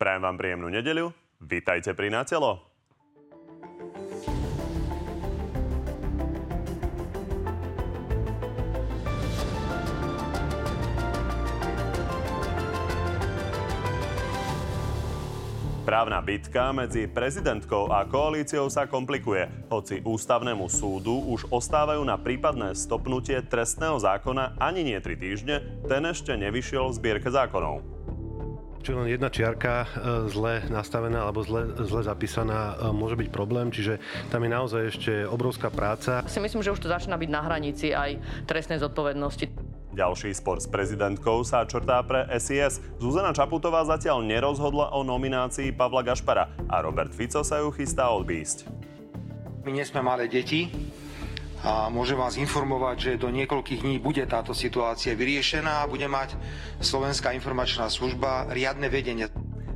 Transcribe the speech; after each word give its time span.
Prajem 0.00 0.24
vám 0.24 0.40
príjemnú 0.40 0.72
nedeľu. 0.72 1.12
Vítajte 1.44 1.92
pri 1.92 2.08
Natelo. 2.08 2.56
Právna 15.84 16.24
bitka 16.24 16.72
medzi 16.72 17.04
prezidentkou 17.04 17.92
a 17.92 18.08
koalíciou 18.08 18.72
sa 18.72 18.88
komplikuje, 18.88 19.68
hoci 19.68 20.00
ústavnému 20.00 20.64
súdu 20.72 21.28
už 21.28 21.52
ostávajú 21.52 22.00
na 22.08 22.16
prípadné 22.16 22.72
stopnutie 22.72 23.36
trestného 23.44 24.00
zákona 24.00 24.56
ani 24.56 24.80
nie 24.80 24.96
tri 25.04 25.20
týždne, 25.20 25.60
ten 25.84 26.08
ešte 26.08 26.32
nevyšiel 26.40 26.88
v 26.88 26.96
zbierke 26.96 27.28
zákonov. 27.28 27.89
Či 28.80 28.96
len 28.96 29.12
jedna 29.12 29.28
čiarka 29.28 29.84
e, 29.84 29.86
zle 30.32 30.64
nastavená 30.72 31.28
alebo 31.28 31.44
zle, 31.44 31.68
zle 31.84 32.00
zapísaná 32.00 32.80
e, 32.80 32.96
môže 32.96 33.12
byť 33.20 33.28
problém, 33.28 33.68
čiže 33.68 34.00
tam 34.32 34.40
je 34.40 34.50
naozaj 34.50 34.82
ešte 34.88 35.12
obrovská 35.28 35.68
práca. 35.68 36.24
Si 36.24 36.40
myslím, 36.40 36.64
že 36.64 36.72
už 36.72 36.80
to 36.80 36.88
začína 36.88 37.20
byť 37.20 37.30
na 37.30 37.40
hranici 37.44 37.92
aj 37.92 38.16
trestnej 38.48 38.80
zodpovednosti. 38.80 39.52
Ďalší 39.90 40.32
spor 40.32 40.62
s 40.62 40.70
prezidentkou 40.70 41.42
sa 41.44 41.66
črtá 41.66 42.00
pre 42.06 42.24
SIS. 42.40 42.80
Zuzana 43.02 43.36
Čaputová 43.36 43.84
zatiaľ 43.84 44.24
nerozhodla 44.24 44.96
o 44.96 45.04
nominácii 45.04 45.76
Pavla 45.76 46.00
Gašpara 46.00 46.48
a 46.70 46.80
Robert 46.80 47.12
Fico 47.12 47.44
sa 47.44 47.60
ju 47.60 47.74
chystá 47.74 48.08
odbísť. 48.08 48.70
My 49.66 49.76
nie 49.76 49.84
sme 49.84 50.00
malé 50.00 50.24
deti 50.30 50.72
a 51.60 51.92
môžem 51.92 52.16
vás 52.16 52.40
informovať, 52.40 52.96
že 52.96 53.20
do 53.20 53.28
niekoľkých 53.28 53.84
dní 53.84 53.96
bude 54.00 54.24
táto 54.24 54.56
situácia 54.56 55.12
vyriešená 55.12 55.84
a 55.84 55.88
bude 55.90 56.08
mať 56.08 56.36
Slovenská 56.80 57.36
informačná 57.36 57.92
služba 57.92 58.48
riadne 58.48 58.88
vedenie. 58.88 59.28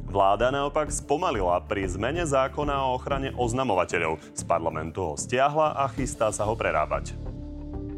Vláda 0.09 0.55
naopak 0.55 0.95
spomalila 0.95 1.59
pri 1.67 1.91
zmene 1.91 2.23
zákona 2.23 2.87
o 2.87 2.95
ochrane 2.95 3.35
oznamovateľov. 3.35 4.23
Z 4.33 4.47
parlamentu 4.47 5.13
ho 5.13 5.15
stiahla 5.19 5.75
a 5.75 5.91
chystá 5.91 6.31
sa 6.31 6.47
ho 6.47 6.55
prerábať. 6.55 7.19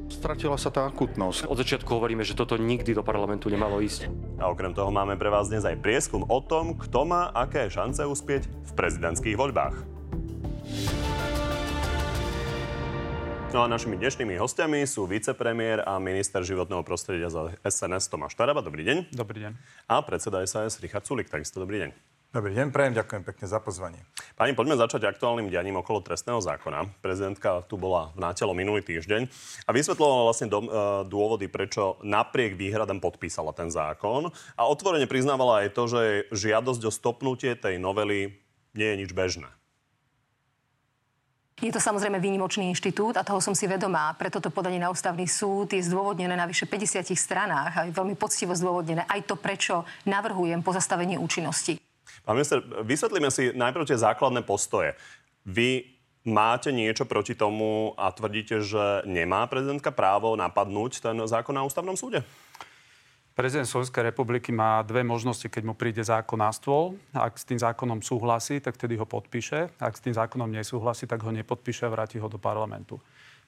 Stratila 0.07 0.57
sa 0.57 0.73
tá 0.73 0.89
akutnosť. 0.89 1.45
Od 1.45 1.61
začiatku 1.61 1.91
hovoríme, 1.93 2.25
že 2.25 2.39
toto 2.39 2.57
nikdy 2.57 2.97
do 2.97 3.05
parlamentu 3.05 3.53
nemalo 3.53 3.85
ísť. 3.85 4.09
A 4.41 4.49
okrem 4.49 4.73
toho 4.73 4.89
máme 4.89 5.19
pre 5.21 5.29
vás 5.29 5.53
dnes 5.53 5.69
aj 5.69 5.83
prieskum 5.83 6.25
o 6.25 6.41
tom, 6.41 6.79
kto 6.79 7.05
má 7.05 7.29
aké 7.37 7.69
šance 7.69 8.01
uspieť 8.01 8.49
v 8.49 8.71
prezidentských 8.73 9.37
voľbách. 9.37 9.77
No 13.57 13.65
a 13.65 13.73
našimi 13.73 13.97
dnešnými 13.97 14.37
hostiami 14.37 14.85
sú 14.85 15.09
vicepremiér 15.09 15.81
a 15.89 15.97
minister 15.97 16.45
životného 16.45 16.85
prostredia 16.85 17.33
za 17.33 17.57
SNS 17.65 18.13
Tomáš 18.13 18.37
Taraba. 18.37 18.61
Dobrý 18.61 18.85
deň. 18.85 19.17
Dobrý 19.17 19.49
deň. 19.49 19.57
A 19.89 20.05
predseda 20.05 20.45
SAS 20.45 20.77
Richard 20.77 21.09
Sulik. 21.09 21.33
Takisto 21.33 21.65
dobrý 21.65 21.81
deň. 21.81 21.91
Dobrý 22.37 22.53
deň, 22.53 22.69
prajem, 22.69 22.93
ďakujem 23.01 23.25
pekne 23.25 23.47
za 23.49 23.57
pozvanie. 23.65 24.05
Pani, 24.37 24.53
poďme 24.53 24.77
začať 24.77 25.09
aktuálnym 25.09 25.49
dianím 25.49 25.81
okolo 25.81 26.05
trestného 26.05 26.37
zákona. 26.37 27.01
Prezidentka 27.01 27.65
tu 27.65 27.81
bola 27.81 28.13
v 28.13 28.29
nátelo 28.29 28.53
minulý 28.53 28.85
týždeň 28.85 29.25
a 29.65 29.71
vysvetlovala 29.73 30.29
vlastne 30.29 30.53
do, 30.53 30.61
e, 30.61 30.69
dôvody, 31.09 31.49
prečo 31.49 31.97
napriek 32.05 32.61
výhradám 32.61 33.01
podpísala 33.01 33.57
ten 33.57 33.73
zákon 33.73 34.37
a 34.53 34.63
otvorene 34.69 35.09
priznávala 35.09 35.65
aj 35.65 35.73
to, 35.73 35.89
že 35.89 36.03
žiadosť 36.29 36.83
o 36.85 36.93
stopnutie 36.93 37.57
tej 37.57 37.81
novely 37.81 38.37
nie 38.77 38.89
je 38.93 39.01
nič 39.01 39.17
bežné. 39.17 39.49
Je 41.57 41.73
to 41.73 41.81
samozrejme 41.81 42.21
výnimočný 42.21 42.69
inštitút 42.69 43.17
a 43.17 43.25
toho 43.25 43.41
som 43.41 43.57
si 43.57 43.65
vedomá. 43.65 44.13
Preto 44.13 44.45
to 44.45 44.53
podanie 44.53 44.77
na 44.77 44.93
ústavný 44.93 45.25
súd 45.25 45.73
je 45.73 45.81
zdôvodnené 45.81 46.37
na 46.37 46.45
vyše 46.45 46.69
50 46.69 47.17
stranách 47.17 47.73
a 47.73 47.81
je 47.89 47.97
veľmi 47.97 48.13
poctivo 48.13 48.53
zdôvodnené 48.53 49.09
aj 49.09 49.25
to, 49.25 49.41
prečo 49.41 49.89
navrhujem 50.05 50.61
pozastavenie 50.61 51.17
účinnosti. 51.17 51.81
Pán 52.29 52.37
minister, 52.37 52.61
vysvetlíme 52.61 53.33
si 53.33 53.57
najprv 53.57 53.89
tie 53.89 53.97
základné 53.97 54.45
postoje. 54.45 55.01
Vy 55.49 55.97
máte 56.29 56.77
niečo 56.77 57.09
proti 57.09 57.33
tomu 57.33 57.97
a 57.97 58.13
tvrdíte, 58.13 58.61
že 58.61 59.01
nemá 59.09 59.49
prezidentka 59.49 59.89
právo 59.97 60.37
napadnúť 60.37 61.01
ten 61.01 61.17
zákon 61.25 61.57
na 61.57 61.65
ústavnom 61.65 61.97
súde? 61.97 62.21
Prezident 63.37 63.69
Slovenskej 63.69 64.01
republiky 64.01 64.49
má 64.49 64.81
dve 64.81 65.05
možnosti, 65.05 65.45
keď 65.45 65.63
mu 65.69 65.77
príde 65.77 66.01
zákon 66.01 66.41
na 66.41 66.49
stôl. 66.57 66.97
Ak 67.13 67.37
s 67.37 67.45
tým 67.45 67.61
zákonom 67.61 68.01
súhlasí, 68.01 68.65
tak 68.65 68.81
tedy 68.81 68.97
ho 68.97 69.05
podpíše. 69.05 69.77
Ak 69.77 69.93
s 69.93 70.01
tým 70.01 70.17
zákonom 70.17 70.49
nesúhlasí, 70.49 71.05
tak 71.05 71.21
ho 71.21 71.29
nepodpíše 71.29 71.85
a 71.85 71.93
vráti 71.93 72.17
ho 72.17 72.33
do 72.33 72.41
parlamentu. 72.41 72.97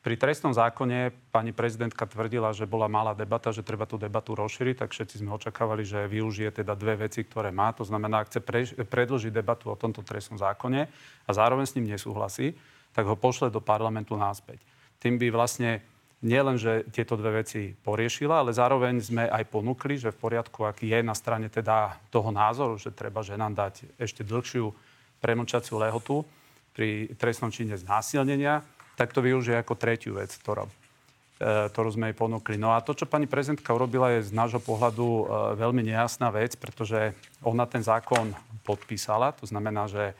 Pri 0.04 0.20
trestnom 0.20 0.52
zákone 0.52 1.08
pani 1.32 1.56
prezidentka 1.56 2.04
tvrdila, 2.04 2.52
že 2.52 2.68
bola 2.68 2.84
malá 2.84 3.16
debata, 3.16 3.48
že 3.48 3.64
treba 3.64 3.88
tú 3.88 3.96
debatu 3.96 4.36
rozšíriť, 4.36 4.84
tak 4.84 4.92
všetci 4.92 5.24
sme 5.24 5.32
očakávali, 5.32 5.88
že 5.88 6.04
využije 6.04 6.60
teda 6.60 6.76
dve 6.76 7.08
veci, 7.08 7.24
ktoré 7.24 7.48
má. 7.48 7.72
To 7.72 7.82
znamená, 7.88 8.22
ak 8.22 8.28
chce 8.28 8.40
pre, 8.44 8.68
predložiť 8.68 9.32
debatu 9.32 9.72
o 9.72 9.80
tomto 9.80 10.04
trestnom 10.04 10.36
zákone 10.36 10.84
a 11.24 11.30
zároveň 11.32 11.64
s 11.64 11.74
ním 11.80 11.88
nesúhlasí, 11.96 12.52
tak 12.92 13.08
ho 13.08 13.16
pošle 13.16 13.48
do 13.48 13.64
parlamentu 13.64 14.20
náspäť. 14.20 14.60
Tým 15.00 15.16
by 15.16 15.32
vlastne 15.32 15.80
nielen, 16.22 16.58
že 16.58 16.82
tieto 16.90 17.14
dve 17.14 17.42
veci 17.42 17.70
poriešila, 17.74 18.42
ale 18.42 18.50
zároveň 18.50 18.94
sme 18.98 19.24
aj 19.30 19.44
ponúkli, 19.46 19.98
že 19.98 20.10
v 20.10 20.18
poriadku, 20.18 20.66
ak 20.66 20.82
je 20.82 20.98
na 21.02 21.14
strane 21.14 21.46
teda 21.46 21.94
toho 22.10 22.34
názoru, 22.34 22.74
že 22.74 22.90
treba 22.90 23.22
ženám 23.22 23.54
dať 23.54 23.74
ešte 23.98 24.26
dlhšiu 24.26 24.74
premlčaciu 25.22 25.78
lehotu 25.78 26.26
pri 26.74 27.10
trestnom 27.18 27.50
čine 27.50 27.78
znásilnenia, 27.78 28.62
tak 28.98 29.14
to 29.14 29.22
využije 29.22 29.62
ako 29.62 29.78
tretiu 29.78 30.18
vec, 30.18 30.34
ktorá, 30.34 30.66
e, 30.66 31.70
ktorú 31.70 31.90
sme 31.94 32.10
jej 32.10 32.16
ponúkli. 32.18 32.58
No 32.58 32.74
a 32.74 32.82
to, 32.82 32.98
čo 32.98 33.06
pani 33.06 33.30
prezidentka 33.30 33.70
urobila, 33.70 34.18
je 34.18 34.26
z 34.26 34.34
nášho 34.34 34.58
pohľadu 34.58 35.06
e, 35.06 35.22
veľmi 35.54 35.86
nejasná 35.86 36.34
vec, 36.34 36.58
pretože 36.58 37.14
ona 37.46 37.62
ten 37.66 37.82
zákon 37.82 38.34
podpísala, 38.66 39.34
to 39.38 39.46
znamená, 39.46 39.86
že 39.86 40.10
e, 40.10 40.14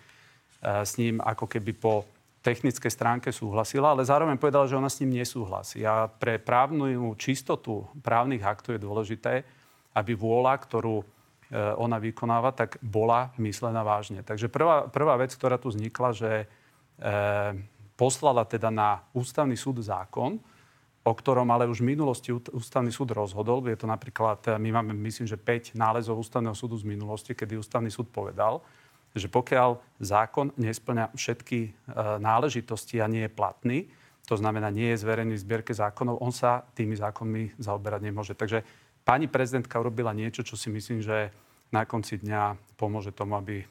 s 0.63 0.95
ním 0.95 1.19
ako 1.19 1.51
keby 1.51 1.75
po 1.75 2.07
technickej 2.49 2.89
stránke 2.89 3.29
súhlasila, 3.29 3.93
ale 3.93 4.09
zároveň 4.09 4.41
povedala, 4.41 4.65
že 4.65 4.81
ona 4.81 4.89
s 4.89 5.05
ním 5.05 5.21
nesúhlasí. 5.21 5.85
A 5.85 6.09
pre 6.09 6.41
právnu 6.41 7.13
čistotu 7.21 7.85
právnych 8.01 8.41
aktov 8.41 8.81
je 8.81 8.81
dôležité, 8.81 9.45
aby 9.93 10.17
vôľa, 10.17 10.57
ktorú 10.57 11.05
ona 11.81 11.97
vykonáva, 11.97 12.53
tak 12.53 12.77
bola 12.85 13.33
myslená 13.41 13.81
vážne. 13.81 14.21
Takže 14.21 14.53
prvá, 14.53 14.85
prvá 14.89 15.17
vec, 15.17 15.33
ktorá 15.33 15.57
tu 15.57 15.73
vznikla, 15.73 16.13
že 16.13 16.31
poslala 17.99 18.47
teda 18.47 18.71
na 18.71 19.03
ústavný 19.11 19.59
súd 19.59 19.83
zákon, 19.83 20.39
o 21.03 21.13
ktorom 21.13 21.51
ale 21.51 21.67
už 21.67 21.83
v 21.83 21.99
minulosti 21.99 22.31
ústavný 22.31 22.95
súd 22.95 23.11
rozhodol. 23.11 23.65
Je 23.67 23.75
to 23.75 23.91
napríklad, 23.91 24.39
eh, 24.47 24.61
my 24.61 24.71
máme, 24.79 24.93
myslím, 24.95 25.27
že 25.27 25.41
5 25.41 25.75
nálezov 25.75 26.21
ústavného 26.23 26.55
súdu 26.55 26.79
z 26.79 26.87
minulosti, 26.87 27.35
kedy 27.35 27.59
ústavný 27.59 27.91
súd 27.91 28.13
povedal, 28.13 28.61
že 29.17 29.29
pokiaľ 29.29 30.01
zákon 30.01 30.53
nesplňa 30.57 31.13
všetky 31.17 31.59
e, 31.65 31.71
náležitosti 32.21 33.01
a 33.01 33.11
nie 33.11 33.25
je 33.27 33.33
platný, 33.33 33.79
to 34.29 34.37
znamená, 34.37 34.69
nie 34.69 34.93
je 34.93 35.01
zverejný 35.01 35.41
v 35.41 35.45
zbierke 35.45 35.73
zákonov, 35.73 36.21
on 36.21 36.29
sa 36.29 36.61
tými 36.77 36.93
zákonmi 37.01 37.57
zaoberať 37.57 38.01
nemôže. 38.05 38.37
Takže 38.37 38.61
pani 39.01 39.25
prezidentka 39.25 39.81
urobila 39.81 40.13
niečo, 40.13 40.45
čo 40.45 40.53
si 40.53 40.69
myslím, 40.69 41.01
že 41.01 41.33
na 41.73 41.89
konci 41.89 42.21
dňa 42.21 42.77
pomôže 42.77 43.17
tomu, 43.17 43.41
aby 43.41 43.65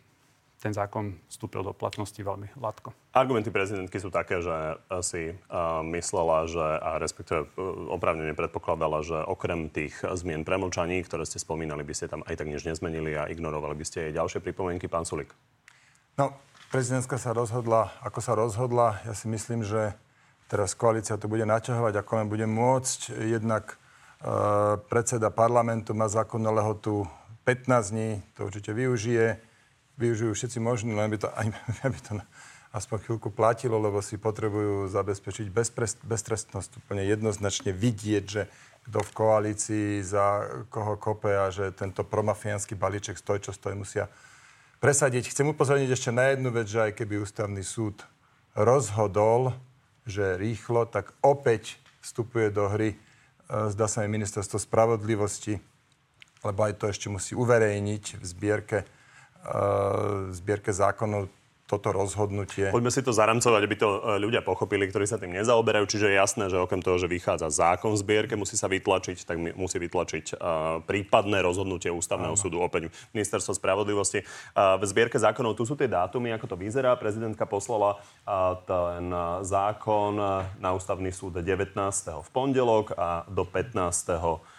ten 0.57 0.73
zákon 0.73 1.13
vstúpil 1.29 1.61
do 1.61 1.69
platnosti 1.69 2.17
veľmi 2.17 2.57
hladko. 2.57 2.89
Argumenty 3.13 3.53
prezidentky 3.53 4.01
sú 4.01 4.09
také, 4.09 4.41
že 4.41 4.81
si 5.05 5.37
uh, 5.37 5.85
myslela, 5.85 6.49
že, 6.49 6.65
a 6.81 6.97
respektíve 6.97 7.45
uh, 7.45 7.93
oprávnene 7.93 8.33
predpokladala, 8.33 9.05
že 9.05 9.21
okrem 9.21 9.69
tých 9.69 10.01
zmien 10.01 10.41
premlčaní, 10.41 11.05
ktoré 11.05 11.29
ste 11.29 11.37
spomínali, 11.37 11.85
by 11.85 11.93
ste 11.93 12.09
tam 12.09 12.25
aj 12.25 12.41
tak 12.41 12.49
nič 12.49 12.65
nezmenili 12.65 13.13
a 13.13 13.29
ignorovali 13.29 13.77
by 13.77 13.85
ste 13.85 14.09
jej 14.09 14.13
ďalšie 14.17 14.41
pripomienky. 14.41 14.89
Pán 14.89 15.05
Sulik. 15.05 15.29
No, 16.17 16.33
prezidentka 16.73 17.21
sa 17.21 17.37
rozhodla, 17.37 17.93
ako 18.01 18.19
sa 18.19 18.33
rozhodla. 18.33 18.97
Ja 19.05 19.13
si 19.13 19.29
myslím, 19.29 19.61
že 19.61 19.93
teraz 20.49 20.73
koalícia 20.73 21.21
to 21.21 21.29
bude 21.29 21.45
naťahovať, 21.45 22.01
ako 22.01 22.11
len 22.17 22.27
bude 22.33 22.49
môcť. 22.49 23.13
Jednak 23.29 23.77
uh, 24.25 24.81
predseda 24.89 25.29
parlamentu 25.29 25.93
má 25.93 26.09
zákonnú 26.09 26.49
lehotu 26.49 27.05
15 27.45 27.93
dní, 27.93 28.09
to 28.33 28.49
určite 28.49 28.73
využije 28.73 29.46
využijú 29.97 30.31
všetci 30.33 30.57
možní, 30.61 30.93
len 30.93 31.09
by 31.11 31.17
to, 31.17 31.29
aby 31.87 31.97
to 31.99 32.21
aspoň 32.71 32.97
chvíľku 33.03 33.29
platilo, 33.33 33.81
lebo 33.81 33.99
si 34.05 34.21
potrebujú 34.21 34.87
zabezpečiť 34.91 35.49
beztrestnosť, 36.05 36.85
úplne 36.85 37.03
jednoznačne 37.03 37.73
vidieť, 37.73 38.25
že 38.25 38.43
kto 38.87 39.03
v 39.03 39.11
koalícii 39.11 39.89
za 39.99 40.47
koho 40.71 40.95
kope 40.95 41.35
a 41.35 41.51
že 41.51 41.75
tento 41.75 42.07
promafiánsky 42.07 42.71
balíček 42.71 43.19
stojí, 43.19 43.43
čo 43.43 43.51
stojí, 43.51 43.75
musia 43.75 44.07
presadiť. 44.79 45.27
Chcem 45.27 45.51
upozorniť 45.51 45.89
ešte 45.91 46.15
na 46.15 46.31
jednu 46.31 46.55
vec, 46.55 46.71
že 46.71 46.87
aj 46.87 46.95
keby 46.95 47.19
ústavný 47.19 47.59
súd 47.67 48.07
rozhodol, 48.55 49.51
že 50.07 50.39
rýchlo, 50.39 50.87
tak 50.87 51.11
opäť 51.19 51.75
vstupuje 51.99 52.47
do 52.47 52.71
hry, 52.71 52.95
e, 52.95 52.97
zdá 53.75 53.91
sa 53.91 54.07
mi 54.07 54.15
ministerstvo 54.15 54.55
spravodlivosti, 54.55 55.59
lebo 56.47 56.59
aj 56.63 56.79
to 56.79 56.87
ešte 56.87 57.11
musí 57.11 57.35
uverejniť 57.35 58.03
v 58.15 58.23
zbierke 58.23 58.77
zbierke 60.35 60.75
zákonov 60.75 61.31
toto 61.67 61.91
rozhodnutie. 61.91 62.71
Poďme 62.71 62.87
si 62.95 63.03
to 63.03 63.11
zaramcovať, 63.11 63.61
aby 63.67 63.75
to 63.75 63.89
e, 63.91 64.23
ľudia 64.23 64.39
pochopili, 64.39 64.87
ktorí 64.87 65.03
sa 65.03 65.19
tým 65.19 65.35
nezaoberajú. 65.35 65.83
Čiže 65.83 66.07
je 66.07 66.15
jasné, 66.15 66.43
že 66.47 66.55
okrem 66.55 66.79
toho, 66.79 66.95
že 66.95 67.11
vychádza 67.11 67.51
zákon 67.51 67.91
v 67.91 67.99
zbierke, 67.99 68.39
musí 68.39 68.55
sa 68.55 68.71
vytlačiť, 68.71 69.27
tak 69.27 69.35
musí 69.59 69.75
vytlačiť 69.75 70.39
uh, 70.39 70.79
prípadné 70.87 71.43
rozhodnutie 71.43 71.91
ústavného 71.91 72.39
Áno. 72.39 72.39
súdu 72.39 72.63
opäť 72.63 72.87
ministerstvo 73.11 73.51
spravodlivosti. 73.51 74.23
V 74.55 74.83
zbierke 74.87 75.19
zákonov 75.19 75.59
tu 75.59 75.67
sú 75.67 75.75
tie 75.75 75.91
dátumy, 75.91 76.31
ako 76.31 76.55
to 76.55 76.55
vyzerá. 76.55 76.95
Prezidentka 76.95 77.43
poslala 77.43 77.99
ten 78.63 79.11
zákon 79.43 80.15
na 80.55 80.69
ústavný 80.71 81.11
súd 81.11 81.43
19. 81.43 81.75
v 82.23 82.29
pondelok 82.31 82.95
a 82.95 83.27
do 83.27 83.43
15 83.43 84.55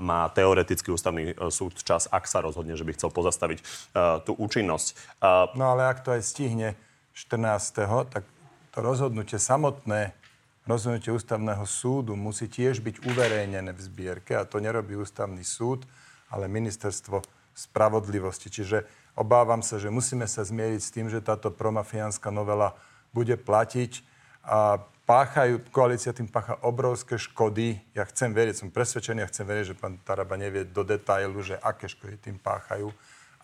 má 0.00 0.28
teoreticky 0.32 0.88
ústavný 0.88 1.36
súd 1.52 1.76
čas, 1.84 2.08
ak 2.08 2.24
sa 2.24 2.40
rozhodne, 2.40 2.72
že 2.72 2.88
by 2.88 2.96
chcel 2.96 3.12
pozastaviť 3.12 3.58
tú 4.24 4.32
účinnosť. 4.38 4.96
No 5.54 5.76
ale 5.76 5.92
ak 5.92 6.00
to 6.04 6.16
aj 6.16 6.24
stihne 6.24 6.72
14., 7.12 8.08
tak 8.08 8.24
to 8.72 8.78
rozhodnutie 8.80 9.36
samotné, 9.36 10.16
rozhodnutie 10.64 11.12
ústavného 11.12 11.64
súdu 11.68 12.16
musí 12.16 12.48
tiež 12.48 12.80
byť 12.80 13.04
uverejnené 13.08 13.72
v 13.72 13.80
zbierke 13.80 14.36
a 14.36 14.48
to 14.48 14.60
nerobí 14.60 14.96
ústavný 14.96 15.44
súd, 15.44 15.84
ale 16.28 16.48
ministerstvo 16.48 17.24
spravodlivosti. 17.56 18.52
Čiže 18.52 18.84
obávam 19.16 19.64
sa, 19.64 19.80
že 19.82 19.90
musíme 19.90 20.28
sa 20.30 20.44
zmieriť 20.44 20.80
s 20.80 20.92
tým, 20.94 21.08
že 21.10 21.24
táto 21.24 21.50
promafiánska 21.50 22.30
novela 22.30 22.76
bude 23.10 23.34
platiť 23.34 24.04
a 24.48 24.80
páchajú, 25.04 25.60
koalícia 25.68 26.16
tým 26.16 26.24
pácha 26.24 26.56
obrovské 26.64 27.20
škody. 27.20 27.76
Ja 27.92 28.08
chcem 28.08 28.32
veriť, 28.32 28.64
som 28.64 28.72
presvedčený 28.72 29.20
a 29.20 29.28
chcem 29.28 29.44
veriť, 29.44 29.64
že 29.72 29.76
pán 29.76 30.00
Taraba 30.00 30.40
nevie 30.40 30.64
do 30.64 30.80
detailu, 30.80 31.44
že 31.44 31.60
aké 31.60 31.84
škody 31.84 32.16
tým 32.16 32.40
páchajú. 32.40 32.88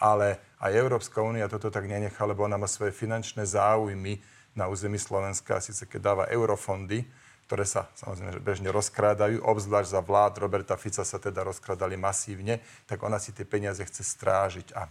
Ale 0.01 0.41
aj 0.65 0.73
Európska 0.73 1.21
únia 1.21 1.45
toto 1.45 1.69
tak 1.69 1.85
nenechá, 1.85 2.25
lebo 2.25 2.49
ona 2.49 2.57
má 2.57 2.65
svoje 2.65 2.97
finančné 2.97 3.45
záujmy 3.45 4.17
na 4.57 4.65
území 4.67 4.97
Slovenska, 4.97 5.61
síce 5.61 5.85
keď 5.85 6.01
dáva 6.01 6.25
eurofondy, 6.33 7.05
ktoré 7.45 7.69
sa 7.69 7.93
samozrejme 7.93 8.41
bežne 8.41 8.73
rozkrádajú, 8.73 9.45
obzvlášť 9.45 9.93
za 9.93 10.01
vlád 10.01 10.41
Roberta 10.41 10.81
Fica 10.81 11.05
sa 11.05 11.21
teda 11.21 11.45
rozkrádali 11.45 12.01
masívne, 12.01 12.65
tak 12.89 13.05
ona 13.05 13.21
si 13.21 13.37
tie 13.37 13.45
peniaze 13.45 13.85
chce 13.85 14.01
strážiť. 14.01 14.73
A 14.73 14.89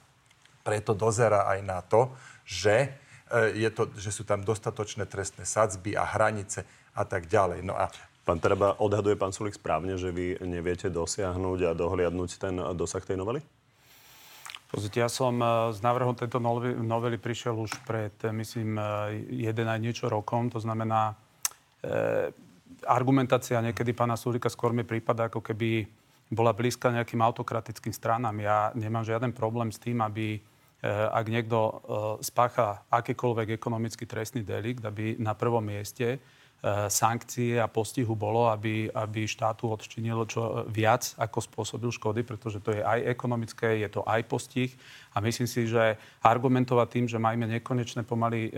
preto 0.62 0.94
dozera 0.94 1.50
aj 1.50 1.60
na 1.66 1.82
to, 1.82 2.14
že 2.46 2.94
je 3.34 3.70
to, 3.74 3.90
že 3.98 4.14
sú 4.14 4.24
tam 4.24 4.46
dostatočné 4.46 5.10
trestné 5.10 5.44
sadzby 5.44 5.98
a 5.98 6.06
hranice 6.06 6.66
a 6.94 7.04
tak 7.04 7.26
ďalej. 7.26 7.66
No 7.66 7.74
a 7.74 7.90
Pán 8.24 8.40
Treba, 8.40 8.80
odhaduje 8.80 9.20
pán 9.20 9.36
Sulik 9.36 9.60
správne, 9.60 10.00
že 10.00 10.08
vy 10.08 10.40
neviete 10.48 10.88
dosiahnuť 10.88 11.60
a 11.68 11.72
dohliadnúť 11.76 12.40
ten 12.40 12.56
dosah 12.56 13.04
tej 13.04 13.20
novely? 13.20 13.44
Pozrite, 14.72 15.04
ja 15.04 15.12
som 15.12 15.44
z 15.76 15.80
e, 15.80 15.84
návrhom 15.84 16.16
tejto 16.16 16.40
novely 16.80 17.20
prišiel 17.20 17.52
už 17.52 17.84
pred, 17.84 18.16
e, 18.24 18.32
myslím, 18.32 18.80
jeden 19.28 19.68
aj 19.68 19.80
niečo 19.84 20.08
rokom. 20.08 20.48
To 20.56 20.58
znamená, 20.64 21.20
e, 21.84 22.32
argumentácia 22.88 23.60
niekedy 23.60 23.92
pána 23.92 24.16
Sulika 24.16 24.48
skôr 24.48 24.72
mi 24.72 24.88
prípada, 24.88 25.28
ako 25.28 25.44
keby 25.44 25.84
bola 26.32 26.56
blízka 26.56 26.96
nejakým 26.96 27.20
autokratickým 27.20 27.92
stranám. 27.92 28.40
Ja 28.40 28.72
nemám 28.72 29.04
žiaden 29.04 29.36
problém 29.36 29.68
s 29.68 29.84
tým, 29.84 30.00
aby 30.00 30.40
ak 30.92 31.26
niekto 31.32 31.58
eh, 31.64 31.74
spácha 32.20 32.84
akýkoľvek 32.92 33.56
ekonomický 33.56 34.04
trestný 34.04 34.44
delikt, 34.44 34.84
aby 34.84 35.16
na 35.16 35.32
prvom 35.32 35.64
mieste 35.64 36.20
eh, 36.20 36.22
sankcie 36.92 37.56
a 37.56 37.72
postihu 37.72 38.20
bolo, 38.20 38.52
aby, 38.52 38.92
aby 38.92 39.24
štátu 39.24 39.72
odčinilo 39.72 40.28
čo 40.28 40.68
viac, 40.68 41.16
ako 41.16 41.40
spôsobil 41.40 41.88
škody, 41.88 42.28
pretože 42.28 42.60
to 42.60 42.76
je 42.76 42.84
aj 42.84 43.00
ekonomické, 43.00 43.80
je 43.80 43.96
to 43.96 44.04
aj 44.04 44.28
postih. 44.28 44.76
A 45.16 45.24
myslím 45.24 45.48
si, 45.48 45.72
že 45.72 45.96
argumentovať 46.20 46.88
tým, 46.92 47.06
že 47.08 47.22
máme 47.22 47.46
nekonečné 47.46 48.02
pomaly 48.02 48.50
e, 48.50 48.52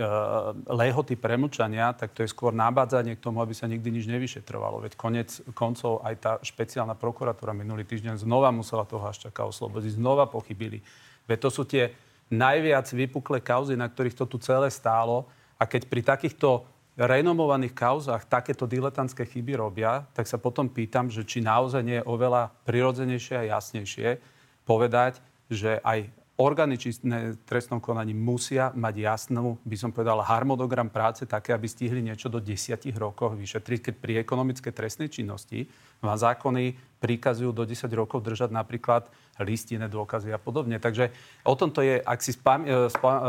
lehoty 0.72 1.12
premlčania, 1.20 1.92
tak 1.92 2.16
to 2.16 2.24
je 2.24 2.32
skôr 2.32 2.56
nabádzanie 2.56 3.12
k 3.12 3.20
tomu, 3.20 3.44
aby 3.44 3.52
sa 3.52 3.68
nikdy 3.68 3.92
nič 3.92 4.08
nevyšetrovalo. 4.08 4.80
Veď 4.80 4.96
konec 4.96 5.36
koncov 5.52 6.00
aj 6.00 6.14
tá 6.16 6.32
špeciálna 6.40 6.96
prokuratúra 6.96 7.52
minulý 7.52 7.84
týždeň 7.84 8.24
znova 8.24 8.48
musela 8.56 8.88
toho 8.88 9.04
Haščaka 9.04 9.44
oslobodiť, 9.44 10.00
znova 10.00 10.24
pochybili. 10.24 10.80
Veď 11.28 11.38
to 11.44 11.50
sú 11.52 11.68
tie 11.68 11.92
najviac 12.32 12.86
vypuklé 12.90 13.38
kauzy, 13.38 13.78
na 13.78 13.86
ktorých 13.86 14.18
to 14.18 14.24
tu 14.26 14.36
celé 14.42 14.70
stálo. 14.72 15.30
A 15.56 15.64
keď 15.64 15.86
pri 15.88 16.02
takýchto 16.02 16.66
renomovaných 16.96 17.76
kauzách 17.76 18.24
takéto 18.24 18.64
diletantské 18.64 19.28
chyby 19.28 19.60
robia, 19.60 20.08
tak 20.16 20.24
sa 20.24 20.40
potom 20.40 20.66
pýtam, 20.72 21.12
že 21.12 21.28
či 21.28 21.44
naozaj 21.44 21.82
nie 21.84 22.00
je 22.00 22.08
oveľa 22.08 22.56
prirodzenejšie 22.64 23.36
a 23.36 23.48
jasnejšie 23.56 24.16
povedať, 24.64 25.20
že 25.52 25.76
aj 25.84 26.08
orgány 26.36 26.76
čistné 26.76 27.36
trestnom 27.48 27.80
konaní 27.80 28.12
musia 28.12 28.72
mať 28.76 28.94
jasnú, 28.96 29.56
by 29.64 29.76
som 29.76 29.90
povedal, 29.92 30.20
harmonogram 30.20 30.92
práce 30.92 31.24
také, 31.24 31.56
aby 31.56 31.64
stihli 31.68 32.04
niečo 32.04 32.28
do 32.28 32.40
desiatich 32.40 32.96
rokov 32.96 33.36
vyšetriť, 33.36 33.92
keď 33.92 33.94
pri 33.96 34.12
ekonomickej 34.20 34.72
trestnej 34.72 35.08
činnosti 35.08 35.68
vám 36.04 36.16
zákony 36.16 36.76
prikazujú 37.00 37.52
do 37.56 37.64
10 37.64 37.88
rokov 37.96 38.20
držať 38.20 38.52
napríklad 38.52 39.08
listinné 39.40 39.88
dôkazy 39.88 40.32
a 40.32 40.40
podobne. 40.40 40.80
Takže 40.80 41.12
o 41.44 41.54
tomto 41.56 41.84
je, 41.84 42.00
ak 42.00 42.20
si 42.24 42.32
spam, 42.32 42.64
e, 42.64 42.88
spa, 42.88 43.12
e, 43.12 43.22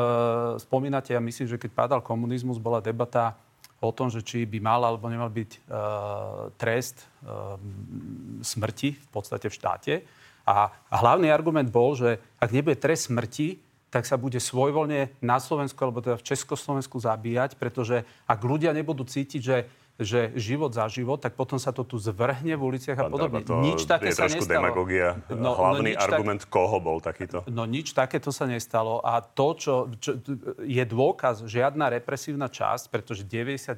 spomínate, 0.61 1.11
ja 1.11 1.21
myslím, 1.23 1.47
že 1.47 1.59
keď 1.59 1.71
padal 1.73 1.99
komunizmus, 1.99 2.61
bola 2.61 2.79
debata 2.79 3.35
o 3.81 3.93
tom, 3.93 4.09
že 4.09 4.25
či 4.25 4.45
by 4.45 4.57
mal 4.57 4.81
alebo 4.81 5.05
nemal 5.05 5.29
byť 5.29 5.51
uh, 5.69 6.49
trest 6.57 7.05
uh, 7.21 7.61
smrti 8.41 8.97
v 8.97 9.07
podstate 9.13 9.53
v 9.53 9.53
štáte. 9.53 9.93
A, 10.47 10.71
hlavný 10.89 11.29
argument 11.29 11.69
bol, 11.69 11.93
že 11.93 12.17
ak 12.41 12.55
nebude 12.55 12.79
trest 12.79 13.11
smrti, 13.11 13.59
tak 13.91 14.07
sa 14.07 14.15
bude 14.19 14.39
svojvoľne 14.39 15.19
na 15.23 15.37
Slovensku 15.39 15.75
alebo 15.83 15.99
teda 16.03 16.19
v 16.19 16.27
Československu 16.27 16.99
zabíjať, 16.99 17.59
pretože 17.59 18.07
ak 18.27 18.39
ľudia 18.43 18.71
nebudú 18.71 19.03
cítiť, 19.03 19.41
že 19.43 19.67
že 19.97 20.29
život 20.37 20.69
za 20.69 20.85
život, 20.93 21.17
tak 21.17 21.33
potom 21.33 21.57
sa 21.57 21.73
to 21.73 21.81
tu 21.81 21.97
zvrhne 21.97 22.53
v 22.53 22.61
uliciach 22.61 22.97
a 23.01 23.09
podobne. 23.09 23.41
To 23.41 23.65
nič 23.65 23.89
také 23.89 24.13
sa 24.13 24.29
nestalo. 24.29 24.45
demagogia. 24.45 25.17
No, 25.33 25.49
no 25.49 25.51
Hlavný 25.57 25.97
no 25.97 26.01
argument 26.05 26.45
tak, 26.45 26.53
koho 26.53 26.77
bol 26.77 27.01
takýto? 27.01 27.41
No 27.49 27.65
nič 27.65 27.97
takéto 27.97 28.29
sa 28.29 28.45
nestalo 28.45 29.01
a 29.01 29.25
to, 29.25 29.57
čo, 29.57 29.73
čo 29.97 30.21
je 30.61 30.83
dôkaz, 30.85 31.49
žiadna 31.49 31.89
represívna 31.97 32.45
časť, 32.45 32.93
pretože 32.93 33.25
99% 33.25 33.73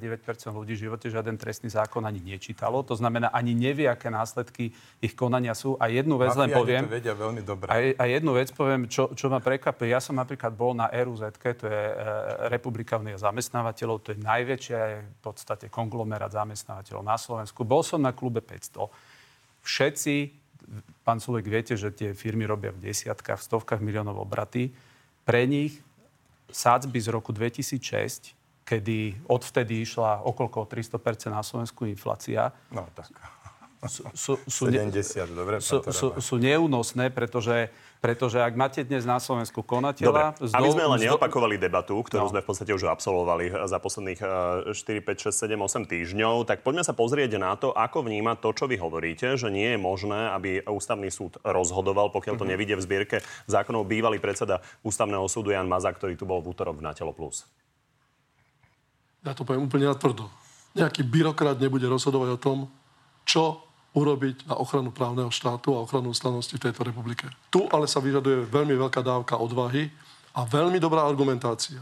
ľudí 0.51 0.75
v 0.75 0.91
živote 0.91 1.07
žiaden 1.07 1.39
trestný 1.39 1.71
zákon 1.71 2.03
ani 2.03 2.19
nečítalo, 2.19 2.83
to 2.83 2.99
znamená 2.99 3.31
ani 3.31 3.55
nevie, 3.55 3.87
aké 3.87 4.11
následky 4.11 4.75
ich 4.99 5.15
konania 5.15 5.55
sú. 5.55 5.79
A 5.79 5.87
jednu 5.87 6.19
vec 6.19 6.35
len 6.35 6.51
poviem... 6.51 6.83
to 6.83 6.99
vedia 6.99 7.15
veľmi 7.15 7.41
dobre. 7.47 7.71
A, 7.71 7.75
a 7.95 8.03
jednu 8.11 8.35
vec 8.35 8.51
poviem, 8.51 8.91
čo, 8.91 9.15
čo 9.15 9.31
ma 9.31 9.39
prekvapuje. 9.39 9.87
Ja 9.87 10.03
som 10.03 10.19
napríklad 10.19 10.51
bol 10.51 10.75
na 10.75 10.91
RUZ, 10.91 11.31
to 11.39 11.65
je 11.71 11.83
e, 11.87 11.95
Republika 12.51 12.99
zamestnávateľov, 12.99 14.03
to 14.03 14.11
je 14.11 14.19
najväčšia 14.19 14.79
v 14.99 15.19
podstate 15.23 15.71
konglomerát 15.71 16.08
konglomerát 16.09 16.33
zamestnávateľov 16.33 17.05
na 17.05 17.17
Slovensku. 17.21 17.61
Bol 17.61 17.85
som 17.85 18.01
na 18.01 18.09
klube 18.09 18.41
500. 18.41 18.89
Všetci, 19.61 20.33
pán 21.05 21.21
Sulek, 21.21 21.45
viete, 21.45 21.77
že 21.77 21.93
tie 21.93 22.17
firmy 22.17 22.49
robia 22.49 22.73
v 22.73 22.89
desiatkách, 22.89 23.37
v 23.37 23.45
stovkách 23.45 23.85
miliónov 23.85 24.17
obraty. 24.17 24.73
Pre 25.21 25.45
nich 25.45 25.77
sádzby 26.49 26.97
z 26.97 27.07
roku 27.13 27.29
2006, 27.29 28.33
kedy 28.65 29.21
odvtedy 29.29 29.85
išla 29.85 30.25
okolo 30.25 30.65
300% 30.65 31.29
na 31.29 31.45
Slovensku 31.45 31.85
inflácia. 31.85 32.49
No 32.73 32.89
tak. 32.97 33.13
Sú, 33.87 34.03
sú, 34.11 34.33
sú, 34.43 34.63
70, 34.67 34.91
dobre. 35.31 35.63
Sú, 35.63 35.79
sú, 35.87 36.07
sú 36.19 36.35
neúnosné, 36.35 37.15
pretože 37.15 37.71
pretože 37.99 38.39
ak 38.39 38.55
máte 38.55 38.79
dnes 38.87 39.03
na 39.03 39.19
Slovensku 39.19 39.59
konateľa... 39.59 40.39
Dobre, 40.39 40.55
aby 40.55 40.69
sme 40.71 40.87
len 40.95 40.99
neopakovali 41.11 41.59
debatu, 41.59 41.99
ktorú 41.99 42.23
no. 42.27 42.31
sme 42.31 42.39
v 42.39 42.47
podstate 42.47 42.71
už 42.71 42.87
absolvovali 42.87 43.51
za 43.67 43.75
posledných 43.75 44.19
4, 44.71 44.71
5, 44.71 45.27
6, 45.27 45.35
7, 45.35 45.59
8 45.59 45.83
týždňov, 45.83 46.47
tak 46.47 46.63
poďme 46.63 46.87
sa 46.87 46.95
pozrieť 46.95 47.35
na 47.35 47.59
to, 47.59 47.75
ako 47.75 48.07
vníma 48.07 48.39
to, 48.39 48.55
čo 48.55 48.71
vy 48.71 48.79
hovoríte, 48.79 49.35
že 49.35 49.51
nie 49.51 49.75
je 49.75 49.79
možné, 49.79 50.31
aby 50.31 50.63
ústavný 50.63 51.11
súd 51.11 51.43
rozhodoval, 51.43 52.15
pokiaľ 52.15 52.39
to 52.39 52.47
mm-hmm. 52.47 52.51
nevidie 52.55 52.75
v 52.79 52.85
zbierke 52.87 53.17
zákonov 53.51 53.83
bývalý 53.83 54.23
predseda 54.23 54.63
ústavného 54.79 55.27
súdu 55.27 55.51
Jan 55.51 55.67
Maza, 55.67 55.91
ktorý 55.91 56.15
tu 56.15 56.23
bol 56.23 56.39
v 56.39 56.55
útorok 56.55 56.79
na 56.79 56.95
Telo 56.95 57.11
Plus. 57.11 57.43
Ja 59.27 59.35
to 59.35 59.43
poviem 59.43 59.67
úplne 59.67 59.91
natvrdo. 59.91 60.31
Nejaký 60.71 61.03
byrokrat 61.03 61.59
nebude 61.59 61.83
rozhodovať 61.91 62.29
o 62.31 62.39
tom, 62.39 62.57
čo 63.27 63.68
urobiť 63.93 64.49
na 64.49 64.55
ochranu 64.57 64.93
právneho 64.93 65.33
štátu 65.33 65.73
a 65.73 65.83
ochranu 65.83 66.13
ústavnosti 66.13 66.53
v 66.53 66.63
tejto 66.69 66.85
republike. 66.85 67.25
Tu 67.49 67.65
ale 67.73 67.89
sa 67.89 67.97
vyžaduje 67.97 68.45
veľmi 68.45 68.77
veľká 68.77 69.01
dávka 69.01 69.37
odvahy 69.41 69.89
a 70.37 70.45
veľmi 70.45 70.77
dobrá 70.77 71.05
argumentácia. 71.05 71.81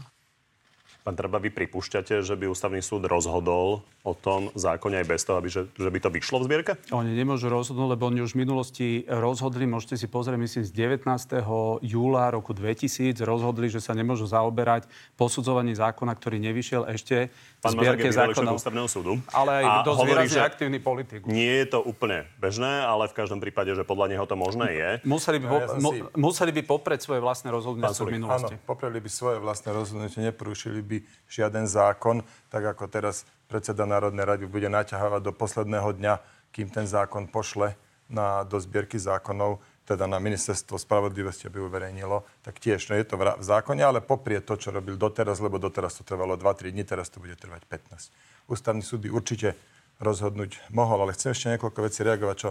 Pán 1.08 1.16
Treba, 1.16 1.40
vy 1.40 1.48
pripúšťate, 1.48 2.20
že 2.20 2.36
by 2.36 2.52
ústavný 2.52 2.84
súd 2.84 3.08
rozhodol 3.08 3.80
o 4.04 4.12
tom 4.12 4.52
zákone 4.52 5.00
aj 5.00 5.06
bez 5.08 5.24
toho, 5.24 5.40
aby, 5.40 5.48
že, 5.48 5.64
že 5.72 5.88
by 5.88 5.98
to 6.04 6.12
vyšlo 6.12 6.44
v 6.44 6.46
zbierke? 6.52 6.72
Oni 6.92 7.16
nemôžu 7.16 7.48
rozhodnúť, 7.48 7.96
lebo 7.96 8.12
oni 8.12 8.20
už 8.20 8.36
v 8.36 8.44
minulosti 8.44 8.88
rozhodli, 9.08 9.64
môžete 9.64 9.96
si 9.96 10.04
pozrieť, 10.04 10.36
myslím, 10.36 10.68
z 10.68 10.72
19. 10.76 11.40
júla 11.80 12.28
roku 12.28 12.52
2000 12.52 13.24
rozhodli, 13.24 13.72
že 13.72 13.80
sa 13.80 13.96
nemôžu 13.96 14.28
zaoberať 14.28 14.84
posudzovaním 15.16 15.80
zákona, 15.80 16.12
ktorý 16.12 16.44
nevyšiel 16.44 16.84
ešte 16.92 17.32
Pán 17.58 17.74
Mazák 17.74 17.98
je 17.98 18.14
zákonov. 18.14 18.54
ústavného 18.54 18.86
súdu. 18.86 19.18
Ale 19.34 19.66
aj 19.66 19.82
dosť 19.82 19.98
hovorí, 19.98 20.10
výrazne 20.14 20.42
aktívny 20.46 20.78
politik. 20.78 21.26
Nie 21.26 21.66
je 21.66 21.74
to 21.74 21.82
úplne 21.82 22.22
bežné, 22.38 22.86
ale 22.86 23.10
v 23.10 23.14
každom 23.18 23.42
prípade, 23.42 23.74
že 23.74 23.82
podľa 23.82 24.14
neho 24.14 24.24
to 24.30 24.38
možné 24.38 24.66
je. 24.78 24.90
Museli 25.02 25.42
by, 25.42 25.46
po, 25.50 25.58
ja 25.58 25.66
si... 25.74 25.98
museli 26.14 26.50
by 26.54 26.62
popreť 26.62 27.02
svoje 27.02 27.18
vlastné 27.18 27.50
rozhodnutie 27.50 27.90
v 27.90 28.14
minulosti. 28.14 28.54
Áno, 28.54 28.62
popreli 28.62 29.02
by 29.02 29.10
svoje 29.10 29.42
vlastné 29.42 29.74
rozhodnutie, 29.74 30.22
neporušili 30.22 30.78
by 30.86 30.96
žiaden 31.26 31.66
zákon, 31.66 32.22
tak 32.46 32.62
ako 32.62 32.86
teraz 32.86 33.26
predseda 33.50 33.90
Národnej 33.90 34.22
rady 34.22 34.46
bude 34.46 34.70
naťahovať 34.70 35.20
do 35.26 35.32
posledného 35.34 35.98
dňa, 35.98 36.14
kým 36.54 36.70
ten 36.70 36.86
zákon 36.86 37.26
pošle 37.26 37.74
na, 38.06 38.46
do 38.46 38.62
zbierky 38.62 39.02
zákonov 39.02 39.58
teda 39.88 40.04
na 40.04 40.20
ministerstvo 40.20 40.76
spravodlivosti, 40.76 41.48
aby 41.48 41.64
uverejnilo, 41.64 42.20
tak 42.44 42.60
tiež 42.60 42.92
no 42.92 42.94
je 43.00 43.08
to 43.08 43.16
v 43.16 43.40
zákone, 43.40 43.80
ale 43.80 44.04
poprie 44.04 44.44
to, 44.44 44.60
čo 44.60 44.68
robil 44.68 45.00
doteraz, 45.00 45.40
lebo 45.40 45.56
doteraz 45.56 45.96
to 45.96 46.04
trvalo 46.04 46.36
2-3 46.36 46.76
dní, 46.76 46.84
teraz 46.84 47.08
to 47.08 47.24
bude 47.24 47.40
trvať 47.40 47.64
15. 47.64 48.12
Ústavný 48.52 48.84
súd 48.84 49.08
by 49.08 49.08
určite 49.08 49.56
rozhodnúť 49.96 50.60
mohol, 50.76 51.08
ale 51.08 51.16
chcem 51.16 51.32
ešte 51.32 51.48
niekoľko 51.56 51.80
vecí 51.80 52.04
reagovať, 52.04 52.36
čo 52.36 52.50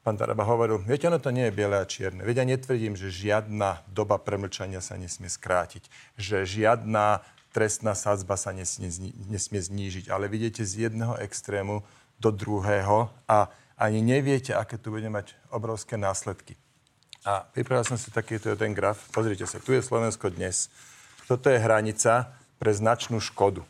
pán 0.00 0.16
Taraba 0.16 0.48
hovoril. 0.48 0.80
Viete, 0.80 1.12
ono 1.12 1.20
to 1.20 1.28
nie 1.28 1.52
je 1.52 1.54
biele 1.54 1.76
a 1.76 1.84
čierne. 1.84 2.24
Veď 2.24 2.42
ja 2.42 2.46
netvrdím, 2.56 2.96
že 2.96 3.12
žiadna 3.12 3.84
doba 3.92 4.16
premlčania 4.16 4.80
sa 4.80 4.96
nesmie 4.96 5.28
skrátiť, 5.28 5.86
že 6.16 6.48
žiadna 6.48 7.20
trestná 7.52 7.92
sadzba 7.92 8.40
sa 8.40 8.50
nesmie, 8.56 8.88
nesmie 9.28 9.60
znížiť, 9.60 10.08
ale 10.08 10.24
vidíte 10.26 10.64
z 10.64 10.88
jedného 10.88 11.20
extrému 11.20 11.84
do 12.16 12.32
druhého 12.32 13.12
a 13.28 13.52
ani 13.76 14.00
neviete, 14.00 14.56
aké 14.56 14.80
tu 14.80 14.94
bude 14.94 15.06
mať 15.10 15.36
obrovské 15.52 16.00
následky. 16.00 16.61
A 17.22 17.46
pripravil 17.46 17.86
som 17.86 17.94
si 17.94 18.10
takýto 18.10 18.58
ten 18.58 18.74
graf. 18.74 18.98
Pozrite 19.14 19.46
sa, 19.46 19.62
tu 19.62 19.70
je 19.70 19.78
Slovensko 19.78 20.34
dnes. 20.34 20.66
Toto 21.30 21.46
je 21.46 21.58
hranica 21.58 22.34
pre 22.58 22.74
značnú 22.74 23.22
škodu. 23.22 23.62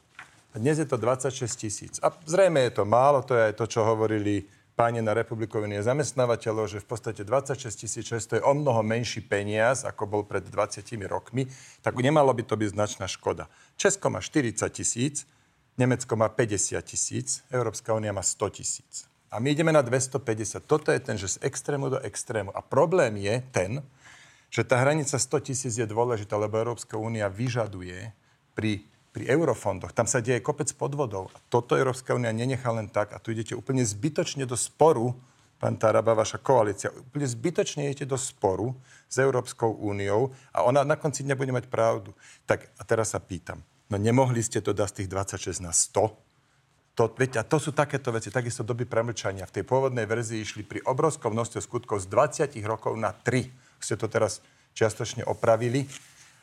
A 0.53 0.61
dnes 0.61 0.81
je 0.81 0.89
to 0.89 0.97
26 0.97 1.53
tisíc. 1.61 1.95
A 2.01 2.13
zrejme 2.25 2.65
je 2.65 2.81
to 2.81 2.89
málo, 2.89 3.21
to 3.21 3.37
je 3.37 3.53
aj 3.53 3.55
to, 3.61 3.65
čo 3.69 3.85
hovorili 3.85 4.49
páni 4.73 5.05
na 5.05 5.13
republikoviny 5.13 5.85
zamestnávateľov, 5.85 6.65
že 6.65 6.81
v 6.81 6.89
podstate 6.89 7.29
26 7.29 7.69
tisíc 7.77 8.09
to 8.09 8.41
je 8.41 8.43
o 8.45 8.53
mnoho 8.57 8.81
menší 8.81 9.21
peniaz, 9.21 9.85
ako 9.85 10.09
bol 10.09 10.23
pred 10.25 10.45
20 10.49 10.89
rokmi, 11.05 11.45
tak 11.85 11.93
nemalo 11.93 12.33
by 12.33 12.49
to 12.49 12.57
byť 12.57 12.69
značná 12.73 13.05
škoda. 13.05 13.53
Česko 13.77 14.09
má 14.09 14.25
40 14.25 14.65
tisíc, 14.73 15.29
Nemecko 15.77 16.17
má 16.17 16.29
50 16.29 16.81
tisíc, 16.85 17.45
Európska 17.53 17.93
únia 17.93 18.17
má 18.17 18.25
100 18.25 18.61
tisíc. 18.61 19.12
A 19.33 19.41
my 19.41 19.57
ideme 19.57 19.73
na 19.73 19.81
250. 19.81 20.61
Toto 20.69 20.93
je 20.93 21.01
ten, 21.01 21.17
že 21.17 21.41
z 21.41 21.49
extrému 21.49 21.89
do 21.89 21.99
extrému. 22.05 22.53
A 22.53 22.61
problém 22.61 23.17
je 23.17 23.41
ten, 23.49 23.81
že 24.53 24.61
tá 24.61 24.77
hranica 24.77 25.17
100 25.17 25.49
tisíc 25.49 25.81
je 25.81 25.89
dôležitá, 25.89 26.37
lebo 26.37 26.61
Európska 26.61 27.01
únia 27.01 27.33
vyžaduje 27.33 28.13
pri, 28.53 28.85
pri 29.17 29.25
eurofondoch, 29.33 29.97
tam 29.97 30.05
sa 30.05 30.21
deje 30.21 30.45
kopec 30.45 30.69
podvodov. 30.77 31.33
A 31.33 31.41
toto 31.49 31.73
Európska 31.73 32.13
únia 32.13 32.29
nenechá 32.37 32.69
len 32.77 32.93
tak. 32.93 33.17
A 33.17 33.21
tu 33.21 33.33
idete 33.33 33.57
úplne 33.57 33.81
zbytočne 33.81 34.45
do 34.45 34.53
sporu, 34.53 35.17
pán 35.57 35.81
Taraba, 35.81 36.13
vaša 36.13 36.37
koalícia, 36.37 36.93
úplne 36.93 37.25
zbytočne 37.25 37.89
idete 37.89 38.05
do 38.05 38.21
sporu 38.21 38.77
s 39.09 39.17
Európskou 39.17 39.81
úniou 39.81 40.37
a 40.53 40.61
ona 40.69 40.85
na 40.85 41.01
konci 41.01 41.25
dňa 41.25 41.39
bude 41.41 41.57
mať 41.57 41.73
pravdu. 41.73 42.13
Tak 42.45 42.69
a 42.77 42.83
teraz 42.85 43.17
sa 43.17 43.21
pýtam, 43.25 43.65
no 43.89 43.97
nemohli 43.97 44.45
ste 44.45 44.61
to 44.61 44.77
dať 44.77 44.89
z 44.93 44.97
tých 45.01 45.09
26 45.09 45.65
na 45.65 45.73
100? 45.73 46.22
To, 46.93 47.09
veď, 47.09 47.41
a 47.41 47.43
to 47.49 47.57
sú 47.57 47.73
takéto 47.73 48.13
veci, 48.13 48.29
takisto 48.29 48.61
doby 48.61 48.85
premlčania. 48.85 49.49
V 49.49 49.61
tej 49.61 49.65
pôvodnej 49.65 50.05
verzii 50.05 50.45
išli 50.45 50.61
pri 50.61 50.85
obrovskom 50.85 51.33
množstve 51.33 51.65
skutkov 51.65 52.05
z 52.05 52.07
20 52.13 52.53
rokov 52.69 52.93
na 53.01 53.17
3. 53.17 53.49
Ste 53.81 53.97
to 53.97 54.13
teraz 54.13 54.45
čiastočne 54.77 55.25
opravili. 55.25 55.89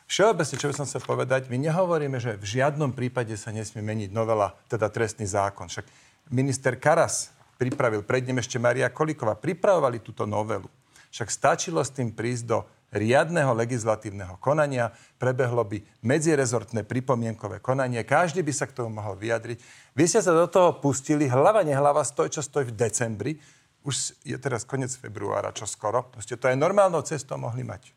Všeobecne, 0.09 0.57
čo 0.57 0.69
by 0.73 0.73
som 0.73 0.89
chcel 0.89 1.05
povedať, 1.05 1.53
my 1.53 1.61
nehovoríme, 1.69 2.17
že 2.17 2.33
v 2.41 2.45
žiadnom 2.57 2.97
prípade 2.97 3.37
sa 3.37 3.53
nesmie 3.53 3.85
meniť 3.85 4.09
novela, 4.09 4.57
teda 4.65 4.89
trestný 4.89 5.29
zákon. 5.29 5.69
Však 5.69 5.85
minister 6.33 6.73
Karas 6.81 7.29
pripravil, 7.61 8.01
pred 8.01 8.25
ním 8.25 8.41
ešte 8.41 8.57
Maria 8.57 8.89
Koliková, 8.89 9.37
pripravovali 9.37 10.01
túto 10.01 10.25
novelu. 10.25 10.65
Však 11.13 11.29
stačilo 11.29 11.77
s 11.85 11.93
tým 11.93 12.09
prísť 12.09 12.43
do 12.49 12.65
riadneho 12.89 13.53
legislatívneho 13.53 14.41
konania, 14.41 14.89
prebehlo 15.21 15.61
by 15.61 15.77
medzirezortné 16.01 16.89
pripomienkové 16.89 17.61
konanie, 17.61 18.01
každý 18.01 18.41
by 18.41 18.53
sa 18.53 18.65
k 18.65 18.81
tomu 18.81 18.97
mohol 18.97 19.13
vyjadriť. 19.13 19.61
Vy 19.99 20.07
ste 20.07 20.23
sa 20.23 20.31
do 20.31 20.47
toho 20.47 20.79
pustili, 20.79 21.27
hlava 21.27 21.59
nehlava, 21.59 22.07
stoj 22.07 22.31
čo 22.31 22.39
stoj 22.39 22.71
v 22.71 22.73
decembri, 22.79 23.35
už 23.83 24.15
je 24.23 24.39
teraz 24.39 24.63
koniec 24.63 24.95
februára, 24.95 25.51
čo 25.51 25.67
skoro. 25.67 26.07
To 26.15 26.23
ste 26.23 26.39
to 26.39 26.47
aj 26.47 26.55
normálnou 26.55 27.03
cestou 27.03 27.35
mohli 27.35 27.67
mať. 27.67 27.91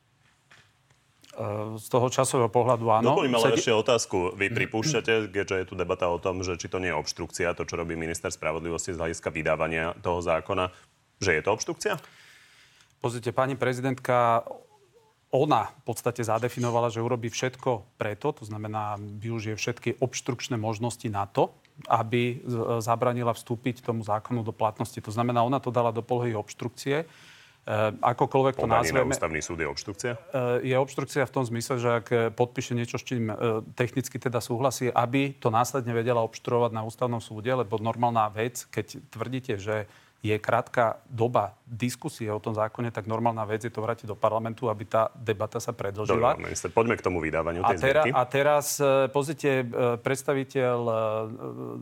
Z 1.79 1.87
toho 1.87 2.11
časového 2.11 2.51
pohľadu 2.51 2.91
áno. 2.91 3.15
Doplním 3.15 3.39
ale 3.39 3.55
ešte 3.55 3.71
otázku. 3.71 4.35
Vy 4.35 4.51
pripúšťate, 4.51 5.31
keďže 5.31 5.57
je 5.63 5.67
tu 5.71 5.75
debata 5.79 6.11
o 6.11 6.19
tom, 6.19 6.43
že 6.43 6.59
či 6.59 6.67
to 6.67 6.83
nie 6.83 6.91
je 6.91 6.99
obštrukcia, 6.99 7.55
to, 7.55 7.63
čo 7.63 7.79
robí 7.79 7.95
minister 7.95 8.35
spravodlivosti 8.35 8.93
z 8.93 8.99
hľadiska 8.99 9.31
vydávania 9.31 9.95
toho 10.03 10.19
zákona, 10.19 10.75
že 11.23 11.39
je 11.39 11.43
to 11.47 11.51
obštrukcia? 11.55 12.03
Pozrite, 12.99 13.31
pani 13.31 13.55
prezidentka 13.55 14.43
ona 15.33 15.71
v 15.71 15.83
podstate 15.87 16.21
zadefinovala, 16.27 16.93
že 16.93 17.01
urobí 17.01 17.31
všetko 17.31 17.97
preto, 17.97 18.35
to 18.37 18.45
znamená, 18.45 18.99
využije 19.01 19.55
všetky 19.55 20.03
obštrukčné 20.03 20.61
možnosti 20.61 21.07
na 21.07 21.31
to, 21.31 21.55
aby 21.89 22.43
zabranila 22.83 23.35
vstúpiť 23.35 23.83
tomu 23.83 24.03
zákonu 24.07 24.43
do 24.47 24.55
platnosti. 24.55 24.99
To 24.99 25.11
znamená, 25.11 25.43
ona 25.43 25.59
to 25.59 25.75
dala 25.75 25.91
do 25.91 26.03
polohy 26.03 26.35
obštrukcie. 26.35 27.03
E, 27.03 27.07
akokoľvek 28.03 28.55
to 28.59 28.67
nazveme... 28.67 29.07
na 29.07 29.15
ústavný 29.15 29.39
súd 29.39 29.63
je 29.63 29.69
obštrukcia? 29.71 30.13
E, 30.35 30.67
je 30.67 30.77
obštrukcia 30.79 31.23
v 31.23 31.33
tom 31.33 31.45
zmysle, 31.47 31.75
že 31.79 31.89
ak 32.03 32.07
podpíše 32.35 32.75
niečo, 32.75 32.99
s 32.99 33.07
čím 33.07 33.31
e, 33.31 33.63
technicky 33.79 34.19
teda 34.19 34.43
súhlasí, 34.43 34.91
aby 34.91 35.39
to 35.39 35.55
následne 35.55 35.95
vedela 35.95 36.27
obštruovať 36.27 36.75
na 36.75 36.83
ústavnom 36.83 37.23
súde, 37.23 37.55
lebo 37.55 37.79
normálna 37.79 38.27
vec, 38.35 38.67
keď 38.67 38.99
tvrdíte, 39.15 39.55
že 39.63 39.87
je 40.23 40.39
krátka 40.39 41.03
doba 41.11 41.59
diskusie 41.73 42.29
o 42.29 42.37
tom 42.37 42.53
zákone, 42.53 42.93
tak 42.93 43.09
normálna 43.09 43.49
vec 43.49 43.65
je 43.65 43.73
to 43.73 43.81
vrátiť 43.81 44.05
do 44.05 44.15
parlamentu, 44.15 44.69
aby 44.69 44.85
tá 44.85 45.09
debata 45.17 45.57
sa 45.57 45.73
predlžila. 45.73 46.37
Dobre, 46.37 46.53
minister, 46.53 46.69
poďme 46.69 47.01
k 47.01 47.03
tomu 47.03 47.19
vydávaniu 47.25 47.65
tej 47.65 47.75
a, 47.75 47.81
tera, 47.81 48.03
a 48.07 48.23
teraz 48.29 48.77
e, 48.77 49.09
pozrite, 49.09 49.65
e, 49.65 49.97
predstaviteľ 49.99 50.79
e, 50.85 50.95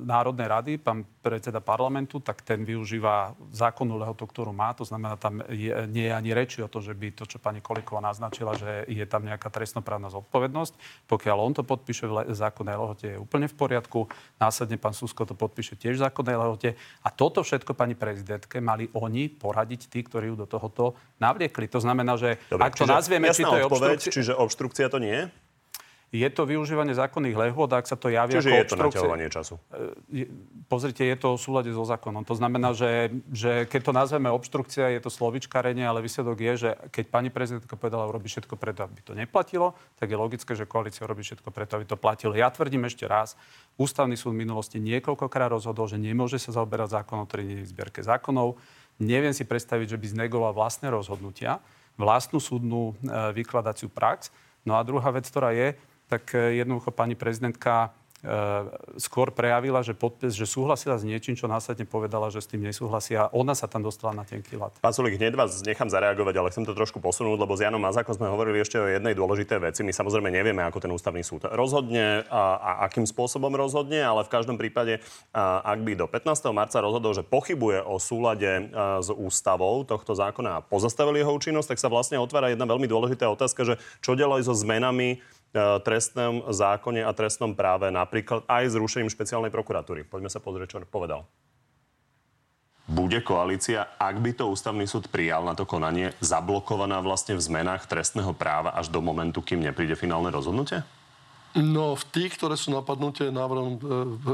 Národnej 0.07 0.47
rady, 0.47 0.73
pán 0.79 1.03
predseda 1.19 1.59
parlamentu, 1.59 2.23
tak 2.23 2.47
ten 2.47 2.63
využíva 2.63 3.35
zákonnú 3.51 3.99
lehotu, 3.99 4.25
ktorú 4.31 4.55
má. 4.55 4.71
To 4.79 4.87
znamená, 4.87 5.19
tam 5.19 5.43
je, 5.51 5.75
nie 5.91 6.07
je 6.07 6.15
ani 6.15 6.31
reči 6.31 6.63
o 6.63 6.71
to, 6.71 6.79
že 6.79 6.95
by 6.95 7.11
to, 7.11 7.27
čo 7.27 7.43
pani 7.43 7.59
Koliková 7.59 7.99
naznačila, 7.99 8.55
že 8.55 8.87
je 8.87 9.05
tam 9.11 9.27
nejaká 9.27 9.51
trestnoprávna 9.51 10.09
zodpovednosť. 10.09 11.05
Pokiaľ 11.11 11.37
on 11.37 11.53
to 11.53 11.67
podpíše 11.67 12.07
v 12.07 12.31
zákonnej 12.31 12.79
lehote, 12.79 13.07
je 13.11 13.19
úplne 13.19 13.51
v 13.51 13.59
poriadku. 13.59 14.07
Následne 14.39 14.79
pán 14.79 14.95
Susko 14.95 15.27
to 15.27 15.35
podpíše 15.35 15.75
tiež 15.75 15.99
v 15.99 16.05
zákonnej 16.07 16.39
lehote. 16.39 16.79
A 17.03 17.11
toto 17.11 17.43
všetko, 17.43 17.75
pani 17.75 17.99
prezidentke, 18.31 18.63
mali 18.63 18.87
oni 18.95 19.27
poradiť 19.27 19.91
tí, 19.91 20.07
ktorí 20.07 20.31
ju 20.31 20.37
do 20.39 20.47
tohoto 20.47 20.95
navliekli. 21.19 21.67
To 21.75 21.83
znamená, 21.83 22.15
že 22.15 22.39
Dobre, 22.47 22.63
ak 22.71 22.79
to 22.79 22.87
nazvieme, 22.87 23.35
či 23.35 23.43
to 23.43 23.59
je 23.59 23.67
obštrukcia... 23.67 24.11
Čiže 24.15 24.33
obštrukcia 24.39 24.87
to 24.87 25.03
nie 25.03 25.11
je? 25.11 25.25
Je 26.11 26.27
to 26.27 26.43
využívanie 26.43 26.91
zákonných 26.91 27.39
lehôd, 27.39 27.71
ak 27.71 27.87
sa 27.87 27.95
to 27.95 28.11
javí 28.11 28.35
Čiže 28.35 28.51
ako 28.51 28.59
je 28.59 28.67
to 28.67 28.77
naťahovanie 28.83 29.29
času? 29.31 29.55
E, 30.11 30.27
pozrite, 30.67 31.07
je 31.07 31.15
to 31.15 31.39
v 31.39 31.41
súlade 31.41 31.71
so 31.71 31.87
zákonom. 31.87 32.27
To 32.27 32.35
znamená, 32.35 32.75
že, 32.75 33.15
že 33.31 33.71
keď 33.71 33.81
to 33.87 33.93
nazveme 33.95 34.27
obštrukcia, 34.27 34.91
je 34.91 35.01
to 35.07 35.11
slovičkarenie, 35.11 35.87
ale 35.87 36.03
výsledok 36.03 36.39
je, 36.43 36.53
že 36.67 36.71
keď 36.91 37.05
pani 37.15 37.31
prezidentka 37.31 37.79
povedala, 37.79 38.11
urobí 38.11 38.27
všetko 38.27 38.59
preto, 38.59 38.91
aby 38.91 39.01
to 39.07 39.15
neplatilo, 39.15 39.79
tak 40.03 40.11
je 40.11 40.19
logické, 40.19 40.51
že 40.59 40.67
koalícia 40.67 41.07
robí 41.07 41.23
všetko 41.23 41.47
preto, 41.55 41.79
aby 41.79 41.87
to 41.87 41.95
platilo. 41.95 42.35
Ja 42.35 42.51
tvrdím 42.51 42.91
ešte 42.91 43.07
raz, 43.07 43.39
Ústavný 43.81 44.13
súd 44.13 44.37
v 44.37 44.45
minulosti 44.45 44.77
niekoľkokrát 44.77 45.49
rozhodol, 45.57 45.89
že 45.89 45.97
nemôže 45.97 46.37
sa 46.37 46.53
zaoberať 46.53 47.01
zákonom, 47.01 47.25
ktorý 47.25 47.49
nie 47.49 47.57
je 47.63 47.65
v 47.65 47.73
zbierke 47.73 48.05
zákonov. 48.05 48.61
Neviem 49.01 49.33
si 49.33 49.49
predstaviť, 49.49 49.97
že 49.97 50.01
by 50.01 50.07
znegoval 50.13 50.53
vlastné 50.53 50.93
rozhodnutia, 50.93 51.65
vlastnú 51.97 52.45
súdnu 52.45 52.93
e, 53.01 53.33
vykladaciu 53.33 53.89
prax. 53.89 54.29
No 54.69 54.77
a 54.77 54.85
druhá 54.85 55.09
vec, 55.17 55.25
ktorá 55.25 55.57
je, 55.57 55.73
tak 56.11 56.35
e, 56.35 56.59
jednoducho 56.59 56.91
pani 56.91 57.15
prezidentka 57.15 57.95
e, 58.27 58.29
skôr 58.99 59.31
prejavila, 59.31 59.87
že, 59.87 59.95
podpis, 59.95 60.35
že 60.35 60.43
súhlasila 60.43 60.99
s 60.99 61.07
niečím, 61.07 61.39
čo 61.39 61.47
následne 61.47 61.87
povedala, 61.87 62.35
že 62.35 62.43
s 62.43 62.51
tým 62.51 62.67
nesúhlasí 62.67 63.15
a 63.15 63.31
ona 63.31 63.55
sa 63.55 63.71
tam 63.71 63.87
dostala 63.87 64.11
na 64.11 64.27
tenký 64.27 64.59
lat. 64.59 64.75
Pán 64.83 64.91
Sulik, 64.91 65.23
hneď 65.23 65.39
vás 65.39 65.63
nechám 65.63 65.87
zareagovať, 65.87 66.35
ale 66.35 66.51
chcem 66.51 66.67
to 66.67 66.75
trošku 66.75 66.99
posunúť, 66.99 67.39
lebo 67.39 67.55
s 67.55 67.63
Janom 67.63 67.79
Mazákom 67.79 68.19
sme 68.19 68.27
hovorili 68.27 68.59
ešte 68.59 68.83
o 68.83 68.91
jednej 68.91 69.15
dôležitej 69.15 69.59
veci. 69.63 69.81
My 69.87 69.95
samozrejme 69.95 70.35
nevieme, 70.35 70.67
ako 70.67 70.83
ten 70.83 70.91
ústavný 70.91 71.23
súd 71.23 71.47
rozhodne 71.47 72.27
a, 72.27 72.59
a 72.59 72.71
akým 72.91 73.07
spôsobom 73.07 73.55
rozhodne, 73.55 74.03
ale 74.03 74.27
v 74.27 74.35
každom 74.35 74.59
prípade, 74.59 74.99
a, 75.31 75.63
ak 75.63 75.79
by 75.87 75.95
do 75.95 76.11
15. 76.11 76.27
marca 76.51 76.83
rozhodol, 76.83 77.15
že 77.15 77.23
pochybuje 77.23 77.87
o 77.87 78.03
súlade 78.03 78.51
a, 78.51 78.99
s 78.99 79.15
ústavou 79.15 79.87
tohto 79.87 80.19
zákona 80.19 80.59
a 80.59 80.65
pozastavili 80.67 81.23
jeho 81.23 81.31
účinnosť, 81.31 81.79
tak 81.79 81.79
sa 81.79 81.87
vlastne 81.87 82.19
otvára 82.19 82.51
jedna 82.51 82.67
veľmi 82.67 82.91
dôležitá 82.91 83.31
otázka, 83.31 83.63
že 83.63 83.75
čo 84.03 84.19
ďalej 84.19 84.51
so 84.51 84.59
zmenami 84.59 85.23
trestnom 85.55 86.47
zákone 86.47 87.03
a 87.03 87.11
trestnom 87.11 87.59
práve, 87.59 87.91
napríklad 87.91 88.47
aj 88.47 88.71
zrušením 88.71 89.11
špeciálnej 89.11 89.51
prokuratúry. 89.51 90.07
Poďme 90.07 90.31
sa 90.31 90.39
pozrieť, 90.39 90.79
čo 90.79 90.87
povedal. 90.87 91.27
Bude 92.91 93.23
koalícia, 93.23 93.87
ak 94.03 94.19
by 94.19 94.35
to 94.35 94.51
ústavný 94.51 94.83
súd 94.83 95.07
prijal 95.15 95.47
na 95.47 95.55
to 95.55 95.63
konanie, 95.63 96.11
zablokovaná 96.19 96.99
vlastne 96.99 97.39
v 97.39 97.43
zmenách 97.43 97.87
trestného 97.87 98.35
práva 98.35 98.75
až 98.75 98.91
do 98.91 98.99
momentu, 98.99 99.39
kým 99.39 99.63
nepríde 99.63 99.95
finálne 99.95 100.27
rozhodnutie? 100.35 100.83
No, 101.55 101.99
v 101.99 102.05
tých, 102.15 102.39
ktoré 102.39 102.55
sú 102.55 102.71
napadnuté 102.71 103.31
návrhom 103.31 103.75
e, 103.75 103.81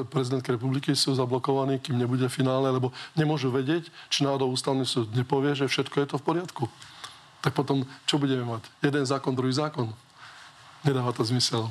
prezidentky 0.09 0.53
republiky, 0.53 0.93
sú 0.93 1.17
zablokovaní, 1.17 1.81
kým 1.81 1.97
nebude 1.97 2.29
finálne, 2.29 2.69
lebo 2.69 2.93
nemôžu 3.17 3.49
vedieť, 3.49 3.89
či 4.13 4.21
náhodou 4.21 4.53
ústavný 4.53 4.85
súd 4.85 5.13
nepovie, 5.17 5.57
že 5.57 5.69
všetko 5.69 5.97
je 5.97 6.07
to 6.13 6.17
v 6.21 6.25
poriadku. 6.25 6.65
Tak 7.41 7.57
potom, 7.57 7.89
čo 8.05 8.21
budeme 8.21 8.45
mať? 8.45 8.69
Jeden 8.85 9.05
zákon, 9.09 9.33
druhý 9.33 9.53
zákon. 9.53 9.97
Nedáva 10.87 11.11
to 11.11 11.27
zmysel. 11.27 11.67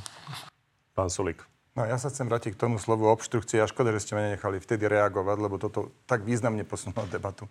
Pán 0.92 1.08
Sulik. 1.08 1.40
No, 1.76 1.84
ja 1.84 1.96
sa 2.00 2.12
chcem 2.12 2.28
vrátiť 2.28 2.56
k 2.56 2.62
tomu 2.68 2.80
slovu 2.80 3.08
obštrukcie 3.08 3.60
a 3.60 3.68
škoda, 3.68 3.92
že 3.96 4.04
ste 4.04 4.16
ma 4.16 4.28
nenechali 4.28 4.60
vtedy 4.64 4.88
reagovať, 4.88 5.38
lebo 5.40 5.56
toto 5.60 5.92
tak 6.08 6.24
významne 6.24 6.64
posunulo 6.68 7.08
debatu. 7.08 7.48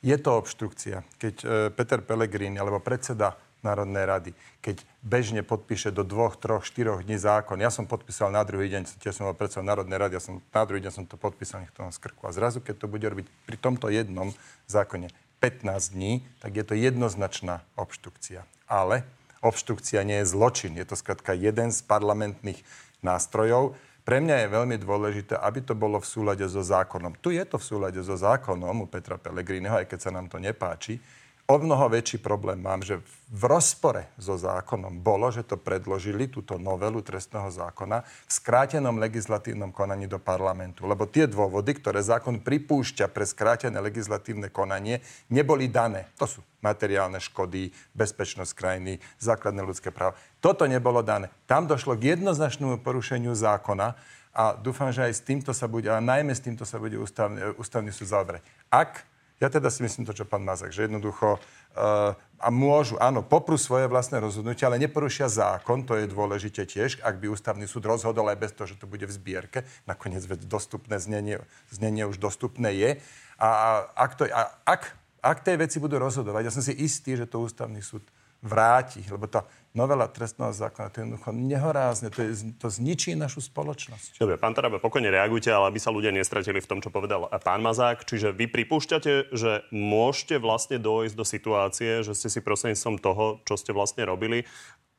Je 0.00 0.16
to 0.16 0.40
obštrukcia, 0.40 1.04
keď 1.20 1.34
e, 1.40 1.46
Peter 1.76 2.00
Pellegrini 2.00 2.56
alebo 2.56 2.80
predseda 2.80 3.36
Národnej 3.60 4.04
rady, 4.08 4.30
keď 4.64 4.80
bežne 5.04 5.44
podpíše 5.44 5.92
do 5.92 6.00
dvoch, 6.00 6.40
troch, 6.40 6.64
štyroch 6.64 7.04
dní 7.04 7.20
zákon. 7.20 7.60
Ja 7.60 7.68
som 7.68 7.84
podpísal 7.84 8.32
na 8.32 8.40
druhý 8.40 8.72
deň, 8.72 8.96
tiež 8.96 9.20
som 9.20 9.28
bol 9.28 9.36
predsa 9.36 9.60
Národnej 9.60 10.00
rady, 10.00 10.16
ja 10.16 10.24
som, 10.24 10.40
na 10.40 10.64
druhý 10.64 10.80
deň 10.80 10.92
som 10.96 11.04
to 11.04 11.20
podpísal, 11.20 11.60
nech 11.60 11.72
to 11.76 11.84
mám 11.84 11.92
skrku. 11.92 12.24
A 12.24 12.32
zrazu, 12.32 12.64
keď 12.64 12.80
to 12.80 12.86
bude 12.88 13.04
robiť 13.04 13.28
pri 13.44 13.56
tomto 13.60 13.92
jednom 13.92 14.32
zákone 14.64 15.12
15 15.44 15.68
dní, 15.92 16.24
tak 16.40 16.56
je 16.56 16.64
to 16.64 16.72
jednoznačná 16.72 17.60
obštrukcia. 17.76 18.48
Ale 18.64 19.04
obštrukcia 19.40 20.04
nie 20.04 20.20
je 20.24 20.32
zločin, 20.32 20.76
je 20.76 20.86
to 20.88 20.96
skrátka 20.96 21.32
jeden 21.32 21.72
z 21.72 21.80
parlamentných 21.84 22.60
nástrojov. 23.00 23.76
Pre 24.04 24.16
mňa 24.20 24.36
je 24.44 24.54
veľmi 24.54 24.76
dôležité, 24.80 25.36
aby 25.36 25.60
to 25.60 25.76
bolo 25.76 26.00
v 26.00 26.08
súlade 26.08 26.44
so 26.48 26.64
zákonom. 26.64 27.16
Tu 27.20 27.36
je 27.36 27.44
to 27.44 27.60
v 27.60 27.64
súlade 27.64 28.00
so 28.00 28.16
zákonom 28.16 28.84
u 28.84 28.86
Petra 28.88 29.20
Pellegriniho, 29.20 29.76
aj 29.76 29.86
keď 29.88 29.98
sa 30.00 30.10
nám 30.12 30.28
to 30.28 30.40
nepáči 30.40 31.00
o 31.50 31.58
mnoho 31.58 31.90
väčší 31.90 32.22
problém 32.22 32.62
mám, 32.62 32.78
že 32.86 33.02
v 33.26 33.42
rozpore 33.50 34.06
so 34.14 34.38
zákonom 34.38 35.02
bolo, 35.02 35.26
že 35.34 35.42
to 35.42 35.58
predložili, 35.58 36.30
túto 36.30 36.54
novelu 36.62 37.02
trestného 37.02 37.50
zákona, 37.50 38.06
v 38.06 38.30
skrátenom 38.30 38.94
legislatívnom 39.02 39.74
konaní 39.74 40.06
do 40.06 40.22
parlamentu. 40.22 40.86
Lebo 40.86 41.10
tie 41.10 41.26
dôvody, 41.26 41.74
ktoré 41.74 42.06
zákon 42.06 42.38
pripúšťa 42.38 43.10
pre 43.10 43.26
skrátené 43.26 43.82
legislatívne 43.82 44.46
konanie, 44.46 45.02
neboli 45.26 45.66
dané. 45.66 46.06
To 46.22 46.30
sú 46.30 46.38
materiálne 46.62 47.18
škody, 47.18 47.74
bezpečnosť 47.98 48.52
krajiny, 48.54 49.02
základné 49.18 49.66
ľudské 49.66 49.90
práva. 49.90 50.14
Toto 50.38 50.70
nebolo 50.70 51.02
dané. 51.02 51.34
Tam 51.50 51.66
došlo 51.66 51.98
k 51.98 52.14
jednoznačnému 52.14 52.78
porušeniu 52.78 53.34
zákona 53.34 53.98
a 54.30 54.54
dúfam, 54.54 54.94
že 54.94 55.02
aj 55.02 55.18
s 55.18 55.26
týmto 55.26 55.50
sa 55.50 55.66
bude, 55.66 55.90
a 55.90 55.98
najmä 55.98 56.30
s 56.30 56.42
týmto 56.46 56.62
sa 56.62 56.78
bude 56.78 56.94
ústavný, 56.94 57.58
ústavný 57.58 57.90
súd 57.90 58.14
zaoberať. 58.14 58.46
Ak 58.70 59.09
ja 59.40 59.48
teda 59.48 59.72
si 59.72 59.80
myslím 59.80 60.04
to, 60.04 60.12
čo 60.12 60.28
pán 60.28 60.44
Mazak, 60.44 60.68
že 60.70 60.84
jednoducho 60.84 61.40
uh, 61.40 62.12
a 62.40 62.48
môžu, 62.48 62.96
áno, 62.96 63.20
poprú 63.20 63.60
svoje 63.60 63.84
vlastné 63.84 64.20
rozhodnutie, 64.20 64.64
ale 64.64 64.80
neporušia 64.80 65.28
zákon, 65.28 65.84
to 65.84 65.96
je 65.96 66.08
dôležité 66.08 66.64
tiež, 66.64 67.00
ak 67.04 67.20
by 67.20 67.28
ústavný 67.28 67.68
súd 67.68 67.84
rozhodol 67.84 68.28
aj 68.32 68.40
bez 68.40 68.52
toho, 68.56 68.68
že 68.68 68.80
to 68.80 68.88
bude 68.88 69.04
v 69.04 69.12
zbierke. 69.12 69.68
Nakoniec 69.84 70.24
veď 70.24 70.48
dostupné 70.48 70.96
znenie, 70.96 71.40
znenie 71.68 72.08
už 72.08 72.16
dostupné 72.16 72.72
je. 72.72 72.90
A, 73.36 73.48
a 73.48 73.68
ak, 73.92 74.12
to, 74.16 74.24
a 74.28 74.56
ak, 74.64 74.96
ak 75.20 75.38
tej 75.44 75.56
veci 75.60 75.76
budú 75.80 76.00
rozhodovať, 76.00 76.48
ja 76.48 76.52
som 76.52 76.64
si 76.64 76.72
istý, 76.80 77.16
že 77.16 77.28
to 77.28 77.44
ústavný 77.44 77.84
súd 77.84 78.04
vráti, 78.40 79.04
lebo 79.12 79.28
tá 79.28 79.44
novela 79.70 80.10
trestného 80.10 80.50
zákona, 80.50 80.90
to 80.90 80.96
je 80.98 81.02
jednoducho 81.06 81.30
nehorázne, 81.30 82.08
to, 82.10 82.20
je, 82.26 82.54
to 82.58 82.66
zničí 82.66 83.14
našu 83.14 83.38
spoločnosť. 83.38 84.18
Dobre, 84.18 84.34
pán 84.34 84.54
Taraba, 84.54 84.82
pokojne 84.82 85.14
reagujte, 85.14 85.50
ale 85.54 85.70
aby 85.70 85.78
sa 85.78 85.94
ľudia 85.94 86.10
nestratili 86.10 86.58
v 86.58 86.68
tom, 86.68 86.78
čo 86.82 86.90
povedal 86.90 87.30
pán 87.42 87.62
Mazák. 87.62 88.02
Čiže 88.02 88.34
vy 88.34 88.50
pripúšťate, 88.50 89.30
že 89.30 89.62
môžete 89.70 90.42
vlastne 90.42 90.82
dojsť 90.82 91.14
do 91.14 91.24
situácie, 91.24 91.90
že 92.02 92.18
ste 92.18 92.28
si 92.28 92.42
prostredníctvom 92.42 92.96
toho, 92.98 93.24
čo 93.46 93.54
ste 93.54 93.70
vlastne 93.70 94.02
robili, 94.02 94.42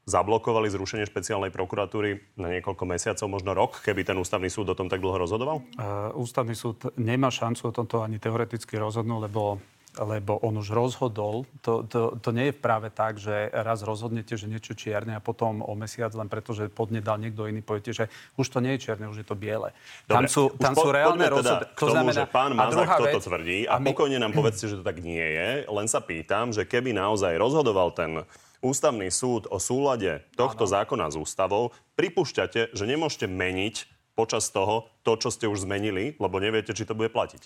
zablokovali 0.10 0.66
zrušenie 0.72 1.06
špeciálnej 1.06 1.54
prokuratúry 1.54 2.34
na 2.40 2.50
niekoľko 2.50 2.84
mesiacov, 2.90 3.28
možno 3.30 3.54
rok, 3.54 3.86
keby 3.86 4.02
ten 4.02 4.18
ústavný 4.18 4.50
súd 4.50 4.74
o 4.74 4.76
tom 4.76 4.90
tak 4.90 4.98
dlho 4.98 5.22
rozhodoval? 5.22 5.62
Uh, 5.78 6.10
ústavný 6.18 6.58
súd 6.58 6.90
nemá 6.98 7.30
šancu 7.30 7.70
o 7.70 7.76
tomto 7.76 8.02
ani 8.02 8.18
teoreticky 8.18 8.82
rozhodnúť, 8.82 9.30
lebo 9.30 9.62
lebo 10.00 10.40
on 10.40 10.56
už 10.56 10.72
rozhodol. 10.72 11.44
To, 11.68 11.84
to, 11.84 12.16
to 12.16 12.30
nie 12.32 12.52
je 12.52 12.56
práve 12.56 12.88
tak, 12.88 13.20
že 13.20 13.52
raz 13.52 13.84
rozhodnete, 13.84 14.40
že 14.40 14.48
niečo 14.48 14.72
čierne 14.72 15.20
a 15.20 15.22
potom 15.22 15.60
o 15.60 15.74
mesiac, 15.76 16.16
len 16.16 16.32
preto, 16.32 16.56
že 16.56 16.72
podnedal 16.72 17.20
niekto 17.20 17.44
iný, 17.44 17.60
poviete, 17.60 17.92
že 17.92 18.06
už 18.40 18.48
to 18.48 18.64
nie 18.64 18.80
je 18.80 18.88
čierne, 18.88 19.12
už 19.12 19.24
je 19.24 19.28
to 19.28 19.36
biele. 19.36 19.76
Dobre, 20.08 20.16
tam 20.16 20.24
sú, 20.32 20.44
tam 20.56 20.74
po, 20.74 20.88
sú 20.88 20.90
reálne 20.96 21.28
rozhodnutia. 21.28 21.68
Teda 21.68 21.76
to 21.76 21.86
tomu, 21.88 21.96
znamená, 22.00 22.16
že 22.16 22.28
pán 22.32 22.52
Mazak 22.56 22.88
toto 22.88 23.20
vec, 23.20 23.24
tvrdí 23.28 23.60
a, 23.68 23.76
a 23.76 23.84
my... 23.84 23.88
pokojne 23.92 24.18
nám 24.24 24.32
povedzte, 24.32 24.66
že 24.72 24.80
to 24.80 24.84
tak 24.88 25.04
nie 25.04 25.24
je. 25.24 25.50
Len 25.68 25.88
sa 25.92 26.00
pýtam, 26.00 26.56
že 26.56 26.64
keby 26.64 26.96
naozaj 26.96 27.36
rozhodoval 27.36 27.92
ten 27.92 28.24
ústavný 28.64 29.10
súd 29.12 29.50
o 29.50 29.58
súlade 29.60 30.24
tohto 30.38 30.70
ano. 30.70 30.74
zákona 30.78 31.06
s 31.12 31.18
ústavou, 31.18 31.76
pripúšťate, 31.98 32.72
že 32.72 32.84
nemôžete 32.86 33.26
meniť 33.28 33.76
počas 34.14 34.54
toho 34.54 34.88
to, 35.02 35.18
čo 35.18 35.34
ste 35.34 35.50
už 35.50 35.66
zmenili, 35.66 36.14
lebo 36.22 36.38
neviete, 36.38 36.72
či 36.78 36.86
to 36.86 36.94
bude 36.94 37.10
platiť. 37.10 37.42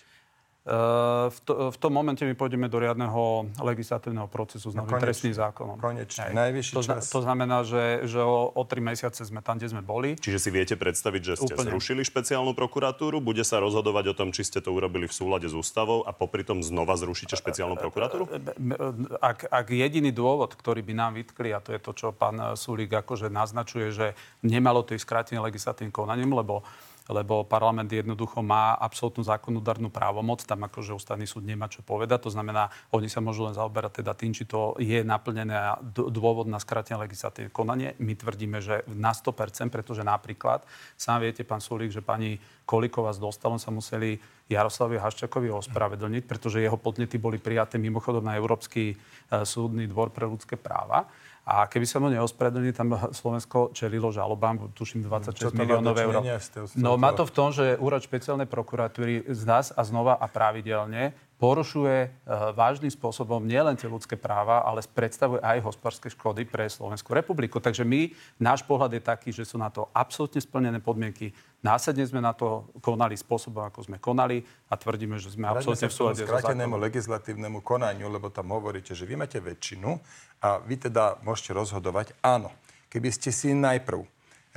Uh, 0.66 1.30
v, 1.30 1.40
to, 1.46 1.54
v 1.70 1.78
tom 1.78 1.94
momente 1.94 2.26
my 2.26 2.34
pôjdeme 2.34 2.66
do 2.66 2.82
riadneho 2.82 3.46
legislatívneho 3.62 4.26
procesu 4.26 4.74
s 4.74 4.74
no 4.74 4.82
novým 4.82 4.98
no, 4.98 5.04
trestným 5.06 5.38
zákonom. 5.38 5.78
Konečne, 5.78 6.34
najvyšší 6.34 6.74
to, 6.74 6.82
čas. 6.82 7.06
To 7.14 7.22
znamená, 7.22 7.62
že, 7.62 8.10
že 8.10 8.18
o, 8.18 8.50
o 8.50 8.62
tri 8.66 8.82
mesiace 8.82 9.22
sme 9.22 9.46
tam, 9.46 9.62
kde 9.62 9.78
sme 9.78 9.86
boli. 9.86 10.18
Čiže 10.18 10.42
si 10.42 10.50
viete 10.50 10.74
predstaviť, 10.74 11.22
že 11.22 11.34
ste 11.38 11.54
Úplne. 11.54 11.70
zrušili 11.70 12.02
špeciálnu 12.02 12.58
prokuratúru, 12.58 13.22
bude 13.22 13.46
sa 13.46 13.62
rozhodovať 13.62 14.10
o 14.10 14.18
tom, 14.18 14.34
či 14.34 14.42
ste 14.42 14.58
to 14.58 14.74
urobili 14.74 15.06
v 15.06 15.14
súlade 15.14 15.46
s 15.46 15.54
ústavou 15.54 16.02
a 16.02 16.10
popri 16.10 16.42
tom 16.42 16.66
znova 16.66 16.98
zrušíte 16.98 17.38
špeciálnu 17.38 17.78
prokuratúru? 17.78 18.26
Ak, 19.22 19.46
ak 19.46 19.68
jediný 19.70 20.10
dôvod, 20.10 20.58
ktorý 20.58 20.82
by 20.82 20.94
nám 20.98 21.12
vytkli, 21.22 21.54
a 21.54 21.62
to 21.62 21.78
je 21.78 21.80
to, 21.80 21.94
čo 21.94 22.10
pán 22.10 22.58
Sulík 22.58 22.90
akože 22.90 23.30
naznačuje, 23.30 23.94
že 23.94 24.18
nemalo 24.42 24.82
to 24.82 24.98
ísť 24.98 25.06
skrátené 25.06 25.38
legislatívnym 25.46 25.94
konaním, 25.94 26.34
lebo 26.34 26.66
lebo 27.06 27.46
parlament 27.46 27.90
jednoducho 27.92 28.42
má 28.42 28.74
absolútnu 28.74 29.22
zákonodárnu 29.22 29.94
právomoc, 29.94 30.42
tam 30.42 30.66
akože 30.66 30.98
ústavný 30.98 31.30
súd 31.30 31.46
nemá 31.46 31.70
čo 31.70 31.86
povedať, 31.86 32.26
to 32.26 32.32
znamená, 32.34 32.74
oni 32.90 33.06
sa 33.06 33.22
môžu 33.22 33.46
len 33.46 33.54
zaoberať 33.54 34.02
teda 34.02 34.18
tým, 34.18 34.34
či 34.34 34.50
to 34.50 34.74
je 34.82 35.06
naplnené 35.06 35.78
dôvod 35.94 36.50
na 36.50 36.58
skrátenie 36.58 36.98
legislatívne 37.06 37.54
konanie. 37.54 37.94
My 38.02 38.18
tvrdíme, 38.18 38.58
že 38.58 38.82
na 38.90 39.14
100%, 39.14 39.70
pretože 39.70 40.02
napríklad, 40.02 40.66
sám 40.98 41.22
viete, 41.22 41.46
pán 41.46 41.62
Sulík, 41.62 41.94
že 41.94 42.02
pani 42.02 42.42
Kolíková 42.66 43.14
s 43.14 43.22
Dostalom 43.22 43.62
sa 43.62 43.70
museli 43.70 44.18
Jaroslavi 44.50 44.98
Haščakovi 44.98 45.50
ospravedlniť, 45.54 46.24
pretože 46.26 46.62
jeho 46.62 46.78
podnety 46.78 47.18
boli 47.18 47.38
prijaté 47.38 47.78
mimochodom 47.78 48.26
na 48.26 48.38
Európsky 48.38 48.94
e, 48.94 48.96
súdny 49.42 49.90
dvor 49.90 50.14
pre 50.14 50.30
ľudské 50.30 50.58
práva. 50.58 51.06
A 51.46 51.70
keby 51.70 51.86
sa 51.86 52.02
mu 52.02 52.10
neospravedlnili, 52.10 52.74
tam 52.74 52.98
Slovensko 53.14 53.70
čelilo 53.70 54.10
žalobám, 54.10 54.74
tuším 54.74 55.06
26 55.06 55.54
miliónov 55.54 55.94
eur. 55.94 56.26
No 56.74 56.98
má 56.98 57.14
to 57.14 57.22
v 57.30 57.32
tom, 57.32 57.54
že 57.54 57.78
úrad 57.78 58.02
špeciálnej 58.02 58.50
prokuratúry 58.50 59.30
z 59.30 59.42
nás 59.46 59.70
a 59.70 59.86
znova 59.86 60.18
a 60.18 60.26
pravidelne 60.26 61.14
porušuje 61.46 61.98
e, 62.02 62.10
vážnym 62.58 62.90
spôsobom 62.90 63.38
nielen 63.46 63.78
tie 63.78 63.86
ľudské 63.86 64.18
práva, 64.18 64.66
ale 64.66 64.82
predstavuje 64.82 65.38
aj 65.46 65.62
hospodárske 65.62 66.10
škody 66.10 66.42
pre 66.50 66.66
Slovenskú 66.66 67.14
republiku. 67.14 67.62
Takže 67.62 67.86
my, 67.86 68.10
náš 68.42 68.66
pohľad 68.66 68.98
je 68.98 69.02
taký, 69.06 69.30
že 69.30 69.46
sú 69.46 69.62
na 69.62 69.70
to 69.70 69.86
absolútne 69.94 70.42
splnené 70.42 70.82
podmienky. 70.82 71.30
Následne 71.62 72.02
sme 72.10 72.18
na 72.18 72.34
to 72.34 72.66
konali 72.82 73.14
spôsobom, 73.14 73.62
ako 73.70 73.86
sme 73.86 74.02
konali 74.02 74.42
a 74.42 74.74
tvrdíme, 74.74 75.22
že 75.22 75.38
sme 75.38 75.46
absolútne 75.46 75.86
v 75.86 75.94
súlade 75.94 76.26
so 76.26 76.78
legislatívnemu 76.82 77.62
konaniu, 77.62 78.10
lebo 78.10 78.34
tam 78.34 78.50
hovoríte, 78.50 78.98
že 78.98 79.06
vy 79.06 79.14
máte 79.14 79.38
väčšinu 79.38 80.02
a 80.42 80.58
vy 80.66 80.90
teda 80.90 81.22
môžete 81.22 81.54
rozhodovať. 81.54 82.18
Áno, 82.26 82.50
keby 82.90 83.14
ste 83.14 83.30
si 83.30 83.54
najprv 83.54 84.02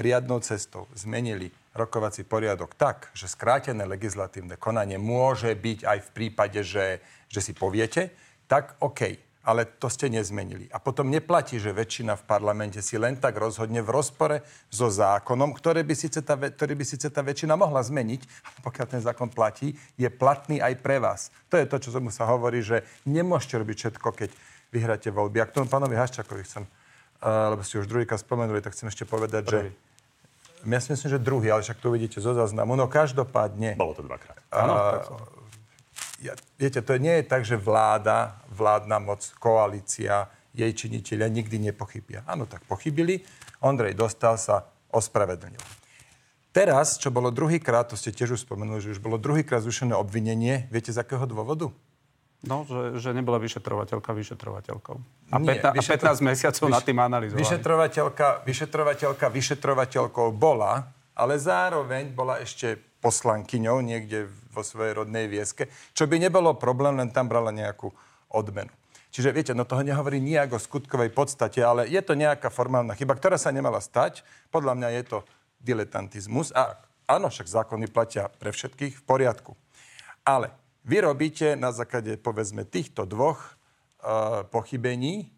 riadnou 0.00 0.40
cestou 0.40 0.88
zmenili 0.96 1.52
rokovací 1.74 2.24
poriadok 2.24 2.74
tak, 2.74 3.12
že 3.12 3.28
skrátené 3.28 3.84
legislatívne 3.84 4.56
konanie 4.56 4.96
môže 4.96 5.52
byť 5.52 5.78
aj 5.84 5.98
v 6.00 6.10
prípade, 6.14 6.60
že, 6.64 7.00
že 7.28 7.40
si 7.40 7.52
poviete, 7.52 8.12
tak 8.48 8.76
OK. 8.80 9.28
Ale 9.48 9.64
to 9.64 9.88
ste 9.88 10.12
nezmenili. 10.12 10.68
A 10.68 10.76
potom 10.76 11.08
neplatí, 11.08 11.56
že 11.56 11.72
väčšina 11.72 12.20
v 12.20 12.26
parlamente 12.28 12.84
si 12.84 13.00
len 13.00 13.16
tak 13.16 13.40
rozhodne 13.40 13.80
v 13.80 13.88
rozpore 13.88 14.44
so 14.68 14.92
zákonom, 14.92 15.56
ktoré 15.56 15.80
by 15.88 15.94
síce 15.96 16.20
tá, 16.20 16.36
ktorý 16.36 16.76
by 16.76 16.84
síce 16.84 17.08
tá 17.08 17.24
väčšina 17.24 17.56
mohla 17.56 17.80
zmeniť, 17.80 18.20
ale 18.44 18.58
pokiaľ 18.60 18.86
ten 18.92 19.00
zákon 19.00 19.32
platí, 19.32 19.72
je 19.96 20.08
platný 20.12 20.60
aj 20.60 20.74
pre 20.84 21.00
vás. 21.00 21.32
To 21.48 21.56
je 21.56 21.64
to, 21.64 21.80
čo 21.80 21.96
tomu 21.96 22.12
sa 22.12 22.28
hovorí, 22.28 22.60
že 22.60 22.84
nemôžete 23.08 23.56
robiť 23.56 23.76
všetko, 23.88 24.08
keď 24.12 24.30
vyhráte 24.68 25.08
voľby. 25.08 25.40
A 25.40 25.48
k 25.48 25.56
tomu 25.56 25.70
pánovi 25.70 25.96
Haščakovi 25.96 26.44
chcem, 26.44 26.68
uh, 26.68 27.56
lebo 27.56 27.64
ste 27.64 27.80
už 27.80 27.88
druhýkrát 27.88 28.20
spomenuli, 28.20 28.60
tak 28.60 28.76
chcem 28.76 28.92
ešte 28.92 29.08
povedať, 29.08 29.48
Prvý. 29.48 29.72
že 29.72 29.87
ja 30.66 30.78
si 30.82 30.88
myslím, 30.90 31.10
že 31.14 31.20
druhý, 31.22 31.54
ale 31.54 31.62
však 31.62 31.78
to 31.78 31.94
vidíte 31.94 32.18
zo 32.18 32.34
záznamu. 32.34 32.74
No 32.74 32.90
každopádne... 32.90 33.78
Bolo 33.78 33.94
to 33.94 34.02
dvakrát. 34.02 34.42
Áno, 34.50 34.74
ja, 36.18 36.34
viete, 36.58 36.82
to 36.82 36.98
nie 36.98 37.22
je 37.22 37.24
tak, 37.30 37.46
že 37.46 37.54
vláda, 37.54 38.42
vládna 38.50 38.98
moc, 38.98 39.22
koalícia, 39.38 40.26
jej 40.50 40.72
činiteľia 40.74 41.30
nikdy 41.30 41.70
nepochybia. 41.70 42.26
Áno, 42.26 42.50
tak 42.50 42.66
pochybili, 42.66 43.22
Ondrej 43.62 43.94
Dostal 43.94 44.34
sa 44.34 44.66
ospravedlnil. 44.90 45.62
Teraz, 46.50 46.98
čo 46.98 47.14
bolo 47.14 47.30
druhýkrát, 47.30 47.86
to 47.86 47.94
ste 47.94 48.10
tiež 48.10 48.34
už 48.34 48.42
spomenuli, 48.42 48.82
že 48.82 48.98
už 48.98 49.04
bolo 49.04 49.14
druhýkrát 49.14 49.62
zrušené 49.62 49.94
obvinenie, 49.94 50.66
viete 50.74 50.90
z 50.90 50.98
akého 50.98 51.22
dôvodu? 51.22 51.70
No, 52.46 52.62
že, 52.62 53.02
že 53.02 53.10
nebola 53.10 53.42
vyšetrovateľka 53.42 54.14
vyšetrovateľkou. 54.14 54.96
A, 55.34 55.36
Nie, 55.42 55.58
15, 55.58 55.74
vyšetro... 55.74 56.06
a 56.06 56.14
15 56.14 56.30
mesiacov 56.30 56.66
vyš... 56.70 56.74
nad 56.78 56.84
tým 56.86 56.98
analyzovali. 57.02 57.42
Vyšetrovateľka, 57.42 58.26
vyšetrovateľka 58.46 59.26
vyšetrovateľkou 59.26 60.28
bola, 60.38 60.86
ale 61.18 61.34
zároveň 61.34 62.14
bola 62.14 62.38
ešte 62.38 62.78
poslankyňou 63.02 63.82
niekde 63.82 64.30
vo 64.54 64.62
svojej 64.62 65.02
rodnej 65.02 65.26
vieske, 65.26 65.66
čo 65.94 66.06
by 66.06 66.22
nebolo 66.22 66.54
problém, 66.54 66.94
len 66.94 67.10
tam 67.10 67.26
brala 67.26 67.50
nejakú 67.50 67.90
odmenu. 68.30 68.70
Čiže 69.08 69.34
viete, 69.34 69.52
no 69.56 69.66
toho 69.66 69.82
nehovorí 69.82 70.22
nijak 70.22 70.54
o 70.54 70.62
skutkovej 70.62 71.10
podstate, 71.10 71.58
ale 71.58 71.90
je 71.90 71.98
to 72.04 72.14
nejaká 72.14 72.54
formálna 72.54 72.94
chyba, 72.94 73.18
ktorá 73.18 73.34
sa 73.34 73.50
nemala 73.50 73.82
stať. 73.82 74.22
Podľa 74.54 74.78
mňa 74.78 74.88
je 75.00 75.02
to 75.10 75.18
diletantizmus. 75.58 76.54
A 76.54 76.76
áno, 77.08 77.32
však 77.32 77.50
zákony 77.50 77.90
platia 77.90 78.30
pre 78.30 78.54
všetkých 78.54 79.00
v 79.00 79.02
poriadku. 79.02 79.58
Ale 80.22 80.52
vy 80.88 81.04
robíte 81.04 81.52
na 81.54 81.68
základe, 81.68 82.16
povedzme, 82.16 82.64
týchto 82.64 83.04
dvoch 83.04 83.54
uh, 84.00 84.42
pochybení, 84.48 85.28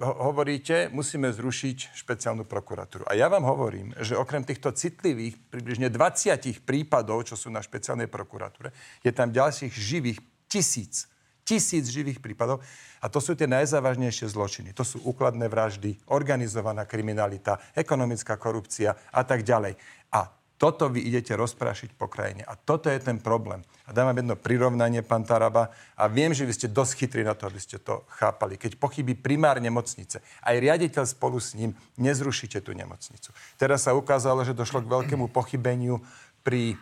hovoríte, 0.00 0.88
musíme 0.90 1.30
zrušiť 1.30 1.94
špeciálnu 1.94 2.48
prokuratúru. 2.48 3.06
A 3.06 3.14
ja 3.14 3.28
vám 3.30 3.44
hovorím, 3.44 3.94
že 4.00 4.18
okrem 4.18 4.42
týchto 4.42 4.72
citlivých 4.72 5.38
približne 5.52 5.92
20 5.92 6.64
prípadov, 6.66 7.28
čo 7.28 7.36
sú 7.38 7.52
na 7.52 7.62
špeciálnej 7.62 8.10
prokuratúre, 8.10 8.72
je 9.04 9.12
tam 9.12 9.30
ďalších 9.30 9.70
živých 9.70 10.18
tisíc, 10.48 11.06
tisíc 11.46 11.86
živých 11.86 12.18
prípadov. 12.18 12.64
A 12.98 13.06
to 13.06 13.22
sú 13.22 13.38
tie 13.38 13.46
najzávažnejšie 13.46 14.26
zločiny. 14.32 14.74
To 14.74 14.82
sú 14.82 14.98
úkladné 15.06 15.46
vraždy, 15.46 16.00
organizovaná 16.10 16.88
kriminalita, 16.88 17.60
ekonomická 17.76 18.34
korupcia 18.40 18.96
a 19.12 19.22
tak 19.22 19.46
ďalej. 19.46 19.78
A 20.10 20.26
toto 20.56 20.88
vy 20.88 21.04
idete 21.04 21.36
rozprášiť 21.36 22.00
po 22.00 22.08
krajine. 22.08 22.40
A 22.48 22.56
toto 22.56 22.88
je 22.88 22.96
ten 22.96 23.20
problém. 23.20 23.60
A 23.84 23.92
dám 23.92 24.08
vám 24.08 24.24
jedno 24.24 24.36
prirovnanie, 24.40 25.04
pán 25.04 25.20
Taraba. 25.22 25.68
A 26.00 26.08
viem, 26.08 26.32
že 26.32 26.48
vy 26.48 26.52
ste 26.56 26.72
dosť 26.72 26.92
chytrí 27.04 27.22
na 27.28 27.36
to, 27.36 27.44
aby 27.44 27.60
ste 27.60 27.76
to 27.76 28.08
chápali. 28.08 28.56
Keď 28.56 28.80
pochybí 28.80 29.12
primár 29.12 29.60
nemocnice, 29.60 30.24
aj 30.40 30.56
riaditeľ 30.56 31.04
spolu 31.04 31.36
s 31.36 31.52
ním, 31.52 31.76
nezrušíte 32.00 32.64
tú 32.64 32.72
nemocnicu. 32.72 33.36
Teraz 33.60 33.84
sa 33.84 33.92
ukázalo, 33.92 34.48
že 34.48 34.56
došlo 34.56 34.80
k 34.80 34.90
veľkému 34.90 35.28
pochybeniu 35.28 36.00
pri 36.40 36.80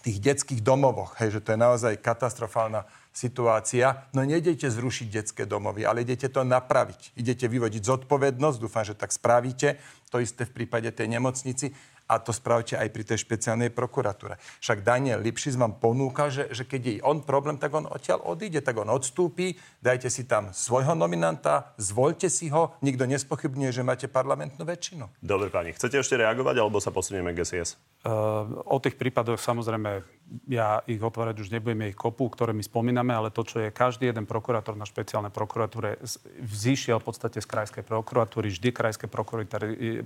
tých 0.00 0.18
detských 0.22 0.64
domovoch. 0.64 1.18
Hej, 1.20 1.38
že 1.38 1.44
to 1.44 1.52
je 1.52 1.60
naozaj 1.60 2.00
katastrofálna 2.00 2.88
situácia. 3.12 4.08
No 4.14 4.24
nejdete 4.24 4.70
zrušiť 4.70 5.06
detské 5.10 5.42
domovy, 5.44 5.84
ale 5.84 6.06
idete 6.06 6.30
to 6.32 6.46
napraviť. 6.46 7.18
Idete 7.18 7.50
vyvodiť 7.50 7.82
zodpovednosť, 7.84 8.58
dúfam, 8.62 8.86
že 8.86 8.96
tak 8.96 9.12
spravíte. 9.12 9.76
To 10.14 10.22
isté 10.22 10.48
v 10.48 10.62
prípade 10.62 10.88
tej 10.94 11.10
nemocnici 11.10 11.74
a 12.10 12.18
to 12.18 12.34
spravte 12.34 12.74
aj 12.74 12.90
pri 12.90 13.06
tej 13.06 13.22
špeciálnej 13.22 13.70
prokuratúre. 13.70 14.34
Však 14.58 14.82
Daniel 14.82 15.22
Lipšic 15.22 15.54
vám 15.54 15.78
ponúka, 15.78 16.26
že, 16.26 16.50
že 16.50 16.66
keď 16.66 16.80
je 16.82 16.94
on 17.06 17.22
problém, 17.22 17.54
tak 17.54 17.70
on 17.70 17.86
odtiaľ 17.86 18.26
odíde, 18.26 18.58
tak 18.66 18.82
on 18.82 18.90
odstúpi, 18.90 19.54
dajte 19.78 20.10
si 20.10 20.26
tam 20.26 20.50
svojho 20.50 20.98
nominanta, 20.98 21.70
zvolte 21.78 22.26
si 22.26 22.50
ho, 22.50 22.74
nikto 22.82 23.06
nespochybňuje, 23.06 23.70
že 23.70 23.86
máte 23.86 24.10
parlamentnú 24.10 24.66
väčšinu. 24.66 25.22
Dobre, 25.22 25.54
pani, 25.54 25.70
chcete 25.70 26.02
ešte 26.02 26.18
reagovať, 26.18 26.58
alebo 26.58 26.82
sa 26.82 26.90
posunieme 26.90 27.30
k 27.30 27.46
SIS? 27.46 27.78
Uh, 28.02 28.58
o 28.66 28.82
tých 28.82 28.98
prípadoch 28.98 29.38
samozrejme 29.38 30.02
ja 30.46 30.78
ich 30.86 31.02
otvárať 31.02 31.42
už 31.42 31.50
nebudeme 31.50 31.90
ich 31.90 31.98
kopu, 31.98 32.30
ktoré 32.30 32.54
my 32.54 32.62
spomíname, 32.62 33.10
ale 33.10 33.34
to, 33.34 33.42
čo 33.42 33.58
je 33.58 33.74
každý 33.74 34.10
jeden 34.10 34.30
prokurátor 34.30 34.78
na 34.78 34.86
špeciálnej 34.86 35.34
prokuratúre, 35.34 35.98
vzýšiel 36.38 37.02
v 37.02 37.06
podstate 37.10 37.42
z 37.42 37.46
krajskej 37.50 37.82
prokuratúry, 37.82 38.50
vždy 38.54 38.70
krajské 38.70 39.10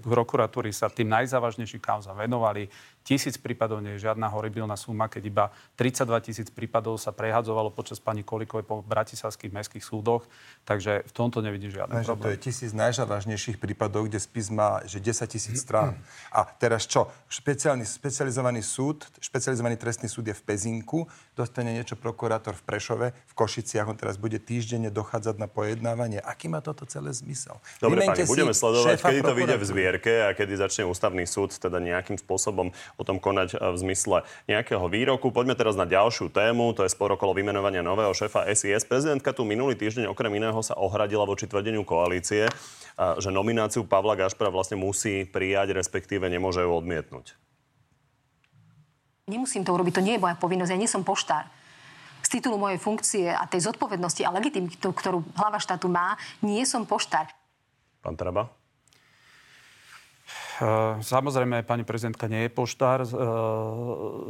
prokuratúry 0.01 0.73
sa 0.73 0.89
tým 0.89 1.13
najzávažnejším 1.13 1.81
kauzám 1.81 2.17
venovali. 2.17 2.73
Tisíc 3.05 3.37
prípadov 3.37 3.85
nie 3.85 4.01
je 4.01 4.09
žiadna 4.09 4.33
horibilná 4.33 4.81
suma, 4.81 5.13
keď 5.13 5.23
iba 5.29 5.45
32 5.77 6.25
tisíc 6.25 6.49
prípadov 6.49 6.97
sa 6.97 7.13
prehadzovalo 7.13 7.69
počas 7.69 8.01
pani 8.01 8.25
Kolikovej 8.25 8.65
po 8.65 8.81
bratislavských 8.81 9.53
mestských 9.53 9.85
súdoch. 9.85 10.25
Takže 10.65 11.05
v 11.05 11.13
tomto 11.13 11.45
nevidím 11.45 11.69
žiadny 11.69 12.01
Takže 12.01 12.09
problém. 12.09 12.25
To 12.25 12.33
je 12.33 12.39
tisíc 12.41 12.73
najzávažnejších 12.73 13.61
prípadov, 13.61 14.09
kde 14.09 14.17
spis 14.17 14.49
má 14.49 14.81
že 14.89 15.05
10 15.05 15.21
tisíc 15.29 15.61
strán. 15.61 16.01
A 16.33 16.49
teraz 16.49 16.89
čo? 16.89 17.13
Špeciálny, 17.29 17.85
špecializovaný 17.85 18.65
súd, 18.65 19.05
špecializovaný 19.21 19.77
trestný 19.77 20.09
súd 20.09 20.33
je 20.33 20.35
v 20.35 20.41
Pezinku, 20.41 21.05
dostane 21.37 21.77
niečo 21.77 22.01
prokurátor 22.01 22.57
v 22.57 22.63
Prešove, 22.65 23.07
v 23.13 23.33
Košiciach, 23.37 23.85
on 23.85 24.01
teraz 24.01 24.17
bude 24.17 24.41
týždenne 24.41 24.89
dochádzať 24.89 25.37
na 25.37 25.45
pojednávanie. 25.45 26.25
Aký 26.25 26.49
má 26.49 26.65
toto 26.65 26.89
celé 26.89 27.13
zmysel? 27.13 27.61
Dobre, 27.85 28.09
pani, 28.09 28.25
budeme 28.25 28.57
sledovať, 28.57 28.97
kedy 28.97 29.21
to 29.21 29.35
vyjde 29.37 29.57
v 29.61 29.65
zbierke 29.69 30.13
a 30.25 30.33
kedy 30.33 30.57
začne 30.57 30.89
ústavný 30.89 31.29
súd 31.29 31.53
teda 31.53 31.77
nejakým 31.85 32.17
spôsobom 32.17 32.73
o 32.97 33.03
tom 33.03 33.19
konať 33.19 33.55
e, 33.55 33.57
v 33.59 33.77
zmysle 33.81 34.17
nejakého 34.47 34.85
výroku. 34.87 35.35
Poďme 35.35 35.59
teraz 35.59 35.75
na 35.75 35.87
ďalšiu 35.89 36.31
tému, 36.31 36.75
to 36.75 36.87
je 36.87 36.93
spor 36.93 37.15
okolo 37.15 37.35
vymenovania 37.35 37.83
nového 37.83 38.13
šéfa 38.15 38.47
SIS. 38.53 38.87
Prezidentka 38.87 39.35
tu 39.35 39.43
minulý 39.43 39.75
týždeň 39.75 40.11
okrem 40.11 40.35
iného 40.39 40.59
sa 40.63 40.79
ohradila 40.79 41.27
voči 41.27 41.51
tvrdeniu 41.51 41.83
koalície, 41.83 42.47
e, 42.47 42.53
že 43.19 43.35
nomináciu 43.35 43.85
Pavla 43.85 44.19
Gašpara 44.19 44.53
vlastne 44.53 44.79
musí 44.79 45.27
prijať, 45.27 45.75
respektíve 45.75 46.27
nemôže 46.27 46.63
ju 46.63 46.71
odmietnúť. 46.71 47.35
Nemusím 49.25 49.65
to 49.65 49.73
urobiť, 49.73 49.93
to 49.97 50.05
nie 50.05 50.15
je 50.17 50.23
moja 50.23 50.37
povinnosť, 50.37 50.71
ja 50.73 50.81
nie 50.81 50.91
som 50.91 51.01
poštár 51.01 51.49
z 52.25 52.41
titulu 52.41 52.57
mojej 52.57 52.81
funkcie 52.81 53.29
a 53.29 53.45
tej 53.45 53.69
zodpovednosti 53.69 54.25
a 54.25 54.33
legitimitu, 54.33 54.97
ktorú 54.97 55.21
hlava 55.37 55.61
štátu 55.61 55.93
má, 55.93 56.17
nie 56.41 56.65
som 56.65 56.89
poštár. 56.89 57.29
Pán 58.01 58.17
Traba? 58.17 58.64
Eh, 60.55 61.03
samozrejme, 61.03 61.67
pani 61.67 61.83
prezidentka 61.83 62.31
nie 62.31 62.47
je 62.47 62.55
poštár. 62.55 63.03
Eh, 63.03 63.11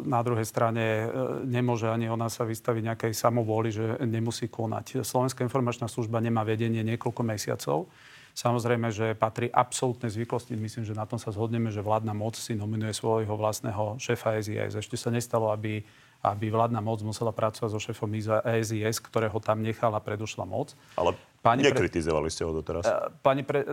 na 0.08 0.24
druhej 0.24 0.48
strane 0.48 0.84
eh, 0.84 1.08
nemôže 1.44 1.84
ani 1.84 2.08
ona 2.08 2.32
sa 2.32 2.48
vystaviť 2.48 2.80
nejakej 2.80 3.12
samovôli, 3.12 3.68
že 3.68 4.00
nemusí 4.08 4.48
konať. 4.48 5.04
Slovenská 5.04 5.44
informačná 5.44 5.84
služba 5.84 6.24
nemá 6.24 6.40
vedenie 6.40 6.80
niekoľko 6.80 7.22
mesiacov. 7.28 7.92
Samozrejme, 8.34 8.88
že 8.90 9.12
patrí 9.14 9.52
absolútne 9.52 10.08
zvyklosti. 10.08 10.56
Myslím, 10.56 10.88
že 10.88 10.96
na 10.96 11.04
tom 11.04 11.20
sa 11.20 11.28
zhodneme, 11.30 11.68
že 11.68 11.84
vládna 11.84 12.16
moc 12.16 12.40
si 12.40 12.56
nominuje 12.56 12.96
svojho 12.96 13.36
vlastného 13.36 14.00
šéfa 14.00 14.40
SIS. 14.40 14.80
Ešte 14.80 14.96
sa 14.98 15.12
nestalo, 15.12 15.52
aby 15.52 15.84
aby 16.24 16.48
vládna 16.48 16.80
moc 16.80 17.04
musela 17.04 17.36
pracovať 17.36 17.68
so 17.68 17.80
šéfom 17.80 18.08
ESIS, 18.48 18.96
ktorého 19.04 19.36
tam 19.44 19.60
nechala 19.60 20.00
predošla 20.00 20.48
moc. 20.48 20.72
Ale 20.96 21.12
pani 21.44 21.60
nekritizovali 21.68 22.28
pre... 22.28 22.34
ste 22.34 22.42
ho 22.48 22.52
doteraz. 22.56 22.88
Pani 23.20 23.44
pre... 23.44 23.68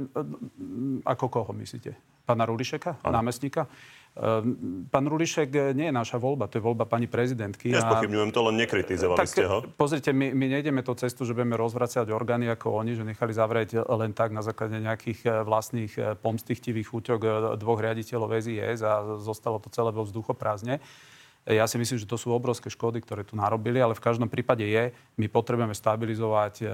Ako 1.07 1.31
koho 1.31 1.55
myslíte? 1.55 1.95
pána 2.31 2.47
Rulišeka, 2.47 3.03
ano. 3.03 3.13
námestníka. 3.19 3.67
Ehm, 4.11 4.87
pán 4.91 5.07
Rulišek 5.07 5.75
nie 5.75 5.91
je 5.91 5.95
naša 5.95 6.19
voľba, 6.19 6.47
to 6.47 6.59
je 6.59 6.63
voľba 6.63 6.87
pani 6.87 7.07
prezidentky. 7.07 7.71
Nespochybňujem 7.71 8.31
to, 8.31 8.39
len 8.47 8.55
nekritizovali 8.59 9.19
tak, 9.19 9.31
ste 9.31 9.43
ho. 9.47 9.63
Pozrite, 9.75 10.11
my, 10.11 10.35
my 10.35 10.45
nejdeme 10.59 10.83
to 10.83 10.95
cestu, 10.95 11.23
že 11.23 11.35
budeme 11.35 11.55
rozvracať 11.59 12.11
orgány 12.11 12.51
ako 12.51 12.75
oni, 12.75 12.95
že 12.95 13.03
nechali 13.07 13.31
zavrieť 13.35 13.83
len 13.87 14.11
tak 14.11 14.35
na 14.35 14.43
základe 14.43 14.79
nejakých 14.79 15.19
eh, 15.27 15.31
vlastných 15.43 15.93
eh, 15.99 16.03
pomstichtivých 16.19 16.87
úťok 16.91 17.19
eh, 17.23 17.31
dvoch 17.59 17.79
riaditeľov 17.79 18.35
SIS 18.39 18.79
a 18.83 19.19
zostalo 19.19 19.59
to 19.59 19.71
celé 19.71 19.91
vo 19.91 20.03
vzduchoprázdne. 20.03 20.79
Ja 21.49 21.65
si 21.65 21.81
myslím, 21.81 21.97
že 21.97 22.05
to 22.05 22.21
sú 22.21 22.29
obrovské 22.29 22.69
škody, 22.69 23.01
ktoré 23.01 23.25
tu 23.25 23.33
narobili, 23.33 23.81
ale 23.81 23.97
v 23.97 24.05
každom 24.05 24.29
prípade 24.29 24.61
je, 24.61 24.93
my 25.17 25.25
potrebujeme 25.25 25.73
stabilizovať 25.73 26.53
e, 26.61 26.65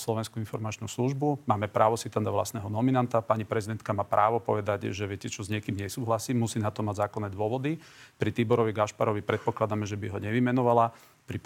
Slovenskú 0.00 0.40
informačnú 0.40 0.88
službu, 0.88 1.44
máme 1.44 1.68
právo 1.68 2.00
si 2.00 2.08
tam 2.08 2.24
dať 2.24 2.32
vlastného 2.32 2.68
nominanta, 2.72 3.20
pani 3.20 3.44
prezidentka 3.44 3.92
má 3.92 4.00
právo 4.00 4.40
povedať, 4.40 4.88
že 4.96 5.04
viete 5.04 5.28
čo, 5.28 5.44
s 5.44 5.52
niekým 5.52 5.76
nesúhlasí, 5.76 6.32
musí 6.32 6.56
na 6.56 6.72
to 6.72 6.80
mať 6.80 7.04
zákonné 7.04 7.28
dôvody. 7.36 7.76
Pri 8.16 8.32
Tiborovi 8.32 8.72
Gašparovi 8.72 9.20
predpokladáme, 9.20 9.84
že 9.84 10.00
by 10.00 10.16
ho 10.16 10.18
nevymenovala. 10.24 10.96
Pri 11.28 11.36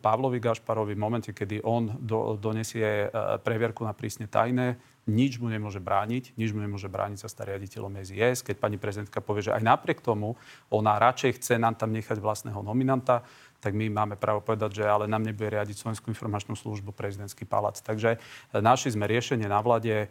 Pavlovi 0.00 0.40
Gašparovi 0.40 0.96
v 0.96 1.02
momente, 1.04 1.30
kedy 1.36 1.60
on 1.60 2.00
do, 2.00 2.40
donesie 2.40 3.12
e, 3.12 3.36
previerku 3.44 3.84
na 3.84 3.92
prísne 3.92 4.24
tajné, 4.24 4.80
nič 5.06 5.42
mu 5.42 5.50
nemôže 5.50 5.82
brániť, 5.82 6.38
nič 6.38 6.54
mu 6.54 6.62
nemôže 6.62 6.86
brániť 6.86 7.26
sa 7.26 7.28
stať 7.28 7.54
riaditeľom 7.54 7.98
SIS. 8.06 8.46
Keď 8.46 8.56
pani 8.62 8.78
prezidentka 8.78 9.18
povie, 9.18 9.50
že 9.50 9.54
aj 9.54 9.62
napriek 9.62 9.98
tomu 9.98 10.38
ona 10.70 10.94
radšej 11.02 11.42
chce 11.42 11.58
nám 11.58 11.74
tam 11.74 11.90
nechať 11.90 12.22
vlastného 12.22 12.62
nominanta, 12.62 13.26
tak 13.62 13.78
my 13.78 13.86
máme 13.90 14.14
právo 14.18 14.42
povedať, 14.42 14.82
že 14.82 14.84
ale 14.86 15.06
nám 15.06 15.22
nebude 15.22 15.46
riadiť 15.46 15.78
Slovenskú 15.78 16.10
informačnú 16.10 16.58
službu 16.58 16.90
prezidentský 16.90 17.46
palác. 17.46 17.78
Takže 17.78 18.18
e, 18.18 18.58
našli 18.58 18.90
sme 18.90 19.06
riešenie 19.06 19.46
na 19.46 19.62
vlade. 19.62 20.10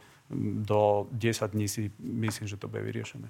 Do 0.63 1.11
10 1.11 1.51
dní 1.51 1.67
si 1.67 1.91
myslím, 1.99 2.47
že 2.47 2.55
to 2.55 2.71
bude 2.71 2.87
vyriešené. 2.87 3.27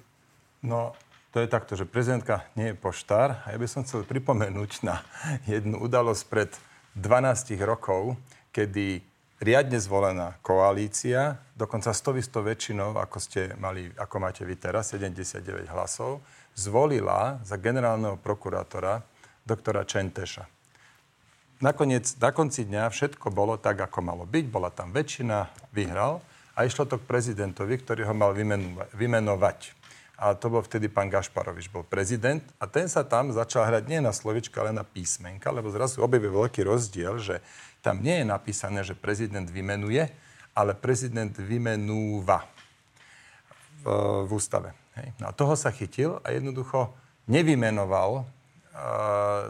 No, 0.62 0.94
to 1.34 1.42
je 1.42 1.50
takto, 1.50 1.74
že 1.74 1.90
prezidentka 1.90 2.46
nie 2.54 2.70
je 2.70 2.78
poštár. 2.78 3.42
A 3.42 3.50
ja 3.50 3.58
by 3.58 3.66
som 3.66 3.82
chcel 3.82 4.06
pripomenúť 4.06 4.86
na 4.86 5.02
jednu 5.50 5.82
udalosť 5.82 6.22
pred 6.30 6.50
12 6.94 7.58
rokov, 7.66 8.14
kedy 8.54 9.02
riadne 9.42 9.82
zvolená 9.82 10.38
koalícia, 10.38 11.42
dokonca 11.58 11.90
100 11.90 12.22
väčšinou, 12.22 12.90
ako, 12.94 13.18
ste 13.18 13.58
mali, 13.58 13.90
ako 13.98 14.16
máte 14.22 14.46
vy 14.46 14.54
teraz, 14.54 14.94
79 14.94 15.66
hlasov, 15.74 16.22
zvolila 16.54 17.42
za 17.42 17.58
generálneho 17.58 18.14
prokurátora 18.22 19.02
doktora 19.42 19.82
Čenteša. 19.82 20.46
Nakoniec, 21.62 22.18
na 22.22 22.30
konci 22.30 22.66
dňa 22.66 22.90
všetko 22.90 23.34
bolo 23.34 23.58
tak, 23.58 23.82
ako 23.82 23.98
malo 24.02 24.24
byť, 24.26 24.44
bola 24.46 24.70
tam 24.70 24.94
väčšina, 24.94 25.50
vyhral, 25.74 26.22
a 26.52 26.68
išlo 26.68 26.84
to 26.84 27.00
k 27.00 27.08
prezidentovi, 27.08 27.80
ktorý 27.80 28.04
ho 28.06 28.14
mal 28.14 28.36
vymenovať. 28.92 29.72
A 30.22 30.38
to 30.38 30.52
bol 30.52 30.62
vtedy 30.62 30.86
pán 30.86 31.10
Gašparovič, 31.10 31.72
bol 31.72 31.82
prezident. 31.82 32.44
A 32.62 32.70
ten 32.70 32.86
sa 32.86 33.02
tam 33.02 33.34
začal 33.34 33.66
hrať 33.66 33.90
nie 33.90 33.98
na 33.98 34.14
slovička, 34.14 34.62
ale 34.62 34.70
na 34.70 34.86
písmenka, 34.86 35.50
lebo 35.50 35.72
zrazu 35.72 35.98
objavil 35.98 36.30
veľký 36.30 36.62
rozdiel, 36.62 37.18
že 37.18 37.42
tam 37.82 37.98
nie 37.98 38.22
je 38.22 38.26
napísané, 38.26 38.86
že 38.86 38.94
prezident 38.94 39.44
vymenuje, 39.44 40.06
ale 40.54 40.72
prezident 40.78 41.34
vymenúva 41.34 42.46
v, 43.82 43.84
v 44.24 44.30
ústave. 44.30 44.70
Hej. 44.94 45.10
No 45.18 45.28
a 45.28 45.36
toho 45.36 45.58
sa 45.58 45.74
chytil 45.74 46.22
a 46.22 46.30
jednoducho 46.30 46.94
nevymenoval 47.26 48.22
uh, 48.22 48.24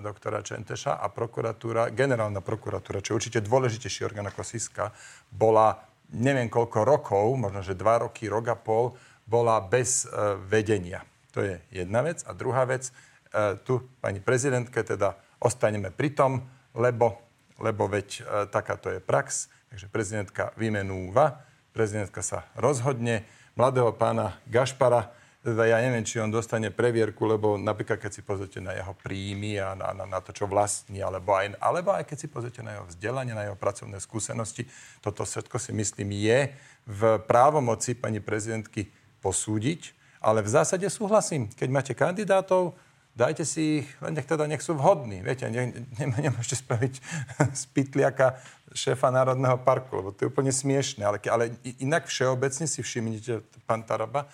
doktora 0.00 0.40
Čenteša 0.40 0.96
a 0.96 1.06
prokuratúra, 1.12 1.92
generálna 1.92 2.40
prokuratúra, 2.40 3.04
čo 3.04 3.14
je 3.14 3.18
určite 3.18 3.40
dôležitejší 3.44 4.06
orgán 4.08 4.28
ako 4.28 4.40
SISKA, 4.40 4.94
bola 5.28 5.82
neviem 6.12 6.48
koľko 6.48 6.84
rokov, 6.84 7.24
možno 7.36 7.64
že 7.64 7.76
dva 7.76 8.04
roky, 8.04 8.28
rok 8.28 8.52
a 8.52 8.56
pol, 8.56 8.92
bola 9.24 9.60
bez 9.60 10.04
uh, 10.06 10.36
vedenia. 10.36 11.04
To 11.32 11.40
je 11.40 11.56
jedna 11.72 12.04
vec. 12.04 12.20
A 12.28 12.36
druhá 12.36 12.68
vec, 12.68 12.88
uh, 12.88 13.56
tu 13.64 13.80
pani 14.00 14.20
prezidentke 14.20 14.84
teda 14.84 15.16
ostaneme 15.42 15.90
pri 15.90 16.14
tom, 16.14 16.44
lebo, 16.76 17.18
lebo 17.62 17.86
veď 17.86 18.08
uh, 18.20 18.24
takáto 18.50 18.90
je 18.90 18.98
prax. 18.98 19.46
Takže 19.70 19.86
prezidentka 19.88 20.50
vymenúva, 20.58 21.46
prezidentka 21.70 22.20
sa 22.20 22.44
rozhodne, 22.58 23.24
mladého 23.54 23.94
pána 23.94 24.36
Gašpara 24.50 25.14
teda 25.42 25.66
ja 25.66 25.82
neviem, 25.82 26.06
či 26.06 26.22
on 26.22 26.30
dostane 26.30 26.70
previerku, 26.70 27.26
lebo 27.26 27.58
napríklad 27.58 27.98
keď 27.98 28.12
si 28.14 28.22
pozrite 28.22 28.62
na 28.62 28.78
jeho 28.78 28.94
príjmy 28.94 29.58
a 29.58 29.74
na, 29.74 29.90
na, 29.90 30.06
na 30.06 30.18
to, 30.22 30.30
čo 30.30 30.46
vlastní, 30.46 31.02
alebo 31.02 31.34
aj, 31.34 31.58
alebo 31.58 31.90
aj 31.90 32.06
keď 32.06 32.18
si 32.22 32.28
pozrite 32.30 32.62
na 32.62 32.78
jeho 32.78 32.86
vzdelanie, 32.86 33.34
na 33.34 33.50
jeho 33.50 33.58
pracovné 33.58 33.98
skúsenosti, 33.98 34.70
toto 35.02 35.26
všetko 35.26 35.58
si 35.58 35.74
myslím 35.74 36.14
je 36.14 36.54
v 36.86 37.18
právomoci 37.26 37.98
pani 37.98 38.22
prezidentky 38.22 38.94
posúdiť, 39.18 39.90
ale 40.22 40.46
v 40.46 40.52
zásade 40.54 40.86
súhlasím. 40.86 41.50
Keď 41.50 41.68
máte 41.74 41.92
kandidátov, 41.98 42.78
dajte 43.12 43.44
si 43.44 43.84
ich, 43.84 43.88
len 44.00 44.16
nech 44.16 44.28
teda 44.28 44.48
nech 44.48 44.64
sú 44.64 44.76
vhodní. 44.76 45.20
Viete, 45.20 45.48
ne, 45.52 45.84
ne, 46.00 46.04
nemôžete 46.08 46.64
spraviť 46.64 46.94
z 47.60 47.62
pytliaka 47.72 48.40
šéfa 48.72 49.12
Národného 49.12 49.60
parku, 49.60 50.00
lebo 50.00 50.10
to 50.16 50.24
je 50.24 50.30
úplne 50.32 50.52
smiešne. 50.52 51.04
Ale, 51.04 51.20
ale 51.28 51.56
inak 51.80 52.08
všeobecne 52.08 52.64
si 52.64 52.80
všimnite, 52.80 53.44
pán 53.68 53.84
Taraba, 53.84 54.28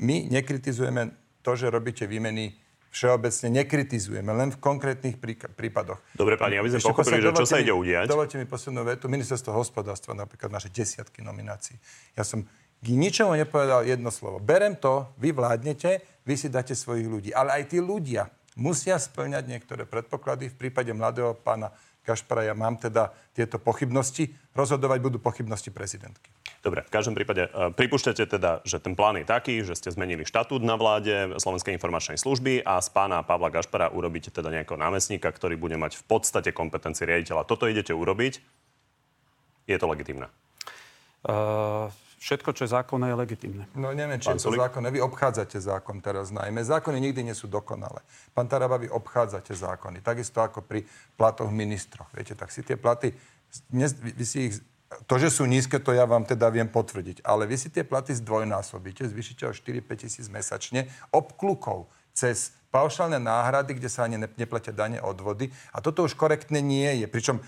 my 0.00 0.30
nekritizujeme 0.32 1.12
to, 1.44 1.52
že 1.56 1.68
robíte 1.68 2.08
výmeny 2.08 2.56
všeobecne 2.88 3.62
nekritizujeme, 3.62 4.32
len 4.32 4.48
v 4.48 4.58
konkrétnych 4.58 5.20
prípadoch. 5.54 6.00
Dobre, 6.16 6.40
pani, 6.40 6.56
aby 6.56 6.72
sme 6.72 6.80
Ešte 6.80 6.88
pochopili, 6.90 7.20
že 7.20 7.36
čo 7.36 7.44
sa 7.44 7.60
ide 7.60 7.70
udiať. 7.70 8.08
Dovolte 8.08 8.40
mi 8.40 8.48
poslednú 8.48 8.82
vetu. 8.88 9.12
Ministerstvo 9.12 9.52
hospodárstva 9.52 10.16
napríklad 10.16 10.48
naše 10.48 10.72
desiatky 10.72 11.20
nominácií. 11.20 11.76
Ja 12.16 12.24
som 12.24 12.48
k 12.78 12.86
ničomu 12.94 13.34
nepovedal 13.36 13.84
jedno 13.84 14.08
slovo. 14.08 14.40
Berem 14.40 14.78
to, 14.78 15.10
vy 15.18 15.34
vládnete, 15.34 16.17
vy 16.28 16.36
si 16.36 16.52
dáte 16.52 16.76
svojich 16.76 17.08
ľudí. 17.08 17.30
Ale 17.32 17.56
aj 17.56 17.72
tí 17.72 17.80
ľudia 17.80 18.28
musia 18.60 19.00
splňať 19.00 19.48
niektoré 19.48 19.88
predpoklady. 19.88 20.52
V 20.52 20.68
prípade 20.68 20.92
mladého 20.92 21.32
pána 21.40 21.72
Kašpara 22.04 22.44
ja 22.44 22.52
mám 22.52 22.76
teda 22.76 23.12
tieto 23.32 23.56
pochybnosti. 23.56 24.32
Rozhodovať 24.52 24.98
budú 25.00 25.16
pochybnosti 25.20 25.72
prezidentky. 25.72 26.28
Dobre, 26.58 26.82
v 26.82 26.90
každom 26.90 27.14
prípade 27.14 27.46
uh, 27.46 27.70
pripúšťate 27.70 28.24
teda, 28.26 28.66
že 28.66 28.82
ten 28.82 28.98
plán 28.98 29.20
je 29.22 29.28
taký, 29.28 29.62
že 29.62 29.78
ste 29.78 29.94
zmenili 29.94 30.26
štatút 30.26 30.58
na 30.64 30.74
vláde 30.74 31.38
Slovenskej 31.38 31.76
informačnej 31.78 32.18
služby 32.18 32.66
a 32.66 32.82
z 32.82 32.88
pána 32.90 33.22
Pavla 33.22 33.52
Gašpara 33.52 33.94
urobíte 33.94 34.34
teda 34.34 34.50
nejakého 34.50 34.74
námestníka, 34.74 35.30
ktorý 35.30 35.54
bude 35.54 35.78
mať 35.78 36.02
v 36.02 36.04
podstate 36.10 36.50
kompetencie 36.50 37.06
riaditeľa. 37.06 37.46
Toto 37.46 37.70
idete 37.70 37.94
urobiť. 37.94 38.42
Je 39.70 39.76
to 39.78 39.86
legitimné? 39.86 40.26
Uh, 41.22 41.92
všetko, 42.18 42.50
čo 42.52 42.66
je 42.66 42.74
zákonné, 42.74 43.14
je 43.14 43.16
legitimné. 43.16 43.64
No 43.78 43.94
neviem, 43.94 44.18
či 44.18 44.34
je 44.34 44.42
to 44.42 44.52
zákonné. 44.52 44.90
Vy 44.90 45.00
obchádzate 45.00 45.58
zákon 45.62 46.02
teraz 46.02 46.34
najmä. 46.34 46.60
Zákony 46.66 46.98
nikdy 46.98 47.30
nie 47.30 47.36
sú 47.38 47.46
dokonalé. 47.46 48.02
Pán 48.34 48.50
Taraba, 48.50 48.76
vy 48.76 48.90
obchádzate 48.90 49.54
zákony. 49.54 50.02
Takisto 50.02 50.42
ako 50.42 50.66
pri 50.66 50.82
platoch 51.14 51.48
ministroch. 51.48 52.10
Viete, 52.10 52.34
tak 52.34 52.50
si 52.50 52.66
tie 52.66 52.74
platy, 52.74 53.14
dnes, 53.70 53.94
vy 53.96 54.26
si 54.26 54.38
ich 54.50 54.54
to, 55.04 55.20
že 55.20 55.28
sú 55.28 55.44
nízke, 55.44 55.76
to 55.78 55.92
ja 55.92 56.08
vám 56.08 56.24
teda 56.24 56.48
viem 56.48 56.68
potvrdiť. 56.68 57.20
Ale 57.22 57.44
vy 57.44 57.60
si 57.60 57.68
tie 57.68 57.84
platy 57.84 58.16
zdvojnásobíte, 58.16 59.04
zvyšíte 59.04 59.44
o 59.44 59.52
4-5 59.52 59.84
tisíc 60.00 60.26
mesačne 60.32 60.88
obklukou 61.12 61.88
cez 62.16 62.56
paušálne 62.72 63.20
náhrady, 63.20 63.76
kde 63.76 63.88
sa 63.88 64.08
ani 64.08 64.16
neplatia 64.16 64.72
dane 64.72 65.00
od 65.00 65.16
vody. 65.20 65.52
A 65.72 65.84
toto 65.84 66.04
už 66.04 66.16
korektne 66.16 66.60
nie 66.64 67.04
je. 67.04 67.06
Pričom 67.08 67.40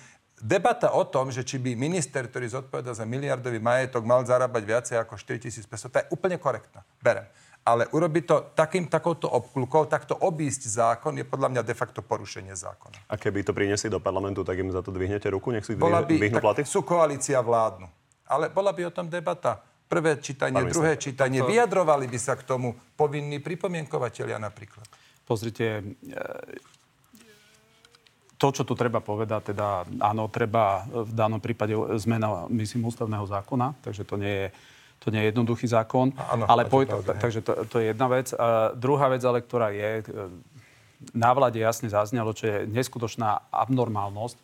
debata 0.43 0.97
o 0.97 1.05
tom, 1.07 1.29
že 1.31 1.45
či 1.45 1.61
by 1.61 1.77
minister, 1.77 2.27
ktorý 2.27 2.49
zodpoveda 2.49 2.97
za 2.97 3.05
miliardový 3.05 3.61
majetok, 3.63 4.03
mal 4.03 4.25
zarábať 4.25 4.63
viacej 4.65 4.97
ako 5.01 5.17
4 5.17 5.69
500, 5.69 5.93
to 5.93 5.99
je 6.01 6.07
úplne 6.13 6.37
korektná. 6.41 6.85
Berem 7.01 7.29
ale 7.61 7.87
urobiť 7.93 8.25
to 8.25 8.37
takým, 8.57 8.89
takouto 8.89 9.29
obklukou, 9.29 9.85
takto 9.85 10.17
obísť 10.17 10.63
zákon 10.65 11.13
je 11.21 11.29
podľa 11.29 11.49
mňa 11.53 11.63
de 11.63 11.75
facto 11.77 12.01
porušenie 12.01 12.57
zákona. 12.57 13.13
A 13.13 13.15
keby 13.21 13.45
to 13.45 13.53
priniesli 13.53 13.93
do 13.93 14.01
parlamentu, 14.01 14.41
tak 14.41 14.57
im 14.57 14.73
za 14.73 14.81
to 14.81 14.89
dvihnete 14.89 15.29
ruku? 15.29 15.53
Nech 15.53 15.69
si 15.69 15.77
bola 15.77 16.01
by, 16.01 16.17
dvihnú 16.17 16.41
platy? 16.41 16.65
Sú 16.65 16.81
koalícia 16.81 17.37
vládnu. 17.45 17.85
Ale 18.31 18.49
bola 18.49 18.73
by 18.73 18.89
o 18.89 18.93
tom 18.95 19.13
debata. 19.13 19.61
Prvé 19.91 20.23
čítanie, 20.23 20.55
Pán 20.55 20.71
druhé 20.71 20.95
čítanie. 20.97 21.43
To... 21.43 21.51
Vyjadrovali 21.51 22.07
by 22.07 22.19
sa 22.19 22.39
k 22.39 22.47
tomu 22.47 22.79
povinní 22.95 23.43
pripomienkovateľia 23.43 24.39
napríklad. 24.39 24.87
Pozrite, 25.27 25.83
e, 25.83 26.19
to, 28.41 28.49
čo 28.57 28.65
tu 28.65 28.73
treba 28.73 29.05
povedať, 29.05 29.53
teda 29.53 29.85
áno, 30.01 30.33
treba 30.33 30.89
v 30.89 31.13
danom 31.13 31.37
prípade 31.37 31.77
zmena, 32.01 32.49
myslím, 32.49 32.89
ústavného 32.89 33.29
zákona, 33.29 33.77
takže 33.85 34.09
to 34.09 34.17
nie 34.17 34.49
je 34.49 34.49
to 35.01 35.09
nie 35.09 35.25
je 35.25 35.33
jednoduchý 35.33 35.65
zákon. 35.65 36.13
Áno, 36.29 36.45
ale 36.45 36.69
poj- 36.69 36.85
pravda, 36.85 37.17
takže 37.17 37.41
to, 37.41 37.65
to 37.73 37.81
je 37.81 37.97
jedna 37.97 38.05
vec. 38.13 38.37
A 38.37 38.77
druhá 38.77 39.09
vec, 39.09 39.25
ale 39.25 39.41
ktorá 39.41 39.73
je, 39.73 40.05
na 41.17 41.33
vláde 41.33 41.57
jasne 41.57 41.89
zaznelo, 41.89 42.37
čo 42.37 42.45
je 42.45 42.69
neskutočná 42.69 43.49
abnormálnosť. 43.49 44.37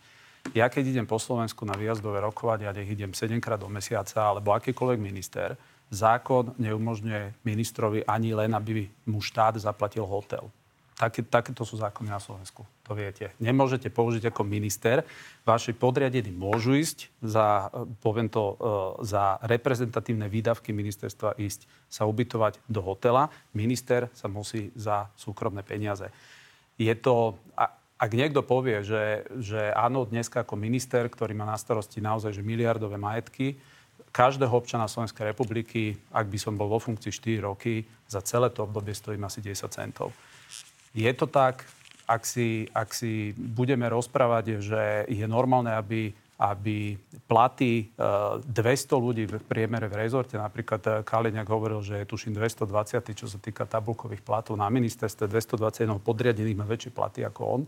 Ja 0.57 0.73
keď 0.73 0.97
idem 0.97 1.05
po 1.05 1.21
Slovensku 1.21 1.69
na 1.69 1.77
výjazdové 1.77 2.25
rokovania, 2.25 2.73
nech 2.73 2.89
idem 2.89 3.13
7 3.13 3.37
krát 3.37 3.61
do 3.61 3.69
mesiaca, 3.69 4.33
alebo 4.33 4.57
akýkoľvek 4.57 4.97
minister, 4.97 5.61
zákon 5.93 6.57
neumožňuje 6.57 7.45
ministrovi 7.45 8.09
ani 8.09 8.33
len, 8.33 8.57
aby 8.57 8.89
mu 9.05 9.21
štát 9.21 9.61
zaplatil 9.61 10.09
hotel. 10.09 10.49
Také, 10.97 11.21
takéto 11.21 11.69
sú 11.69 11.77
zákony 11.77 12.09
na 12.09 12.17
Slovensku. 12.17 12.65
To 12.87 12.95
viete. 12.95 13.35
Nemôžete 13.43 13.91
použiť 13.91 14.31
ako 14.31 14.47
minister. 14.47 15.03
Vaši 15.43 15.75
podriadení 15.75 16.31
môžu 16.31 16.79
ísť 16.79 17.11
za, 17.19 17.67
poviem 17.99 18.31
to, 18.31 18.55
e, 18.55 18.57
za 19.03 19.43
reprezentatívne 19.43 20.31
výdavky 20.31 20.71
ministerstva 20.71 21.35
ísť 21.35 21.67
sa 21.91 22.07
ubytovať 22.07 22.63
do 22.71 22.79
hotela. 22.87 23.27
Minister 23.59 24.07
sa 24.15 24.31
musí 24.31 24.71
za 24.79 25.11
súkromné 25.19 25.67
peniaze. 25.67 26.15
Je 26.79 26.95
to, 26.95 27.35
ak 27.99 28.11
niekto 28.15 28.47
povie, 28.47 28.87
že, 28.87 29.27
že 29.43 29.75
áno, 29.75 30.07
dneska 30.07 30.47
ako 30.47 30.55
minister, 30.55 31.11
ktorý 31.11 31.35
má 31.35 31.43
na 31.43 31.59
starosti 31.59 31.99
naozaj 31.99 32.39
že 32.39 32.47
miliardové 32.47 33.03
majetky, 33.03 33.59
každého 34.15 34.53
občana 34.53 34.89
Slovenskej 34.89 35.35
republiky, 35.35 35.99
ak 36.15 36.31
by 36.31 36.39
som 36.41 36.57
bol 36.57 36.73
vo 36.73 36.81
funkcii 36.81 37.13
4 37.13 37.49
roky, 37.51 37.85
za 38.07 38.23
celé 38.23 38.49
to 38.49 38.65
obdobie 38.65 38.95
stojím 38.95 39.27
asi 39.27 39.43
10 39.43 39.69
centov. 39.69 40.15
Je 40.97 41.09
to 41.13 41.29
tak, 41.29 41.69
ak 42.07 42.23
si, 42.23 42.71
ak 42.71 42.95
si 42.95 43.35
budeme 43.35 43.91
rozprávať, 43.91 44.63
že 44.63 44.83
je 45.11 45.27
normálne, 45.27 45.75
aby, 45.75 46.15
aby 46.39 46.95
platy 47.27 47.91
200 47.99 48.55
e, 48.55 48.95
ľudí 48.95 49.25
v 49.27 49.43
priemere 49.43 49.91
v 49.91 50.07
rezorte, 50.07 50.39
napríklad 50.39 50.83
e, 50.87 50.91
Kaliňák 51.03 51.51
hovoril, 51.51 51.83
že 51.83 51.99
je 52.01 52.07
tuším 52.07 52.39
220, 52.39 53.11
čo 53.11 53.27
sa 53.27 53.39
týka 53.43 53.67
tabulkových 53.67 54.23
platov 54.23 54.55
na 54.55 54.71
ministerstve, 54.71 55.27
221 55.27 55.99
podriadených 55.99 56.59
má 56.59 56.65
väčšie 56.65 56.95
platy 56.95 57.27
ako 57.27 57.43
on. 57.43 57.63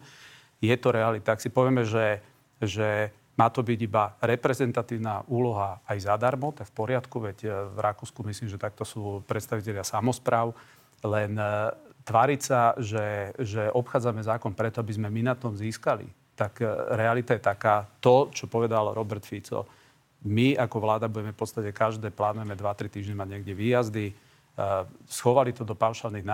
Je 0.63 0.75
to 0.79 0.95
realita. 0.95 1.35
Tak 1.35 1.43
si 1.43 1.51
povieme, 1.51 1.83
že, 1.83 2.23
že 2.63 3.11
má 3.35 3.51
to 3.51 3.67
byť 3.67 3.79
iba 3.83 4.15
reprezentatívna 4.23 5.27
úloha 5.31 5.83
aj 5.87 6.15
zadarmo, 6.15 6.55
tak 6.55 6.71
v 6.71 6.75
poriadku, 6.79 7.17
veď 7.19 7.39
e, 7.43 7.51
v 7.75 7.79
Rakúsku 7.83 8.23
myslím, 8.23 8.47
že 8.47 8.63
takto 8.63 8.87
sú 8.87 9.27
predstavitelia 9.27 9.83
samozpráv, 9.83 10.55
len 11.03 11.35
tváriť 12.09 12.41
sa, 12.41 12.73
že, 12.81 13.37
že 13.37 13.69
obchádzame 13.69 14.25
zákon 14.25 14.57
preto, 14.57 14.81
aby 14.81 14.97
sme 14.97 15.13
my 15.13 15.29
na 15.29 15.35
tom 15.37 15.53
získali, 15.53 16.09
tak 16.33 16.65
e, 16.65 16.71
realita 16.97 17.37
je 17.37 17.43
taká, 17.45 17.85
to, 18.01 18.33
čo 18.33 18.49
povedal 18.49 18.97
Robert 18.97 19.29
Fico, 19.29 19.69
my 20.25 20.57
ako 20.57 20.77
vláda 20.83 21.07
budeme 21.07 21.37
v 21.37 21.39
podstate 21.39 21.71
každé, 21.71 22.11
plánujeme 22.11 22.57
2-3 22.57 22.91
týždne 22.91 23.15
mať 23.21 23.29
niekde 23.29 23.53
výjazdy, 23.53 24.07
e, 24.09 24.15
schovali 25.05 25.53
to 25.53 25.69
do 25.69 25.77
paušálnych 25.77 26.25
e, 26.25 26.33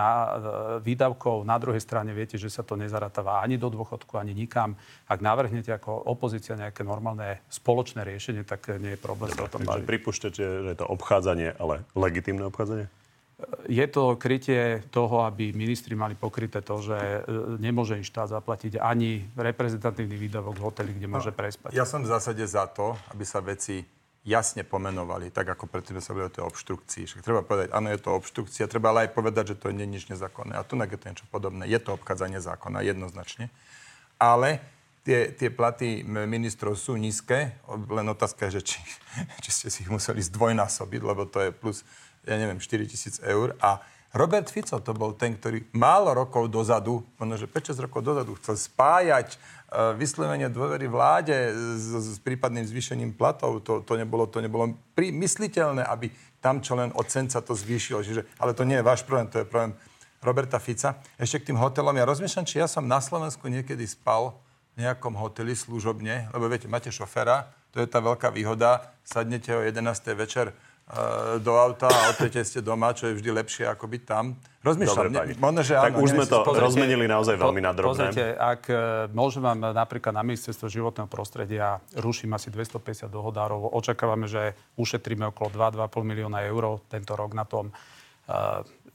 výdavkov. 0.79 1.43
Na 1.43 1.59
druhej 1.59 1.83
strane 1.83 2.15
viete, 2.15 2.39
že 2.39 2.47
sa 2.47 2.63
to 2.63 2.79
nezaratáva 2.79 3.43
ani 3.43 3.59
do 3.59 3.67
dôchodku, 3.67 4.15
ani 4.15 4.31
nikam. 4.31 4.79
Ak 5.11 5.19
navrhnete 5.19 5.75
ako 5.75 6.07
opozícia 6.07 6.55
nejaké 6.55 6.87
normálne 6.87 7.43
spoločné 7.51 8.07
riešenie, 8.07 8.47
tak 8.47 8.71
nie 8.79 8.95
je 8.95 8.99
problém 9.03 9.35
sa 9.35 9.43
o 9.43 9.51
tom 9.51 9.67
baviť. 9.67 9.83
Pripúšťate, 9.83 10.39
že 10.39 10.69
je 10.71 10.77
to 10.79 10.87
obchádzanie, 10.87 11.59
ale 11.59 11.83
legitimné 11.93 12.47
obchádzanie? 12.47 13.04
Je 13.69 13.85
to 13.89 14.17
krytie 14.17 14.85
toho, 14.89 15.25
aby 15.25 15.53
ministri 15.53 15.93
mali 15.93 16.13
pokryté 16.17 16.61
to, 16.61 16.81
že 16.81 16.97
e, 16.97 17.19
nemôže 17.61 17.97
im 17.97 18.05
štát 18.05 18.29
zaplatiť 18.29 18.81
ani 18.81 19.25
reprezentatívny 19.37 20.17
výdavok 20.17 20.55
v 20.57 20.65
hoteli, 20.65 20.91
kde 20.93 21.07
môže 21.09 21.33
no, 21.33 21.37
prespať. 21.37 21.71
Ja 21.73 21.85
som 21.85 22.01
v 22.05 22.09
zásade 22.09 22.41
za 22.45 22.65
to, 22.69 22.97
aby 23.13 23.25
sa 23.25 23.41
veci 23.41 23.85
jasne 24.25 24.65
pomenovali, 24.65 25.29
tak 25.29 25.53
ako 25.53 25.69
predtým 25.69 26.01
sa 26.01 26.17
boli 26.17 26.25
o 26.25 26.33
tej 26.33 26.41
obštrukcii. 26.49 27.05
Však 27.05 27.21
treba 27.21 27.45
povedať, 27.45 27.69
áno, 27.69 27.93
je 27.93 28.01
to 28.01 28.17
obštrukcia, 28.17 28.65
treba 28.65 28.89
ale 28.89 29.05
aj 29.05 29.13
povedať, 29.13 29.53
že 29.53 29.59
to 29.61 29.69
nie 29.69 29.85
je 29.85 29.93
nič 30.01 30.03
nezákonné. 30.09 30.57
A 30.57 30.65
tu 30.65 30.73
je 30.73 30.97
to 30.97 31.09
niečo 31.13 31.29
podobné. 31.29 31.69
Je 31.69 31.77
to 31.77 31.93
obchádzanie 31.93 32.41
zákona, 32.41 32.81
jednoznačne. 32.81 33.53
Ale 34.17 34.65
tie, 35.05 35.29
tie 35.29 35.53
platy 35.53 36.01
ministrov 36.01 36.73
sú 36.73 36.97
nízke, 36.97 37.53
len 37.69 38.07
otázka 38.09 38.49
je, 38.49 38.59
že 38.59 38.61
či, 38.73 38.79
či 39.45 39.49
ste 39.53 39.67
si 39.69 39.85
ich 39.85 39.91
museli 39.93 40.25
zdvojnásobiť, 40.25 41.01
lebo 41.05 41.29
to 41.29 41.45
je 41.45 41.49
plus, 41.53 41.85
ja 42.25 42.35
neviem, 42.41 42.57
4 42.57 42.89
tisíc 42.89 43.21
eur. 43.21 43.53
A 43.61 43.79
Robert 44.15 44.47
Fico 44.47 44.79
to 44.79 44.95
bol 44.95 45.11
ten, 45.11 45.35
ktorý 45.35 45.67
málo 45.75 46.15
rokov 46.15 46.47
dozadu, 46.47 47.03
možno 47.19 47.35
že 47.35 47.51
5-6 47.51 47.83
rokov 47.83 47.99
dozadu, 47.99 48.31
chcel 48.39 48.55
spájať 48.55 49.35
uh, 49.35 49.91
vyslovenie 49.91 50.47
dôvery 50.47 50.87
vláde 50.87 51.35
s, 51.51 52.15
s 52.15 52.17
prípadným 52.23 52.63
zvýšením 52.63 53.11
platov. 53.11 53.59
To, 53.67 53.83
to 53.83 53.93
nebolo, 53.99 54.23
to 54.31 54.39
nebolo 54.39 54.71
pri, 54.95 55.11
mysliteľné, 55.11 55.83
aby 55.83 56.07
tam 56.39 56.63
čo 56.63 56.79
len 56.79 56.95
od 56.95 57.03
cenca 57.11 57.43
to 57.43 57.51
zvýšilo. 57.51 57.99
Čiže, 58.07 58.39
ale 58.39 58.55
to 58.55 58.63
nie 58.63 58.79
je 58.79 58.87
váš 58.87 59.03
problém, 59.03 59.27
to 59.27 59.43
je 59.43 59.51
problém 59.51 59.75
Roberta 60.23 60.63
Fica. 60.63 60.95
Ešte 61.19 61.43
k 61.43 61.47
tým 61.51 61.59
hotelom. 61.59 61.99
Ja 61.99 62.07
rozmýšľam, 62.07 62.47
či 62.47 62.63
ja 62.63 62.71
som 62.71 62.87
na 62.87 63.03
Slovensku 63.03 63.51
niekedy 63.51 63.83
spal 63.83 64.39
v 64.79 64.87
nejakom 64.87 65.11
hoteli 65.19 65.59
služobne, 65.59 66.31
lebo 66.31 66.47
viete, 66.47 66.71
máte 66.71 66.87
šoféra, 66.87 67.51
to 67.75 67.83
je 67.83 67.87
tá 67.91 67.99
veľká 67.99 68.31
výhoda, 68.31 68.95
sadnete 69.03 69.51
o 69.51 69.59
11. 69.59 69.83
večer 70.15 70.55
E, 70.55 70.74
do 71.41 71.57
auta 71.57 71.89
a 71.89 72.13
o 72.13 72.13
ste 72.13 72.61
doma, 72.61 72.93
čo 72.93 73.09
je 73.09 73.17
vždy 73.17 73.29
lepšie 73.41 73.65
ako 73.65 73.89
byť 73.89 74.03
tam. 74.05 74.37
Rozmýšľam, 74.61 75.13
Dobre, 75.13 75.33
ne, 75.33 75.37
možno, 75.41 75.61
že 75.65 75.73
áno. 75.77 75.85
Tak 75.89 75.93
už 75.97 76.09
sme 76.13 76.25
to 76.29 76.37
pozrite, 76.45 76.61
rozmenili 76.61 77.05
naozaj 77.09 77.35
veľmi 77.41 77.61
na 77.61 77.71
drobné. 77.73 78.09
Pozrite, 78.09 78.25
ak 78.37 78.61
e, 78.69 78.75
môžem 79.13 79.41
vám 79.41 79.73
napríklad 79.73 80.13
na 80.13 80.21
ministerstvo 80.21 80.69
životného 80.69 81.09
prostredia 81.09 81.81
ruším 81.97 82.37
asi 82.37 82.53
250 82.53 83.09
dohodárov, 83.09 83.73
očakávame, 83.73 84.29
že 84.29 84.53
ušetríme 84.77 85.33
okolo 85.33 85.53
2-2,5 85.53 85.89
milióna 86.05 86.45
eur 86.45 86.81
tento 86.85 87.17
rok 87.17 87.33
na 87.33 87.45
tom. 87.49 87.69
E, 87.69 87.73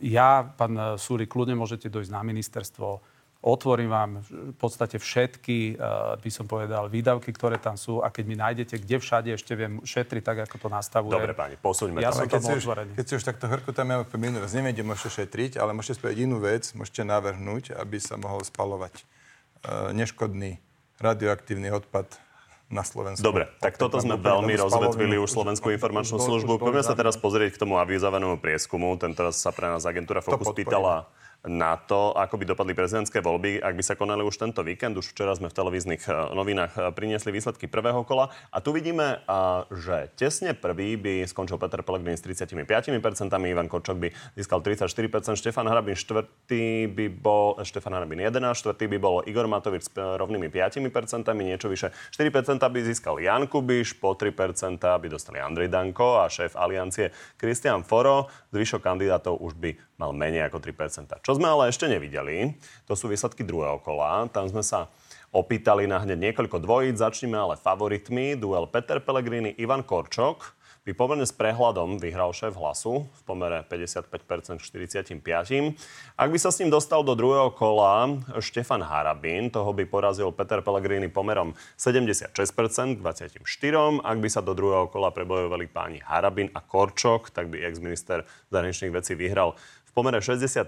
ja, 0.06 0.46
pán 0.46 0.94
Súri, 0.94 1.26
kľudne 1.26 1.58
môžete 1.58 1.90
dojsť 1.90 2.10
na 2.14 2.22
ministerstvo, 2.22 3.02
Otvorím 3.40 3.88
vám 3.88 4.10
v 4.20 4.52
podstate 4.52 5.00
všetky, 5.00 5.72
eh, 5.72 6.20
by 6.20 6.28
som 6.28 6.44
povedal, 6.44 6.92
výdavky, 6.92 7.32
ktoré 7.32 7.56
tam 7.56 7.80
sú 7.80 8.04
a 8.04 8.12
keď 8.12 8.24
mi 8.28 8.36
nájdete, 8.36 8.76
kde 8.84 8.96
všade 9.00 9.28
ešte 9.32 9.56
viem 9.56 9.80
šetriť 9.80 10.20
tak, 10.20 10.38
ako 10.44 10.56
to 10.60 10.68
nastavuje. 10.68 11.16
Dobre, 11.16 11.32
páni, 11.32 11.56
posuňme 11.56 12.04
ja 12.04 12.12
to. 12.12 12.20
Som 12.20 12.28
keď, 12.28 12.42
si 12.44 12.52
už, 12.60 12.64
keď 13.00 13.04
si 13.08 13.14
už 13.16 13.24
takto 13.24 13.48
hrku 13.48 13.72
tam 13.72 13.88
ja 13.88 14.04
minulý 14.20 14.44
raz 14.44 14.52
neviete, 14.52 14.84
môžete 14.84 15.24
šetriť, 15.24 15.56
ale 15.56 15.72
môžete 15.72 15.96
spraviť 15.96 16.18
inú 16.20 16.36
vec, 16.44 16.68
môžete 16.76 17.00
navrhnúť, 17.00 17.80
aby 17.80 17.96
sa 17.96 18.20
mohol 18.20 18.44
spalovať 18.44 18.92
uh, 19.00 19.96
neškodný 19.96 20.60
radioaktívny 21.00 21.72
odpad 21.72 22.12
na 22.68 22.84
Slovensku. 22.84 23.24
Dobre, 23.24 23.48
tak 23.58 23.80
toto 23.80 23.98
sme 23.98 24.20
veľmi 24.20 24.52
rozvetvili 24.54 25.16
už 25.16 25.32
Slovenskú 25.32 25.74
informačnú 25.74 26.22
službu. 26.22 26.60
Poďme 26.60 26.86
sa 26.86 26.94
teraz 26.94 27.16
pozrieť 27.16 27.58
k 27.58 27.66
tomu 27.66 27.80
avizovanému 27.80 28.38
prieskumu. 28.38 28.94
Ten 29.00 29.16
teraz 29.16 29.42
sa 29.42 29.50
pre 29.50 29.66
nás 29.66 29.82
agentúra 29.82 30.22
Focus 30.22 30.54
pýtala 30.54 31.10
na 31.48 31.80
to, 31.80 32.12
ako 32.12 32.36
by 32.36 32.44
dopadli 32.44 32.76
prezidentské 32.76 33.24
voľby, 33.24 33.64
ak 33.64 33.72
by 33.72 33.80
sa 33.84 33.96
konali 33.96 34.20
už 34.20 34.36
tento 34.36 34.60
víkend. 34.60 35.00
Už 35.00 35.16
včera 35.16 35.32
sme 35.32 35.48
v 35.48 35.56
televíznych 35.56 36.02
eh, 36.04 36.12
novinách 36.36 36.72
eh, 36.76 36.80
priniesli 36.92 37.32
výsledky 37.32 37.64
prvého 37.64 38.04
kola. 38.04 38.28
A 38.52 38.60
tu 38.60 38.76
vidíme, 38.76 39.24
eh, 39.24 39.40
že 39.72 40.12
tesne 40.20 40.52
prvý 40.52 41.00
by 41.00 41.24
skončil 41.24 41.56
Peter 41.56 41.80
Pellegrini 41.80 42.20
s 42.20 42.24
35%, 42.24 43.32
Ivan 43.48 43.72
Korčok 43.72 43.96
by 43.96 44.08
získal 44.36 44.60
34%, 44.60 45.40
Štefan 45.40 45.64
Hrabin 45.64 45.96
štvrtý 45.96 46.92
by 46.92 47.06
bol, 47.08 47.56
Štefan 47.64 47.96
Hrabin 47.96 48.20
11, 48.20 48.60
štvrtý 48.60 48.84
by 48.92 48.98
bol 49.00 49.24
Igor 49.24 49.48
Matovič 49.48 49.88
s 49.88 49.90
rovnými 49.96 50.52
5%, 50.52 51.24
niečo 51.40 51.72
vyše 51.72 51.88
4% 52.12 52.60
by 52.60 52.80
získal 52.84 53.16
Jan 53.16 53.48
Kubiš, 53.48 53.96
po 53.96 54.12
3% 54.12 54.76
by 54.76 55.08
dostali 55.08 55.40
Andrej 55.40 55.72
Danko 55.72 56.20
a 56.20 56.28
šéf 56.28 56.52
aliancie 56.52 57.10
Kristian 57.40 57.80
Foro. 57.80 58.28
Zvyšok 58.52 58.82
kandidátov 58.84 59.40
už 59.40 59.56
by 59.56 59.70
mal 60.00 60.16
menej 60.16 60.48
ako 60.48 60.64
3%. 60.64 61.20
Čo 61.20 61.36
sme 61.36 61.52
ale 61.52 61.68
ešte 61.68 61.84
nevideli, 61.84 62.56
to 62.88 62.96
sú 62.96 63.12
výsledky 63.12 63.44
druhého 63.44 63.76
kola. 63.84 64.24
Tam 64.32 64.48
sme 64.48 64.64
sa 64.64 64.88
opýtali 65.28 65.84
na 65.84 66.00
hneď 66.00 66.32
niekoľko 66.32 66.56
dvojíc. 66.64 66.96
Začneme 66.96 67.36
ale 67.36 67.60
favoritmi. 67.60 68.40
Duel 68.40 68.64
Peter 68.72 68.96
Pellegrini, 69.04 69.52
Ivan 69.60 69.84
Korčok 69.84 70.56
by 70.80 70.96
pomerne 70.96 71.28
s 71.28 71.36
prehľadom 71.36 72.00
vyhral 72.00 72.32
šéf 72.32 72.56
hlasu 72.56 73.04
v 73.04 73.20
pomere 73.28 73.60
55% 73.68 74.58
k 74.58 74.62
45%. 75.20 75.76
Ak 76.16 76.28
by 76.32 76.38
sa 76.40 76.48
s 76.48 76.58
ním 76.64 76.72
dostal 76.72 77.04
do 77.04 77.12
druhého 77.12 77.52
kola 77.52 78.08
Štefan 78.40 78.80
Harabín, 78.80 79.52
toho 79.52 79.76
by 79.76 79.84
porazil 79.84 80.32
Peter 80.32 80.64
Pellegrini 80.64 81.12
pomerom 81.12 81.52
76% 81.76 82.32
k 82.96 82.98
24%. 82.98 84.00
Ak 84.00 84.16
by 84.18 84.28
sa 84.32 84.40
do 84.40 84.56
druhého 84.56 84.88
kola 84.88 85.12
prebojovali 85.12 85.68
páni 85.68 86.00
Harabín 86.00 86.48
a 86.56 86.64
Korčok, 86.64 87.28
tak 87.28 87.52
by 87.52 87.60
ex-minister 87.60 88.24
zahraničných 88.48 88.90
vecí 88.90 89.12
vyhral 89.12 89.60
v 89.90 89.92
pomere 89.92 90.22
63% 90.22 90.62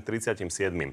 k 0.00 0.04
37. 0.04 0.52
E, 0.52 0.92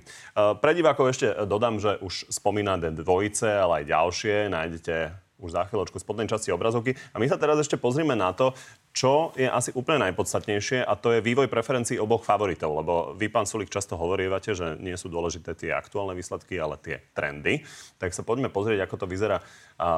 pre 0.57 0.71
divákov 0.71 1.11
ešte 1.11 1.27
dodám, 1.43 1.83
že 1.83 1.99
už 1.99 2.31
spomínané 2.31 2.95
dvojice, 2.95 3.51
ale 3.59 3.83
aj 3.83 3.91
ďalšie 3.91 4.35
nájdete 4.47 4.95
už 5.43 5.51
za 5.51 5.67
chvíľočku 5.67 5.99
spodnej 5.99 6.31
časti 6.31 6.55
obrazovky. 6.55 6.95
A 7.11 7.19
my 7.19 7.27
sa 7.27 7.35
teraz 7.35 7.59
ešte 7.59 7.75
pozrime 7.75 8.15
na 8.15 8.31
to, 8.31 8.55
čo 8.95 9.35
je 9.35 9.49
asi 9.49 9.75
úplne 9.75 10.07
najpodstatnejšie 10.09 10.85
a 10.85 10.93
to 10.95 11.17
je 11.17 11.25
vývoj 11.25 11.51
preferencií 11.51 11.99
oboch 11.99 12.23
favoritov. 12.23 12.79
Lebo 12.79 12.93
vy, 13.17 13.27
pán 13.27 13.43
Sulik, 13.43 13.67
často 13.67 13.99
hovoríte, 13.99 14.55
že 14.55 14.79
nie 14.79 14.95
sú 14.95 15.11
dôležité 15.11 15.57
tie 15.57 15.75
aktuálne 15.75 16.15
výsledky, 16.15 16.55
ale 16.55 16.79
tie 16.79 17.03
trendy. 17.11 17.67
Tak 17.99 18.15
sa 18.15 18.23
poďme 18.23 18.47
pozrieť, 18.47 18.87
ako 18.87 19.03
to 19.03 19.11
vyzerá 19.11 19.43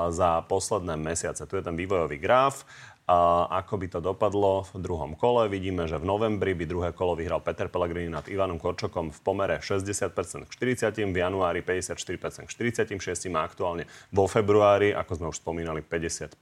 za 0.10 0.42
posledné 0.50 0.98
mesiace. 0.98 1.46
Tu 1.46 1.60
je 1.60 1.64
ten 1.64 1.78
vývojový 1.78 2.18
graf. 2.18 2.66
A 3.06 3.46
ako 3.62 3.78
by 3.78 3.88
to 3.94 4.00
dopadlo 4.02 4.66
v 4.74 4.82
druhom 4.82 5.14
kole? 5.14 5.46
Vidíme, 5.46 5.86
že 5.86 6.02
v 6.02 6.10
novembri 6.10 6.58
by 6.58 6.66
druhé 6.66 6.90
kolo 6.90 7.14
vyhral 7.14 7.38
Peter 7.38 7.70
Pellegrini 7.70 8.10
nad 8.10 8.26
Ivanom 8.26 8.58
Korčokom 8.58 9.14
v 9.14 9.20
pomere 9.22 9.62
60% 9.62 10.10
k 10.50 10.52
40, 10.82 11.14
v 11.14 11.18
januári 11.22 11.62
54% 11.62 12.50
k 12.50 12.52
46 12.98 13.30
a 13.30 13.46
aktuálne 13.46 13.86
vo 14.10 14.26
februári, 14.26 14.90
ako 14.90 15.22
sme 15.22 15.28
už 15.30 15.38
spomínali, 15.38 15.86
55% 15.86 16.34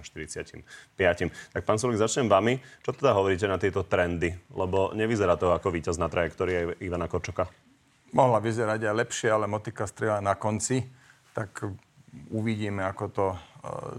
k 0.00 0.64
45. 0.96 1.52
Tak 1.52 1.62
pán 1.68 1.76
Sulik, 1.76 2.00
začnem 2.00 2.32
vami. 2.32 2.64
Čo 2.80 2.96
teda 2.96 3.12
hovoríte 3.12 3.44
na 3.44 3.60
tieto 3.60 3.84
trendy? 3.84 4.32
Lebo 4.56 4.96
nevyzerá 4.96 5.36
to 5.36 5.52
ako 5.52 5.68
víťaz 5.68 6.00
na 6.00 6.08
trajektórii 6.08 6.80
Ivana 6.80 7.12
Korčoka. 7.12 7.44
Mohla 8.16 8.40
vyzerať 8.40 8.88
aj 8.88 8.94
lepšie, 9.04 9.28
ale 9.28 9.44
motika 9.44 9.84
strela 9.84 10.24
na 10.24 10.32
konci. 10.32 10.80
Tak 11.36 11.68
uvidíme, 12.32 12.88
ako 12.88 13.04
to 13.12 13.26
uh, 13.28 13.38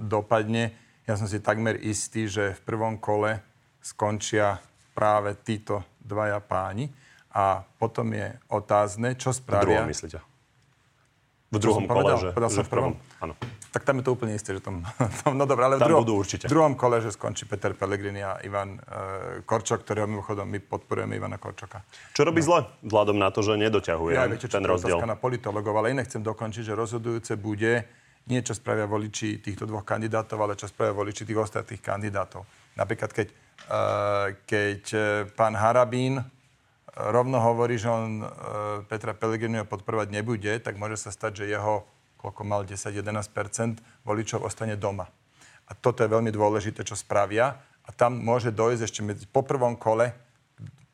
dopadne 0.01 0.86
ja 1.07 1.15
som 1.15 1.25
si 1.25 1.39
takmer 1.39 1.79
istý, 1.79 2.27
že 2.27 2.51
v 2.59 2.61
prvom 2.67 2.99
kole 2.99 3.39
skončia 3.79 4.59
práve 4.91 5.39
títo 5.39 5.79
dvaja 6.03 6.43
páni 6.43 6.91
a 7.31 7.63
potom 7.79 8.11
je 8.11 8.35
otázne, 8.51 9.15
čo 9.15 9.31
spravia... 9.31 9.63
V 9.63 9.67
druhom 9.71 9.87
myslíte? 9.87 10.19
V 11.47 11.57
druhom 11.63 11.87
kole, 11.87 12.03
povedal, 12.03 12.17
že, 12.19 12.29
povedal 12.35 12.51
že 12.51 12.63
v 12.67 12.71
prvom? 12.75 12.93
Áno. 13.23 13.33
Tak 13.71 13.87
tam 13.87 14.01
je 14.01 14.03
to 14.03 14.11
úplne 14.11 14.35
isté, 14.35 14.51
že 14.51 14.59
tom, 14.59 14.83
tom 15.23 15.31
no 15.31 15.47
dobré, 15.47 15.63
ale 15.63 15.79
tam 15.79 15.87
v 15.87 15.89
druhom, 15.95 16.03
budú 16.03 16.15
určite. 16.19 16.49
v 16.49 16.51
druhom 16.51 16.75
kole, 16.75 16.99
že 16.99 17.15
skončí 17.15 17.47
Peter 17.47 17.71
Pellegrini 17.71 18.19
a 18.19 18.43
Ivan 18.43 18.75
uh, 18.75 19.39
Korčok, 19.47 19.87
ktorého 19.87 20.11
mimochodom 20.11 20.43
my 20.43 20.59
podporujeme 20.59 21.15
Ivana 21.15 21.39
Korčoka. 21.39 21.87
Čo 22.11 22.27
robí 22.27 22.43
no. 22.43 22.47
zle, 22.51 22.59
vzhľadom 22.83 23.15
na 23.15 23.31
to, 23.31 23.39
že 23.47 23.55
nedoťahuje 23.55 24.13
ja, 24.19 24.27
viete, 24.27 24.51
ten 24.51 24.65
rozdiel? 24.65 24.99
na 25.07 25.15
politologov, 25.15 25.71
ale 25.79 25.95
iné 25.95 26.03
chcem 26.03 26.19
dokončiť, 26.19 26.67
že 26.67 26.73
rozhodujúce 26.75 27.39
bude, 27.39 27.87
nie 28.27 28.43
čo 28.43 28.53
spravia 28.55 28.87
voliči 28.87 29.39
týchto 29.39 29.63
dvoch 29.63 29.87
kandidátov, 29.87 30.37
ale 30.39 30.59
čo 30.59 30.67
spravia 30.67 30.95
voliči 30.95 31.23
tých 31.23 31.39
ostatných 31.39 31.79
kandidátov. 31.79 32.43
Napríklad, 32.75 33.11
keď, 33.15 33.27
uh, 33.31 34.35
keď 34.43 34.81
uh, 34.93 35.01
pán 35.33 35.55
Harabín 35.55 36.19
uh, 36.19 36.25
rovno 37.09 37.39
hovorí, 37.39 37.79
že 37.79 37.89
on 37.89 38.25
Petra 38.89 39.13
Pellegriniho 39.13 39.69
podporovať 39.69 40.09
nebude, 40.09 40.49
tak 40.59 40.75
môže 40.81 40.97
sa 40.97 41.13
stať, 41.13 41.45
že 41.45 41.53
jeho, 41.53 41.85
koľko 42.17 42.41
mal 42.41 42.65
10-11% 42.65 43.79
voličov 44.01 44.41
ostane 44.41 44.73
doma. 44.73 45.05
A 45.67 45.75
toto 45.77 46.01
je 46.01 46.09
veľmi 46.09 46.33
dôležité, 46.33 46.81
čo 46.81 46.97
spravia. 46.97 47.53
A 47.87 47.89
tam 47.93 48.19
môže 48.19 48.51
dojsť 48.51 48.81
ešte 48.81 49.01
medzi, 49.03 49.23
po 49.29 49.45
prvom 49.45 49.77
kole, 49.77 50.11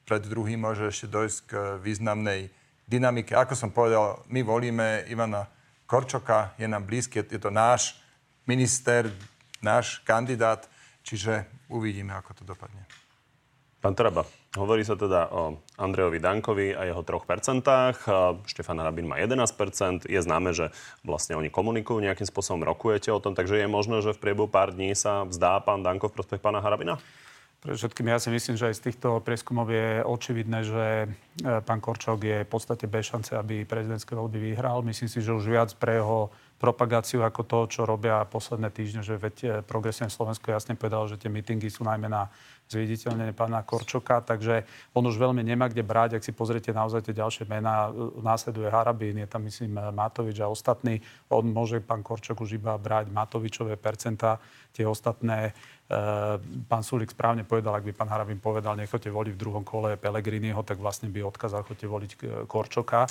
pred 0.03 0.21
druhým 0.27 0.59
môže 0.59 0.91
ešte 0.91 1.07
dojsť 1.07 1.37
k 1.47 1.51
významnej 1.79 2.51
dynamike. 2.85 3.33
Ako 3.33 3.55
som 3.55 3.71
povedal, 3.71 4.19
my 4.27 4.43
volíme 4.43 5.07
Ivana 5.07 5.47
Korčoka 5.93 6.57
je 6.57 6.65
nám 6.65 6.89
blízky, 6.89 7.21
je 7.21 7.37
to 7.37 7.53
náš 7.53 8.01
minister, 8.49 9.13
náš 9.61 10.01
kandidát, 10.01 10.65
čiže 11.05 11.45
uvidíme, 11.69 12.17
ako 12.17 12.33
to 12.33 12.43
dopadne. 12.49 12.81
Pán 13.77 13.93
Traba, 13.93 14.25
hovorí 14.57 14.81
sa 14.81 14.97
teda 14.97 15.29
o 15.29 15.61
Andrejovi 15.77 16.17
Dankovi 16.17 16.73
a 16.73 16.89
jeho 16.89 17.05
3%. 17.05 17.61
Štefan 18.41 18.81
Hrabin 18.81 19.05
má 19.05 19.21
11%. 19.21 20.09
Je 20.09 20.17
známe, 20.17 20.57
že 20.57 20.73
vlastne 21.05 21.37
oni 21.37 21.53
komunikujú, 21.53 22.01
nejakým 22.01 22.25
spôsobom 22.25 22.65
rokujete 22.65 23.13
o 23.13 23.21
tom, 23.21 23.37
takže 23.37 23.61
je 23.61 23.69
možné, 23.69 24.01
že 24.01 24.17
v 24.17 24.21
priebehu 24.23 24.49
pár 24.49 24.73
dní 24.73 24.97
sa 24.97 25.29
vzdá 25.29 25.61
pán 25.61 25.85
Danko 25.85 26.09
v 26.09 26.17
prospech 26.17 26.41
pána 26.41 26.57
Hrabina? 26.57 26.97
Pre 27.63 27.79
všetkým 27.79 28.11
ja 28.11 28.19
si 28.19 28.27
myslím, 28.27 28.59
že 28.59 28.67
aj 28.67 28.75
z 28.75 28.83
týchto 28.91 29.23
prieskumov 29.23 29.71
je 29.71 30.03
očividné, 30.03 30.67
že 30.67 30.85
e, 30.99 31.07
pán 31.63 31.79
Korčok 31.79 32.19
je 32.19 32.43
v 32.43 32.49
podstate 32.51 32.91
bez 32.91 33.07
šance, 33.07 33.31
aby 33.39 33.63
prezidentské 33.63 34.19
voľby 34.19 34.51
vyhral. 34.51 34.83
Myslím 34.83 35.07
si, 35.07 35.23
že 35.23 35.31
už 35.31 35.47
viac 35.47 35.71
pre 35.79 35.95
jeho 35.95 36.27
propagáciu 36.59 37.23
ako 37.23 37.47
to, 37.47 37.59
čo 37.71 37.81
robia 37.87 38.27
posledné 38.27 38.67
týždne, 38.67 38.99
že 38.99 39.15
veď 39.15 39.35
e, 39.39 39.47
Progresívne 39.63 40.11
Slovensko 40.11 40.51
jasne 40.51 40.75
povedalo, 40.75 41.07
že 41.07 41.15
tie 41.15 41.31
mítingy 41.31 41.71
sú 41.71 41.87
najmä 41.87 42.11
na 42.11 42.27
zviditeľnenie 42.67 43.31
pána 43.31 43.63
Korčoka, 43.63 44.19
takže 44.19 44.67
on 44.91 45.07
už 45.07 45.15
veľmi 45.15 45.39
nemá 45.39 45.71
kde 45.71 45.87
brať. 45.87 46.19
Ak 46.19 46.23
si 46.27 46.35
pozriete 46.35 46.75
naozaj 46.75 47.07
tie 47.07 47.15
ďalšie 47.15 47.47
mená, 47.47 47.95
následuje 48.19 48.67
Harabín, 48.67 49.23
je 49.23 49.27
tam 49.27 49.43
myslím 49.47 49.79
Matovič 49.95 50.39
a 50.43 50.51
ostatní. 50.51 50.99
On 51.31 51.43
môže 51.43 51.79
pán 51.79 52.03
Korčok 52.03 52.43
už 52.43 52.59
iba 52.59 52.75
brať 52.75 53.07
Matovičové 53.07 53.79
percentá, 53.79 54.39
tie 54.73 54.83
ostatné 54.83 55.53
pán 56.65 56.81
Sulik 56.81 57.11
správne 57.11 57.43
povedal, 57.43 57.75
ak 57.75 57.83
by 57.83 57.93
pán 57.93 58.07
Harabin 58.07 58.39
povedal, 58.39 58.73
nechoďte 58.79 59.11
voliť 59.11 59.33
v 59.35 59.39
druhom 59.39 59.63
kole 59.67 59.99
Pelegriniho, 59.99 60.63
tak 60.63 60.79
vlastne 60.79 61.11
by 61.11 61.21
odkázal, 61.27 61.67
choďte 61.67 61.87
voliť 61.91 62.11
eh, 62.15 62.19
Korčoka. 62.47 63.05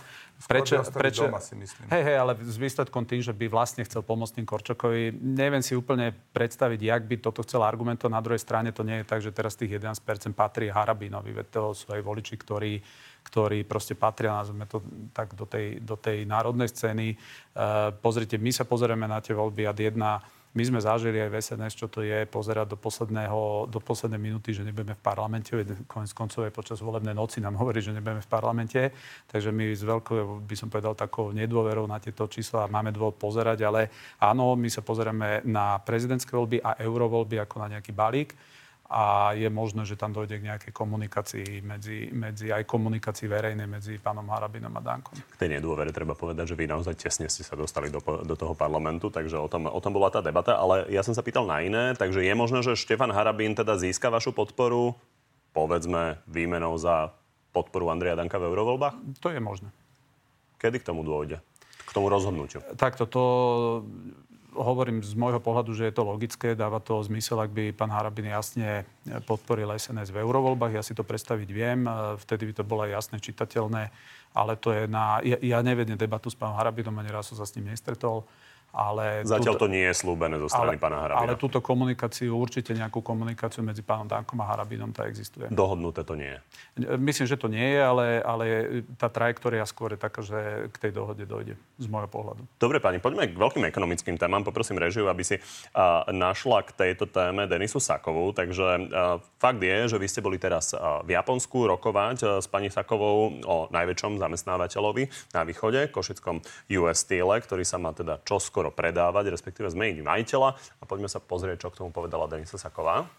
Prečo, 0.48 0.80
prečo, 0.90 1.28
doma, 1.28 1.38
si 1.38 1.54
myslím. 1.54 1.86
Hej, 1.92 2.02
hej, 2.02 2.16
ale 2.16 2.32
s 2.40 2.56
výsledkom 2.56 3.04
tým, 3.04 3.20
že 3.20 3.36
by 3.36 3.46
vlastne 3.52 3.84
chcel 3.84 4.00
pomôcť 4.00 4.40
tým 4.40 4.46
Korčokovi, 4.48 5.14
neviem 5.20 5.60
si 5.60 5.76
úplne 5.76 6.16
predstaviť, 6.32 6.80
jak 6.80 7.02
by 7.06 7.16
toto 7.20 7.44
chcel 7.44 7.62
argumentovať. 7.62 8.10
Na 8.10 8.24
druhej 8.24 8.40
strane 8.42 8.72
to 8.72 8.82
nie 8.82 9.04
je 9.04 9.06
tak, 9.06 9.20
že 9.20 9.30
teraz 9.30 9.54
tých 9.54 9.76
11% 9.78 10.32
patrí 10.32 10.72
Harabinovi, 10.72 11.30
veď 11.30 11.46
to 11.52 11.62
sú 11.76 11.92
aj 11.92 12.00
voliči, 12.00 12.34
ktorí 12.40 12.74
ktorí 13.22 13.62
proste 13.62 13.94
patria, 13.94 14.34
nazveme 14.34 14.66
to 14.66 14.82
tak, 15.14 15.38
do 15.38 15.46
tej, 15.46 15.78
do 15.78 15.94
tej 15.94 16.26
národnej 16.26 16.66
scény. 16.66 17.14
Uh, 17.14 17.94
pozrite, 17.94 18.34
my 18.34 18.50
sa 18.50 18.66
pozrieme 18.66 19.06
na 19.06 19.22
tie 19.22 19.30
voľby 19.30 19.62
ad 19.62 19.78
jedna 19.78 20.18
my 20.52 20.62
sme 20.68 20.84
zažili 20.84 21.16
aj 21.16 21.30
v 21.32 21.36
SNS, 21.40 21.72
čo 21.80 21.88
to 21.88 22.04
je, 22.04 22.28
pozerať 22.28 22.76
do, 22.76 22.76
posledného, 22.76 23.72
do 23.72 23.80
poslednej 23.80 24.20
minúty, 24.20 24.52
že 24.52 24.60
nebudeme 24.60 24.92
v 24.92 25.00
parlamente. 25.00 25.56
Konec 25.88 26.12
koncov 26.12 26.44
aj 26.44 26.52
počas 26.52 26.84
volebnej 26.84 27.16
noci 27.16 27.40
nám 27.40 27.56
hovorí, 27.60 27.80
že 27.80 27.96
nebudeme 27.96 28.20
v 28.20 28.28
parlamente. 28.28 28.92
Takže 29.32 29.48
my 29.48 29.72
s 29.72 29.80
veľkou, 29.80 30.44
by 30.44 30.56
som 30.56 30.68
povedal, 30.68 30.92
takou 30.92 31.32
nedôverou 31.32 31.88
na 31.88 31.96
tieto 31.96 32.28
čísla 32.28 32.68
máme 32.68 32.92
dôvod 32.92 33.16
pozerať. 33.16 33.64
Ale 33.64 33.88
áno, 34.20 34.52
my 34.52 34.68
sa 34.68 34.84
pozeráme 34.84 35.40
na 35.48 35.80
prezidentské 35.80 36.36
voľby 36.36 36.60
a 36.60 36.76
eurovoľby 36.84 37.40
ako 37.40 37.56
na 37.56 37.78
nejaký 37.78 37.96
balík 37.96 38.36
a 38.92 39.32
je 39.32 39.48
možné, 39.48 39.88
že 39.88 39.96
tam 39.96 40.12
dojde 40.12 40.36
k 40.36 40.52
nejakej 40.52 40.72
komunikácii 40.76 41.64
medzi, 41.64 42.12
medzi 42.12 42.52
aj 42.52 42.68
komunikácii 42.68 43.24
verejnej 43.24 43.64
medzi 43.64 43.96
pánom 43.96 44.28
Harabinom 44.28 44.68
a 44.76 44.84
Dankom. 44.84 45.16
K 45.16 45.40
tej 45.40 45.56
nedôvere 45.56 45.96
treba 45.96 46.12
povedať, 46.12 46.52
že 46.52 46.58
vy 46.60 46.68
naozaj 46.68 47.00
tesne 47.00 47.32
ste 47.32 47.40
sa 47.40 47.56
dostali 47.56 47.88
do, 47.88 48.04
do 48.04 48.36
toho 48.36 48.52
parlamentu, 48.52 49.08
takže 49.08 49.40
o 49.40 49.48
tom, 49.48 49.64
o 49.64 49.80
tom 49.80 49.96
bola 49.96 50.12
tá 50.12 50.20
debata, 50.20 50.60
ale 50.60 50.92
ja 50.92 51.00
som 51.00 51.16
sa 51.16 51.24
pýtal 51.24 51.48
na 51.48 51.64
iné, 51.64 51.96
takže 51.96 52.20
je 52.20 52.34
možné, 52.36 52.60
že 52.60 52.76
Štefan 52.76 53.16
Harabín 53.16 53.56
teda 53.56 53.80
získa 53.80 54.12
vašu 54.12 54.36
podporu, 54.36 54.92
povedzme, 55.56 56.20
výmenou 56.28 56.76
za 56.76 57.16
podporu 57.56 57.88
Andreja 57.88 58.20
Danka 58.20 58.36
v 58.36 58.52
eurovoľbách? 58.52 59.24
To 59.24 59.32
je 59.32 59.40
možné. 59.40 59.72
Kedy 60.60 60.84
k 60.84 60.88
tomu 60.92 61.00
dôjde? 61.00 61.40
K 61.88 61.90
tomu 61.96 62.12
rozhodnutiu? 62.12 62.60
Takto 62.76 63.08
to 63.08 63.22
hovorím 64.52 65.00
z 65.00 65.16
môjho 65.16 65.40
pohľadu, 65.40 65.72
že 65.72 65.88
je 65.88 65.94
to 65.96 66.04
logické, 66.04 66.52
dáva 66.52 66.78
to 66.78 67.00
zmysel, 67.02 67.40
ak 67.40 67.50
by 67.50 67.72
pán 67.72 67.88
Harabin 67.88 68.28
jasne 68.28 68.84
podporil 69.24 69.72
SNS 69.72 70.12
v 70.12 70.20
eurovoľbách. 70.20 70.76
Ja 70.76 70.84
si 70.84 70.92
to 70.92 71.04
predstaviť 71.04 71.48
viem, 71.48 71.88
vtedy 72.20 72.52
by 72.52 72.54
to 72.60 72.64
bolo 72.64 72.84
jasne 72.84 73.16
čitateľné, 73.16 73.88
ale 74.36 74.52
to 74.60 74.72
je 74.72 74.84
na... 74.88 75.24
Ja, 75.24 75.40
ja 75.40 75.58
nevedem 75.64 75.96
debatu 75.96 76.28
s 76.28 76.36
pánom 76.36 76.56
Harabinom, 76.56 76.96
ani 77.00 77.10
raz 77.10 77.32
som 77.32 77.36
sa 77.40 77.48
s 77.48 77.56
ním 77.56 77.72
nestretol. 77.72 78.24
Ale 78.72 79.20
Zatiaľ 79.28 79.60
túto, 79.60 79.68
to 79.68 79.72
nie 79.76 79.84
je 79.84 79.92
slúbené 79.92 80.40
zo 80.40 80.48
strany 80.48 80.80
ale, 80.80 80.80
pána 80.80 81.04
Harabina. 81.04 81.28
Ale 81.28 81.36
túto 81.36 81.60
komunikáciu, 81.60 82.32
určite 82.32 82.72
nejakú 82.72 83.04
komunikáciu 83.04 83.60
medzi 83.60 83.84
pánom 83.84 84.08
Dankom 84.08 84.40
a 84.40 84.48
Harabinom, 84.48 84.96
tá 84.96 85.04
existuje. 85.04 85.44
Dohodnuté 85.52 86.00
to 86.08 86.16
nie 86.16 86.32
je? 86.32 86.38
Myslím, 86.96 87.28
že 87.28 87.36
to 87.36 87.52
nie 87.52 87.68
je, 87.68 87.80
ale, 87.84 88.06
ale 88.24 88.44
tá 88.96 89.12
trajektória 89.12 89.60
skôr 89.68 89.92
je 89.92 90.00
taká, 90.00 90.24
že 90.24 90.72
k 90.72 90.88
tej 90.88 90.92
dohode 90.96 91.20
dojde 91.28 91.60
z 91.76 91.86
môjho 91.92 92.08
pohľadu. 92.08 92.48
Dobre, 92.56 92.80
pani, 92.80 92.96
poďme 92.96 93.28
k 93.28 93.36
veľkým 93.36 93.68
ekonomickým 93.68 94.16
témam. 94.16 94.40
Poprosím 94.40 94.80
režiu, 94.80 95.04
aby 95.12 95.20
si 95.20 95.36
uh, 95.36 96.08
našla 96.08 96.64
k 96.64 96.72
tejto 96.72 97.04
téme 97.12 97.44
Denisu 97.44 97.76
Sakovú. 97.76 98.32
Takže 98.32 98.88
uh, 98.88 99.20
fakt 99.36 99.60
je, 99.60 99.92
že 99.92 100.00
vy 100.00 100.06
ste 100.08 100.24
boli 100.24 100.40
teraz 100.40 100.72
uh, 100.72 101.04
v 101.04 101.12
Japonsku 101.12 101.68
rokovať 101.76 102.16
uh, 102.24 102.28
s 102.40 102.48
pani 102.48 102.72
Sakovou 102.72 103.36
o 103.44 103.56
najväčšom 103.68 104.16
zamestnávateľovi 104.16 105.34
na 105.36 105.44
východe, 105.44 105.92
Košickom 105.92 106.40
US 106.80 107.04
Steel, 107.04 107.28
ktorý 107.28 107.66
sa 107.66 107.76
má 107.76 107.90
teda 107.90 108.22
čoskoro 108.22 108.61
skoro 108.62 108.70
predávať, 108.70 109.34
respektíve 109.34 109.66
zmeniť 109.66 110.06
majiteľa. 110.06 110.54
A 110.54 110.84
poďme 110.86 111.10
sa 111.10 111.18
pozrieť, 111.18 111.66
čo 111.66 111.74
k 111.74 111.82
tomu 111.82 111.90
povedala 111.90 112.30
Denisa 112.30 112.54
Saková. 112.54 113.10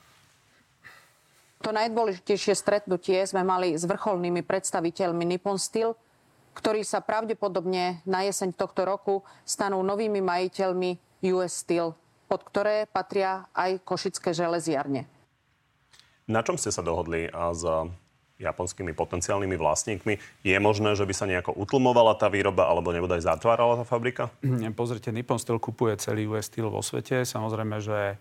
To 1.60 1.76
najdôležitejšie 1.76 2.56
stretnutie 2.56 3.20
sme 3.28 3.44
mali 3.44 3.76
s 3.76 3.84
vrcholnými 3.84 4.39
predstaviteľmi 4.39 5.28
Nippon 5.28 5.60
Steel, 5.60 6.00
ktorí 6.56 6.88
sa 6.88 7.04
pravdepodobne 7.04 8.00
na 8.08 8.24
jeseň 8.24 8.56
tohto 8.56 8.88
roku 8.88 9.20
stanú 9.44 9.84
novými 9.84 10.24
majiteľmi 10.24 11.20
US 11.36 11.60
Steel, 11.60 11.91
pod 12.32 12.48
ktoré 12.48 12.88
patria 12.88 13.44
aj 13.52 13.84
košické 13.84 14.32
železiarne. 14.32 15.12
Na 16.24 16.39
čom 16.39 16.56
ste 16.56 16.72
sa 16.72 16.80
dohodli 16.80 17.28
s 17.28 17.64
japonskými 18.44 18.91
potenciálnymi 18.91 19.56
vlastníkmi. 19.56 20.14
Je 20.44 20.58
možné, 20.60 20.94
že 21.00 21.08
by 21.08 21.14
sa 21.16 21.26
nejako 21.26 21.56
utlmovala 21.56 22.20
tá 22.20 22.28
výroba 22.28 22.68
alebo 22.68 22.91
nebude 22.91 23.16
aj 23.18 23.34
zatvárala 23.36 23.80
tá 23.82 23.86
fabrika? 23.88 24.30
Pozrite, 24.80 25.16
Nippon 25.16 25.39
Steel 25.39 25.58
kupuje 25.58 25.96
celý 25.98 26.28
US 26.28 26.52
Steel 26.52 26.68
vo 26.68 26.84
svete. 26.84 27.24
Samozrejme, 27.24 27.80
že 27.80 28.00
e, 28.14 28.16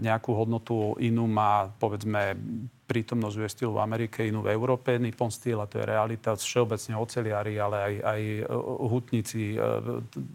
nejakú 0.00 0.32
hodnotu 0.32 0.96
inú 0.98 1.28
má, 1.28 1.68
povedzme, 1.76 2.34
prítomnosť 2.86 3.36
US 3.42 3.52
Steel 3.52 3.74
v 3.74 3.82
Amerike, 3.82 4.24
inú 4.24 4.40
v 4.46 4.54
Európe. 4.54 4.96
Nippon 4.96 5.28
Steel, 5.28 5.60
a 5.60 5.68
to 5.68 5.82
je 5.82 5.84
realita, 5.84 6.38
všeobecne 6.38 6.94
oceliári, 6.96 7.60
ale 7.60 7.76
aj, 7.76 7.94
aj 8.02 8.20
e, 8.22 8.42
hutníci, 8.88 9.42
e, 9.54 9.58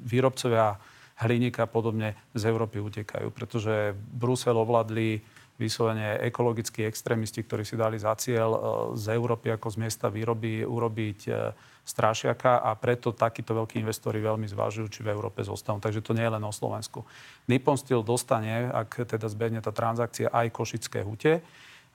výrobcovia 0.06 0.78
hliníka 1.22 1.66
a 1.66 1.70
podobne 1.70 2.18
z 2.34 2.44
Európy 2.50 2.82
utekajú, 2.82 3.30
pretože 3.30 3.94
Brusel 3.94 4.58
ovládli 4.58 5.22
vyslovene 5.62 6.18
ekologickí 6.26 6.82
extrémisti, 6.82 7.46
ktorí 7.46 7.62
si 7.62 7.78
dali 7.78 8.02
za 8.02 8.18
cieľ 8.18 8.50
e, 8.52 8.60
z 8.98 9.14
Európy 9.14 9.54
ako 9.54 9.70
z 9.70 9.78
miesta 9.78 10.10
výroby 10.10 10.66
urobiť 10.66 11.20
e, 11.30 11.32
strašiaka 11.86 12.66
a 12.66 12.74
preto 12.74 13.14
takíto 13.14 13.54
veľkí 13.54 13.78
investori 13.78 14.18
veľmi 14.18 14.50
zvážujú, 14.50 14.88
či 14.90 15.06
v 15.06 15.14
Európe 15.14 15.46
zostanú. 15.46 15.78
Takže 15.78 16.02
to 16.02 16.18
nie 16.18 16.26
je 16.26 16.34
len 16.34 16.42
o 16.42 16.50
Slovensku. 16.50 17.06
Nippon 17.46 17.78
Steel 17.78 18.02
dostane, 18.02 18.74
ak 18.74 19.06
teda 19.06 19.30
zbehne 19.30 19.62
tá 19.62 19.70
transakcia, 19.70 20.34
aj 20.34 20.50
košické 20.50 21.06
hute. 21.06 21.34
E, 21.38 21.42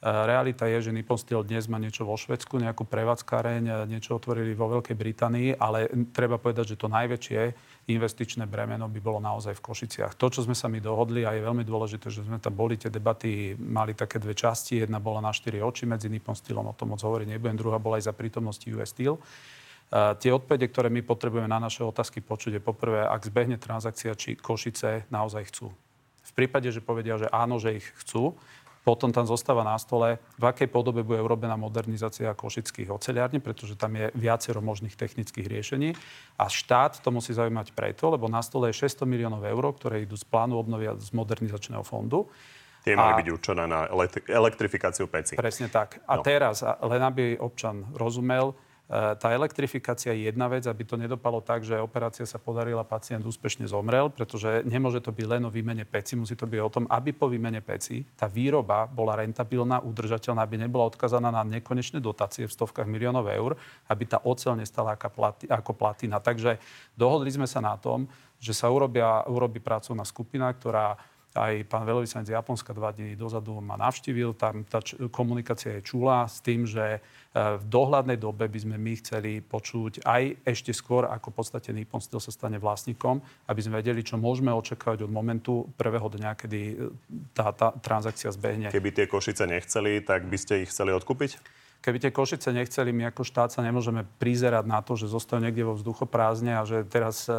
realita 0.02 0.70
je, 0.70 0.86
že 0.86 0.94
Nippon 0.94 1.18
Steel 1.18 1.42
dnes 1.42 1.66
má 1.66 1.82
niečo 1.82 2.06
vo 2.06 2.14
Švedsku, 2.14 2.62
nejakú 2.62 2.86
prevádzkareň, 2.86 3.90
niečo 3.90 4.14
otvorili 4.14 4.54
vo 4.54 4.70
Veľkej 4.70 4.94
Británii, 4.94 5.58
ale 5.58 5.90
treba 6.14 6.38
povedať, 6.38 6.72
že 6.72 6.80
to 6.80 6.86
najväčšie 6.86 7.74
investičné 7.86 8.50
bremeno 8.50 8.90
by 8.90 8.98
bolo 8.98 9.22
naozaj 9.22 9.54
v 9.54 9.62
Košiciach. 9.62 10.18
To, 10.18 10.26
čo 10.26 10.42
sme 10.42 10.58
sa 10.58 10.66
mi 10.66 10.82
dohodli, 10.82 11.22
a 11.22 11.38
je 11.38 11.46
veľmi 11.46 11.62
dôležité, 11.62 12.10
že 12.10 12.26
sme 12.26 12.42
tam 12.42 12.58
boli, 12.58 12.74
tie 12.74 12.90
debaty 12.90 13.54
mali 13.54 13.94
také 13.94 14.18
dve 14.18 14.34
časti. 14.34 14.82
Jedna 14.82 14.98
bola 14.98 15.22
na 15.22 15.30
štyri 15.30 15.62
oči 15.62 15.86
medzi 15.86 16.10
Nippon 16.10 16.34
Steelom, 16.34 16.66
o 16.66 16.74
tom 16.74 16.94
moc 16.94 17.00
hovoriť 17.00 17.30
nebudem, 17.30 17.54
druhá 17.54 17.78
bola 17.78 18.02
aj 18.02 18.10
za 18.10 18.14
prítomnosti 18.14 18.66
US 18.74 18.90
Steel. 18.90 19.22
Tie 20.18 20.34
odpovede, 20.34 20.66
ktoré 20.66 20.90
my 20.90 21.06
potrebujeme 21.06 21.46
na 21.46 21.62
naše 21.62 21.86
otázky 21.86 22.18
počuť, 22.18 22.58
je 22.58 22.62
poprvé, 22.62 23.06
ak 23.06 23.22
zbehne 23.22 23.54
transakcia, 23.54 24.18
či 24.18 24.34
Košice 24.34 25.06
naozaj 25.14 25.54
chcú. 25.54 25.70
V 26.26 26.32
prípade, 26.34 26.66
že 26.74 26.82
povedia, 26.82 27.22
že 27.22 27.30
áno, 27.30 27.62
že 27.62 27.78
ich 27.78 27.86
chcú, 28.02 28.34
potom 28.86 29.10
tam 29.10 29.26
zostáva 29.26 29.66
na 29.66 29.74
stole, 29.82 30.22
v 30.38 30.44
akej 30.46 30.70
podobe 30.70 31.02
bude 31.02 31.18
urobená 31.18 31.58
modernizácia 31.58 32.30
košických 32.38 32.94
oceliární, 32.94 33.42
pretože 33.42 33.74
tam 33.74 33.98
je 33.98 34.14
viacero 34.14 34.62
možných 34.62 34.94
technických 34.94 35.50
riešení. 35.50 35.90
A 36.38 36.46
štát 36.46 37.02
to 37.02 37.10
musí 37.10 37.34
zaujímať 37.34 37.74
preto, 37.74 38.14
lebo 38.14 38.30
na 38.30 38.38
stole 38.46 38.70
je 38.70 38.86
600 38.86 39.02
miliónov 39.02 39.42
eur, 39.42 39.74
ktoré 39.74 40.06
idú 40.06 40.14
z 40.14 40.22
plánu 40.30 40.54
obnovia 40.54 40.94
z 40.94 41.10
modernizačného 41.10 41.82
fondu. 41.82 42.30
Tie 42.86 42.94
mali 42.94 43.10
a, 43.10 43.18
byť 43.18 43.28
určené 43.34 43.66
na 43.66 43.90
elektrifikáciu 44.30 45.10
peci. 45.10 45.34
Presne 45.34 45.66
tak. 45.66 46.06
A 46.06 46.14
no. 46.14 46.22
teraz, 46.22 46.62
len 46.62 47.02
aby 47.02 47.34
občan 47.42 47.90
rozumel, 47.90 48.54
tá 48.86 49.34
elektrifikácia 49.34 50.14
je 50.14 50.30
jedna 50.30 50.46
vec, 50.46 50.62
aby 50.62 50.86
to 50.86 50.94
nedopalo 50.94 51.42
tak, 51.42 51.66
že 51.66 51.74
operácia 51.74 52.22
sa 52.22 52.38
podarila, 52.38 52.86
pacient 52.86 53.26
úspešne 53.26 53.66
zomrel, 53.66 54.14
pretože 54.14 54.62
nemôže 54.62 55.02
to 55.02 55.10
byť 55.10 55.26
len 55.26 55.42
o 55.42 55.50
výmene 55.50 55.82
peci, 55.82 56.14
musí 56.14 56.38
to 56.38 56.46
byť 56.46 56.60
o 56.62 56.70
tom, 56.70 56.84
aby 56.86 57.10
po 57.10 57.26
výmene 57.26 57.58
peci 57.58 58.06
tá 58.14 58.30
výroba 58.30 58.86
bola 58.86 59.18
rentabilná, 59.18 59.82
udržateľná, 59.82 60.38
aby 60.38 60.62
nebola 60.62 60.86
odkazaná 60.86 61.34
na 61.34 61.42
nekonečné 61.42 61.98
dotácie 61.98 62.46
v 62.46 62.54
stovkách 62.54 62.86
miliónov 62.86 63.26
eur, 63.26 63.58
aby 63.90 64.06
tá 64.06 64.22
ocel 64.22 64.54
nestala 64.54 64.94
ako 64.94 65.72
platina. 65.74 66.22
Takže 66.22 66.62
dohodli 66.94 67.34
sme 67.34 67.50
sa 67.50 67.58
na 67.58 67.74
tom, 67.74 68.06
že 68.38 68.54
sa 68.54 68.70
urobia, 68.70 69.26
urobí 69.26 69.58
pracovná 69.58 70.06
skupina, 70.06 70.46
ktorá 70.54 70.94
aj 71.36 71.68
pán 71.68 71.84
veľvyslanec 71.84 72.32
Japonska 72.32 72.72
dva 72.72 72.96
dní 72.96 73.12
dozadu 73.12 73.60
ma 73.60 73.76
navštívil. 73.76 74.32
Tam 74.32 74.64
tá 74.64 74.80
č- 74.80 74.96
komunikácia 75.12 75.76
je 75.78 75.84
čula 75.84 76.24
s 76.24 76.40
tým, 76.40 76.64
že 76.64 76.96
e, 76.96 77.00
v 77.36 77.64
dohľadnej 77.68 78.16
dobe 78.16 78.48
by 78.48 78.58
sme 78.58 78.80
my 78.80 78.96
chceli 78.96 79.44
počuť 79.44 80.02
aj 80.08 80.40
ešte 80.48 80.72
skôr, 80.72 81.04
ako 81.04 81.30
v 81.30 81.36
podstate 81.36 81.68
Nippon 81.76 82.00
Steel 82.00 82.24
sa 82.24 82.32
stane 82.32 82.56
vlastníkom, 82.56 83.20
aby 83.46 83.60
sme 83.60 83.84
vedeli, 83.84 84.00
čo 84.00 84.16
môžeme 84.16 84.48
očakávať 84.56 85.04
od 85.04 85.12
momentu 85.12 85.68
prvého 85.76 86.08
dňa, 86.08 86.30
kedy 86.32 86.60
e, 86.72 86.74
tá, 87.36 87.52
tá 87.52 87.76
transakcia 87.76 88.32
zbehne. 88.32 88.72
Keby 88.72 88.90
tie 88.96 89.04
Košice 89.04 89.44
nechceli, 89.44 90.00
tak 90.00 90.24
by 90.24 90.38
ste 90.40 90.64
ich 90.64 90.72
chceli 90.72 90.96
odkúpiť? 90.96 91.36
Keby 91.86 92.02
tie 92.02 92.10
Košice 92.10 92.50
nechceli, 92.50 92.90
my 92.90 93.14
ako 93.14 93.22
štát 93.22 93.52
sa 93.52 93.62
nemôžeme 93.62 94.02
prizerať 94.18 94.64
na 94.66 94.82
to, 94.82 94.98
že 94.98 95.12
zostajú 95.12 95.38
niekde 95.44 95.62
vo 95.62 95.76
vzduchoprázdne 95.78 96.58
a 96.58 96.66
že 96.66 96.82
teraz 96.82 97.30
e, 97.30 97.36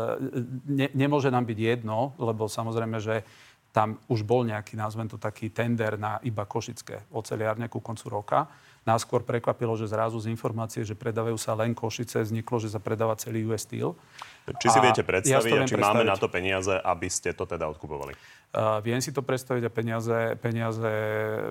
ne, 0.63 0.87
nemôže 0.95 1.27
nám 1.27 1.43
byť 1.43 1.59
jedno, 1.59 2.15
lebo 2.15 2.47
samozrejme, 2.47 3.01
že 3.01 3.27
tam 3.75 4.01
už 4.09 4.25
bol 4.25 4.41
nejaký, 4.47 4.73
nazvem 4.73 5.05
to 5.05 5.21
taký 5.21 5.53
tender 5.53 5.99
na 5.99 6.17
iba 6.25 6.47
košické 6.47 7.05
oceliárne 7.13 7.69
ku 7.69 7.77
koncu 7.77 8.05
roka. 8.09 8.39
Nás 8.87 9.03
skôr 9.03 9.19
prekvapilo, 9.19 9.75
že 9.75 9.91
zrazu 9.91 10.15
z 10.15 10.31
informácie, 10.31 10.79
že 10.87 10.95
predávajú 10.95 11.35
sa 11.35 11.51
len 11.59 11.75
Košice, 11.75 12.23
vzniklo, 12.23 12.55
že 12.55 12.71
sa 12.71 12.79
predáva 12.79 13.19
celý 13.19 13.43
US 13.43 13.67
Steel. 13.67 13.99
Či 14.47 14.71
si 14.71 14.79
viete 14.79 15.03
predstaviť, 15.03 15.43
ja 15.43 15.67
či 15.67 15.75
predstaviť. 15.75 15.83
máme 15.83 16.07
na 16.07 16.15
to 16.15 16.31
peniaze, 16.31 16.71
aby 16.71 17.11
ste 17.11 17.35
to 17.35 17.43
teda 17.43 17.67
odkupovali? 17.67 18.15
Uh, 18.55 18.79
viem 18.79 19.03
si 19.03 19.11
to 19.11 19.19
predstaviť 19.19 19.67
a 19.67 19.71
peniaze, 19.71 20.17
peniaze 20.39 20.87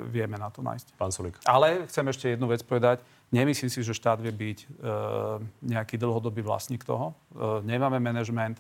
vieme 0.09 0.41
na 0.41 0.49
to 0.49 0.65
nájsť. 0.65 0.97
Pán 0.97 1.13
Sulík. 1.13 1.37
Ale 1.45 1.85
chcem 1.93 2.09
ešte 2.09 2.33
jednu 2.33 2.49
vec 2.49 2.65
povedať. 2.65 3.05
Nemyslím 3.29 3.69
si, 3.69 3.85
že 3.85 3.93
štát 3.93 4.17
vie 4.17 4.33
byť 4.33 4.59
uh, 4.65 5.37
nejaký 5.61 6.01
dlhodobý 6.01 6.41
vlastník 6.41 6.89
toho. 6.89 7.13
Uh, 7.37 7.61
nemáme 7.69 8.01
manažment. 8.01 8.57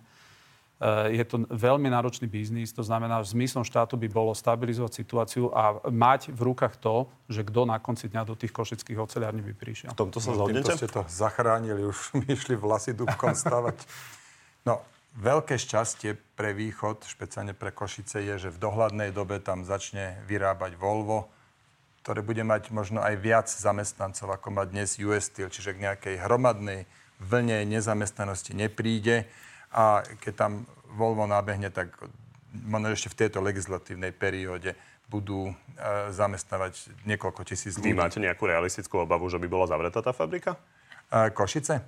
Je 1.08 1.24
to 1.24 1.48
veľmi 1.48 1.88
náročný 1.88 2.28
biznis, 2.28 2.68
to 2.68 2.84
znamená, 2.84 3.24
že 3.24 3.32
zmyslom 3.32 3.64
štátu 3.64 3.96
by 3.96 4.12
bolo 4.12 4.36
stabilizovať 4.36 4.92
situáciu 4.92 5.48
a 5.48 5.80
mať 5.88 6.28
v 6.36 6.40
rukách 6.52 6.76
to, 6.76 7.08
že 7.32 7.48
kto 7.48 7.64
na 7.64 7.80
konci 7.80 8.12
dňa 8.12 8.28
do 8.28 8.36
tých 8.36 8.52
košických 8.52 9.00
oceliární 9.00 9.40
by 9.40 9.54
prišiel. 9.56 9.96
V 9.96 10.04
tomto 10.04 10.20
sa 10.20 10.36
no, 10.36 10.44
zhodnete? 10.44 10.76
ste 10.76 10.92
to 10.92 11.08
zachránili, 11.08 11.80
už 11.80 11.96
my 12.20 12.28
išli 12.28 12.60
vlasy 12.60 12.92
dúbkom 12.92 13.32
stavať. 13.32 13.88
No, 14.68 14.84
veľké 15.16 15.56
šťastie 15.56 16.12
pre 16.36 16.52
východ, 16.52 17.08
špeciálne 17.08 17.56
pre 17.56 17.72
Košice, 17.72 18.20
je, 18.20 18.36
že 18.36 18.52
v 18.52 18.60
dohľadnej 18.60 19.16
dobe 19.16 19.40
tam 19.40 19.64
začne 19.64 20.20
vyrábať 20.28 20.76
Volvo, 20.76 21.32
ktoré 22.04 22.20
bude 22.20 22.44
mať 22.44 22.68
možno 22.68 23.00
aj 23.00 23.16
viac 23.16 23.48
zamestnancov, 23.48 24.28
ako 24.28 24.52
má 24.52 24.68
dnes 24.68 25.00
US 25.00 25.32
Steel, 25.32 25.48
čiže 25.48 25.72
k 25.72 25.88
nejakej 25.88 26.14
hromadnej 26.20 26.84
vlne 27.16 27.64
nezamestnanosti 27.64 28.52
nepríde 28.52 29.24
a 29.72 30.02
keď 30.22 30.34
tam 30.34 30.52
Volvo 30.96 31.28
nábehne, 31.28 31.68
tak 31.68 31.92
možno 32.64 32.88
ešte 32.88 33.12
v 33.12 33.18
tejto 33.26 33.44
legislatívnej 33.44 34.16
perióde 34.16 34.72
budú 35.06 35.50
e, 35.50 35.54
zamestnávať 36.10 36.90
niekoľko 37.06 37.46
tisíc 37.46 37.78
ľudí. 37.78 37.94
Vy 37.94 38.00
máte 38.00 38.18
nejakú 38.18 38.48
realistickú 38.48 39.04
obavu, 39.04 39.28
že 39.30 39.38
by 39.38 39.46
bola 39.46 39.70
zavretá 39.70 40.02
tá 40.02 40.10
fabrika? 40.10 40.58
E, 41.12 41.30
Košice? 41.30 41.84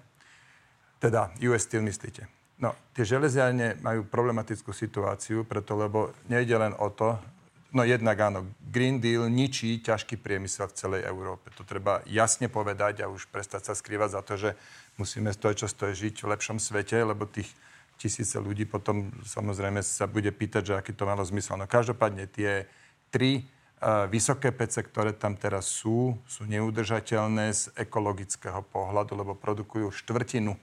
Teda 1.02 1.32
US 1.40 1.66
Steel 1.66 1.82
myslíte? 1.82 2.28
No, 2.58 2.74
tie 2.90 3.06
železiarne 3.06 3.78
majú 3.82 4.02
problematickú 4.06 4.74
situáciu, 4.74 5.46
preto 5.46 5.78
lebo 5.78 6.10
nejde 6.26 6.58
len 6.58 6.74
o 6.74 6.90
to, 6.90 7.14
no 7.72 7.82
jednak 7.84 8.16
áno, 8.18 8.48
Green 8.60 9.00
Deal 9.00 9.28
ničí 9.28 9.80
ťažký 9.80 10.20
priemysel 10.20 10.68
v 10.68 10.76
celej 10.78 11.02
Európe. 11.04 11.52
To 11.56 11.64
treba 11.64 12.00
jasne 12.08 12.48
povedať 12.48 13.04
a 13.04 13.10
už 13.10 13.28
prestať 13.28 13.70
sa 13.70 13.74
skrývať 13.76 14.10
za 14.16 14.22
to, 14.24 14.34
že 14.36 14.50
musíme 14.96 15.32
stojí 15.32 15.54
čo 15.56 15.68
stojí 15.68 15.94
žiť 15.94 16.24
v 16.24 16.30
lepšom 16.36 16.58
svete, 16.58 16.96
lebo 17.00 17.28
tých 17.28 17.48
tisíce 17.98 18.38
ľudí 18.38 18.64
potom 18.64 19.10
samozrejme 19.26 19.82
sa 19.82 20.06
bude 20.06 20.30
pýtať, 20.30 20.62
že 20.62 20.74
aký 20.78 20.94
to 20.94 21.04
malo 21.04 21.24
zmysel. 21.26 21.58
No 21.58 21.66
každopádne 21.66 22.30
tie 22.30 22.70
tri 23.10 23.42
uh, 23.42 24.06
vysoké 24.06 24.54
pece, 24.54 24.84
ktoré 24.86 25.10
tam 25.16 25.34
teraz 25.34 25.66
sú, 25.66 26.14
sú 26.24 26.46
neudržateľné 26.46 27.46
z 27.50 27.62
ekologického 27.74 28.62
pohľadu, 28.70 29.18
lebo 29.18 29.34
produkujú 29.34 29.90
štvrtinu 29.90 30.54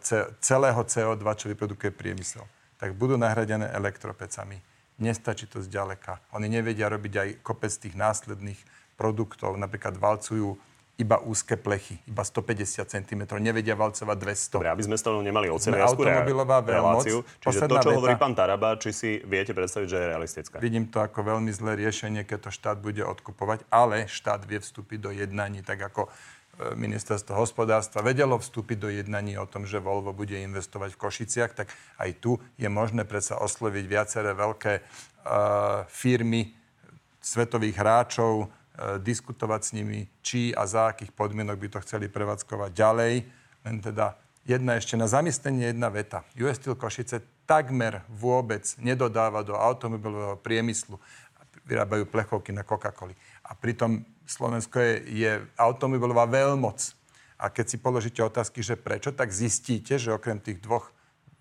ce- 0.00 0.28
celého 0.40 0.80
CO2, 0.84 1.24
čo 1.36 1.46
vyprodukuje 1.52 1.92
priemysel. 1.92 2.44
Tak 2.80 2.96
budú 2.96 3.20
nahradené 3.20 3.68
elektropecami. 3.76 4.69
Nestačí 5.00 5.48
to 5.48 5.64
zďaleka. 5.64 6.20
Oni 6.36 6.52
nevedia 6.52 6.92
robiť 6.92 7.14
aj 7.16 7.28
kopec 7.40 7.72
tých 7.72 7.96
následných 7.96 8.60
produktov. 9.00 9.56
Napríklad 9.56 9.96
valcujú 9.96 10.60
iba 11.00 11.16
úzke 11.16 11.56
plechy, 11.56 11.96
iba 12.04 12.20
150 12.20 12.84
cm, 12.84 13.22
nevedia 13.40 13.72
valcovať 13.72 14.16
200. 14.20 14.52
Dobre, 14.60 14.68
aby 14.68 14.84
sme 14.84 14.96
z 15.00 15.02
toho 15.08 15.24
nemali 15.24 15.48
oceliarskú 15.48 16.04
automobilová 16.04 16.60
reláciu. 16.60 17.24
Čiže 17.40 17.64
to, 17.64 17.80
čo 17.80 17.88
veta, 17.88 17.96
hovorí 17.96 18.14
pán 18.20 18.36
Taraba, 18.36 18.76
či 18.76 18.92
si 18.92 19.10
viete 19.24 19.56
predstaviť, 19.56 19.88
že 19.88 19.96
je 19.96 20.06
realistické? 20.12 20.54
Vidím 20.60 20.92
to 20.92 21.00
ako 21.00 21.24
veľmi 21.24 21.48
zlé 21.56 21.80
riešenie, 21.80 22.28
keď 22.28 22.38
to 22.44 22.50
štát 22.52 22.76
bude 22.84 23.00
odkupovať, 23.00 23.64
ale 23.72 24.04
štát 24.12 24.44
vie 24.44 24.60
vstúpiť 24.60 24.98
do 25.00 25.10
jednaní, 25.16 25.64
tak 25.64 25.80
ako 25.80 26.12
ministerstvo 26.58 27.32
hospodárstva 27.32 28.04
vedelo 28.04 28.36
vstúpiť 28.36 28.76
do 28.76 28.88
jednaní 28.92 29.38
o 29.40 29.48
tom, 29.48 29.64
že 29.64 29.80
Volvo 29.80 30.12
bude 30.12 30.36
investovať 30.36 30.92
v 30.92 31.00
Košiciach, 31.00 31.52
tak 31.56 31.72
aj 31.96 32.10
tu 32.20 32.36
je 32.60 32.68
možné 32.68 33.08
predsa 33.08 33.40
osloviť 33.40 33.84
viaceré 33.88 34.36
veľké 34.36 34.72
uh, 34.80 35.88
firmy 35.88 36.52
svetových 37.24 37.80
hráčov, 37.80 38.52
E, 38.80 38.96
diskutovať 38.96 39.60
s 39.60 39.70
nimi, 39.76 40.08
či 40.24 40.56
a 40.56 40.64
za 40.64 40.88
akých 40.88 41.12
podmienok 41.12 41.60
by 41.60 41.68
to 41.68 41.84
chceli 41.84 42.08
prevádzkovať 42.08 42.70
ďalej. 42.72 43.14
Len 43.68 43.76
teda 43.84 44.16
jedna 44.48 44.80
ešte 44.80 44.96
na 44.96 45.04
zamyslenie 45.04 45.68
jedna 45.68 45.92
veta. 45.92 46.24
US 46.40 46.56
Steel 46.56 46.80
Košice 46.80 47.20
takmer 47.44 48.00
vôbec 48.08 48.64
nedodáva 48.80 49.44
do 49.44 49.52
automobilového 49.52 50.40
priemyslu. 50.40 50.96
Vyrábajú 51.68 52.08
plechovky 52.08 52.56
na 52.56 52.64
Coca-Coli. 52.64 53.12
A 53.44 53.52
pritom 53.52 54.00
Slovensko 54.30 54.78
je, 54.78 54.94
je 55.26 55.32
automobilová 55.58 56.30
veľmoc. 56.30 56.94
A 57.40 57.50
keď 57.50 57.66
si 57.66 57.76
položíte 57.82 58.22
otázky, 58.22 58.62
že 58.62 58.78
prečo, 58.78 59.10
tak 59.10 59.34
zistíte, 59.34 59.98
že 59.98 60.14
okrem 60.14 60.38
tých 60.38 60.62
dvoch 60.62 60.94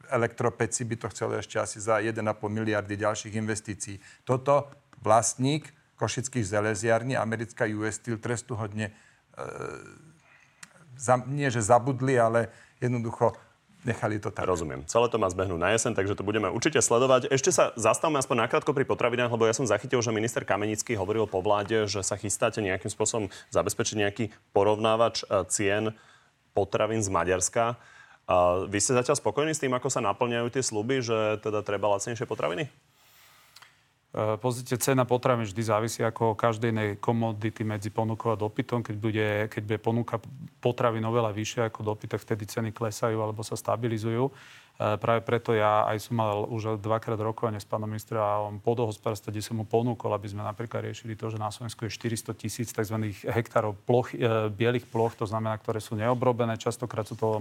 elektropeci 0.10 0.90
by 0.90 0.96
to 0.98 1.08
chcelo 1.14 1.38
ešte 1.38 1.62
asi 1.62 1.78
za 1.78 2.02
1,5 2.02 2.26
miliardy 2.50 2.98
ďalších 2.98 3.38
investícií. 3.38 4.02
Toto 4.26 4.74
vlastník 5.06 5.70
košických 6.02 6.48
železiarní, 6.48 7.14
americká 7.14 7.70
US 7.78 8.02
Steel 8.02 8.18
trestuhodne 8.18 8.90
e, 8.90 8.94
za, 10.98 11.20
nie, 11.28 11.52
že 11.52 11.62
zabudli, 11.62 12.18
ale 12.18 12.50
jednoducho 12.82 13.36
nechali 13.88 14.20
to 14.20 14.32
tak. 14.32 14.48
Rozumiem. 14.48 14.84
Celé 14.88 15.08
to 15.08 15.22
má 15.22 15.28
zbehnúť 15.32 15.60
na 15.60 15.70
jeseň, 15.76 15.96
takže 15.96 16.18
to 16.18 16.24
budeme 16.24 16.52
určite 16.52 16.80
sledovať. 16.84 17.32
Ešte 17.32 17.52
sa 17.54 17.72
zastavme 17.80 18.20
aspoň 18.20 18.48
nakrátko 18.48 18.76
pri 18.76 18.84
potravinách, 18.84 19.32
lebo 19.32 19.48
ja 19.48 19.56
som 19.56 19.68
zachytil, 19.68 20.04
že 20.04 20.16
minister 20.16 20.44
Kamenický 20.44 21.00
hovoril 21.00 21.30
po 21.30 21.40
vláde, 21.40 21.88
že 21.88 22.04
sa 22.04 22.20
chystáte 22.20 22.60
nejakým 22.60 22.92
spôsobom 22.92 23.32
zabezpečiť 23.54 23.96
nejaký 24.04 24.26
porovnávač 24.52 25.24
e, 25.24 25.46
cien 25.48 25.96
potravín 26.52 27.00
z 27.00 27.10
Maďarska. 27.14 27.78
Vy 28.70 28.78
ste 28.78 28.94
zatiaľ 28.94 29.18
spokojní 29.18 29.58
s 29.58 29.62
tým, 29.62 29.74
ako 29.74 29.90
sa 29.90 30.06
naplňajú 30.06 30.54
tie 30.54 30.62
sluby, 30.62 31.02
že 31.02 31.42
teda 31.42 31.66
treba 31.66 31.90
lacnejšie 31.90 32.30
potraviny? 32.30 32.70
E, 34.10 34.42
pozrite, 34.42 34.74
cena 34.82 35.06
potravín 35.06 35.46
vždy 35.46 35.62
závisí 35.62 36.02
ako 36.02 36.34
každej 36.34 36.74
inej 36.74 36.90
komodity 36.98 37.62
medzi 37.62 37.94
ponukou 37.94 38.34
a 38.34 38.42
dopytom. 38.42 38.82
Keď 38.82 38.96
bude, 38.98 39.28
keď 39.54 39.62
bude 39.62 39.80
ponuka 39.80 40.18
potravín 40.58 41.06
oveľa 41.06 41.30
vyššia 41.30 41.70
ako 41.70 41.94
dopyt, 41.94 42.18
tak 42.18 42.26
vtedy 42.26 42.50
ceny 42.50 42.70
klesajú 42.74 43.22
alebo 43.22 43.46
sa 43.46 43.54
stabilizujú. 43.54 44.26
E, 44.26 44.98
práve 44.98 45.22
preto 45.22 45.54
ja 45.54 45.86
aj 45.86 46.10
som 46.10 46.18
mal 46.18 46.42
už 46.50 46.82
dvakrát 46.82 47.22
rokovanie 47.22 47.62
s 47.62 47.70
pánom 47.70 47.86
ministrom 47.86 48.58
podohospodárstva, 48.66 49.30
kde 49.30 49.46
som 49.46 49.62
mu 49.62 49.70
ponúkol, 49.70 50.10
aby 50.18 50.26
sme 50.26 50.42
napríklad 50.42 50.90
riešili 50.90 51.14
to, 51.14 51.30
že 51.30 51.38
na 51.38 51.54
Slovensku 51.54 51.86
je 51.86 51.94
400 51.94 52.34
tisíc 52.34 52.74
tzv. 52.74 53.14
hektárov 53.30 53.78
ploch, 53.86 54.10
e, 54.10 54.50
bielých 54.50 54.90
ploch, 54.90 55.14
to 55.14 55.30
znamená, 55.30 55.54
ktoré 55.62 55.78
sú 55.78 55.94
neobrobené. 55.94 56.58
Častokrát 56.58 57.06
sú 57.06 57.14
to 57.14 57.38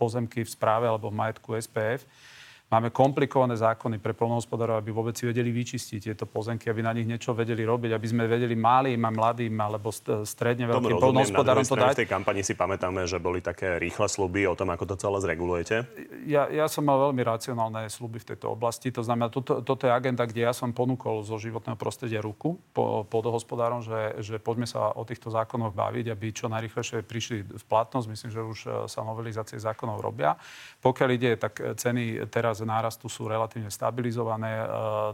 pozemky 0.00 0.48
v 0.48 0.50
správe 0.50 0.88
alebo 0.88 1.12
v 1.12 1.20
majetku 1.20 1.60
SPF 1.60 2.08
Máme 2.70 2.94
komplikované 2.94 3.58
zákony 3.58 3.98
pre 3.98 4.14
polnohospodárov, 4.14 4.78
aby 4.78 4.94
vôbec 4.94 5.18
si 5.18 5.26
vedeli 5.26 5.50
vyčistiť 5.50 6.06
tieto 6.06 6.22
pozemky, 6.22 6.70
aby 6.70 6.86
na 6.86 6.94
nich 6.94 7.02
niečo 7.02 7.34
vedeli 7.34 7.66
robiť, 7.66 7.90
aby 7.90 8.06
sme 8.06 8.30
vedeli 8.30 8.54
malým 8.54 9.02
a 9.02 9.10
mladým 9.10 9.58
alebo 9.58 9.90
stredne 10.22 10.70
veľkým 10.70 11.02
polnohospodárom 11.02 11.66
to 11.66 11.74
dať. 11.74 11.98
V 11.98 12.02
tej 12.06 12.10
kampani 12.14 12.46
si 12.46 12.54
pamätáme, 12.54 13.10
že 13.10 13.18
boli 13.18 13.42
také 13.42 13.74
rýchle 13.82 14.06
sluby 14.06 14.46
o 14.46 14.54
tom, 14.54 14.70
ako 14.70 14.86
to 14.86 14.94
celé 15.02 15.18
zregulujete. 15.18 15.82
Ja, 16.30 16.46
ja 16.46 16.70
som 16.70 16.86
mal 16.86 17.10
veľmi 17.10 17.18
racionálne 17.26 17.90
sluby 17.90 18.22
v 18.22 18.38
tejto 18.38 18.54
oblasti. 18.54 18.94
To 18.94 19.02
znamená, 19.02 19.34
toto, 19.34 19.66
toto 19.66 19.90
je 19.90 19.90
agenda, 19.90 20.22
kde 20.22 20.46
ja 20.46 20.54
som 20.54 20.70
ponúkol 20.70 21.26
zo 21.26 21.42
životného 21.42 21.74
prostredia 21.74 22.22
ruku 22.22 22.54
po, 22.70 23.02
podohospodárom, 23.02 23.82
že, 23.82 24.22
že 24.22 24.38
poďme 24.38 24.70
sa 24.70 24.94
o 24.94 25.02
týchto 25.02 25.26
zákonoch 25.34 25.74
baviť, 25.74 26.06
aby 26.14 26.30
čo 26.30 26.46
najrychlejšie 26.46 27.02
prišli 27.02 27.50
v 27.50 27.64
platnosť. 27.66 28.06
Myslím, 28.06 28.30
že 28.30 28.46
už 28.46 28.58
e, 28.62 28.68
sa 28.86 29.02
novelizácie 29.02 29.58
zákonov 29.58 29.98
robia. 29.98 30.38
Pokiaľ 30.78 31.08
ide, 31.10 31.34
tak 31.34 31.58
ceny 31.74 32.30
teraz 32.30 32.59
nárastu 32.64 33.08
sú 33.08 33.28
relatívne 33.28 33.68
stabilizované. 33.68 34.62
E, 34.62 34.66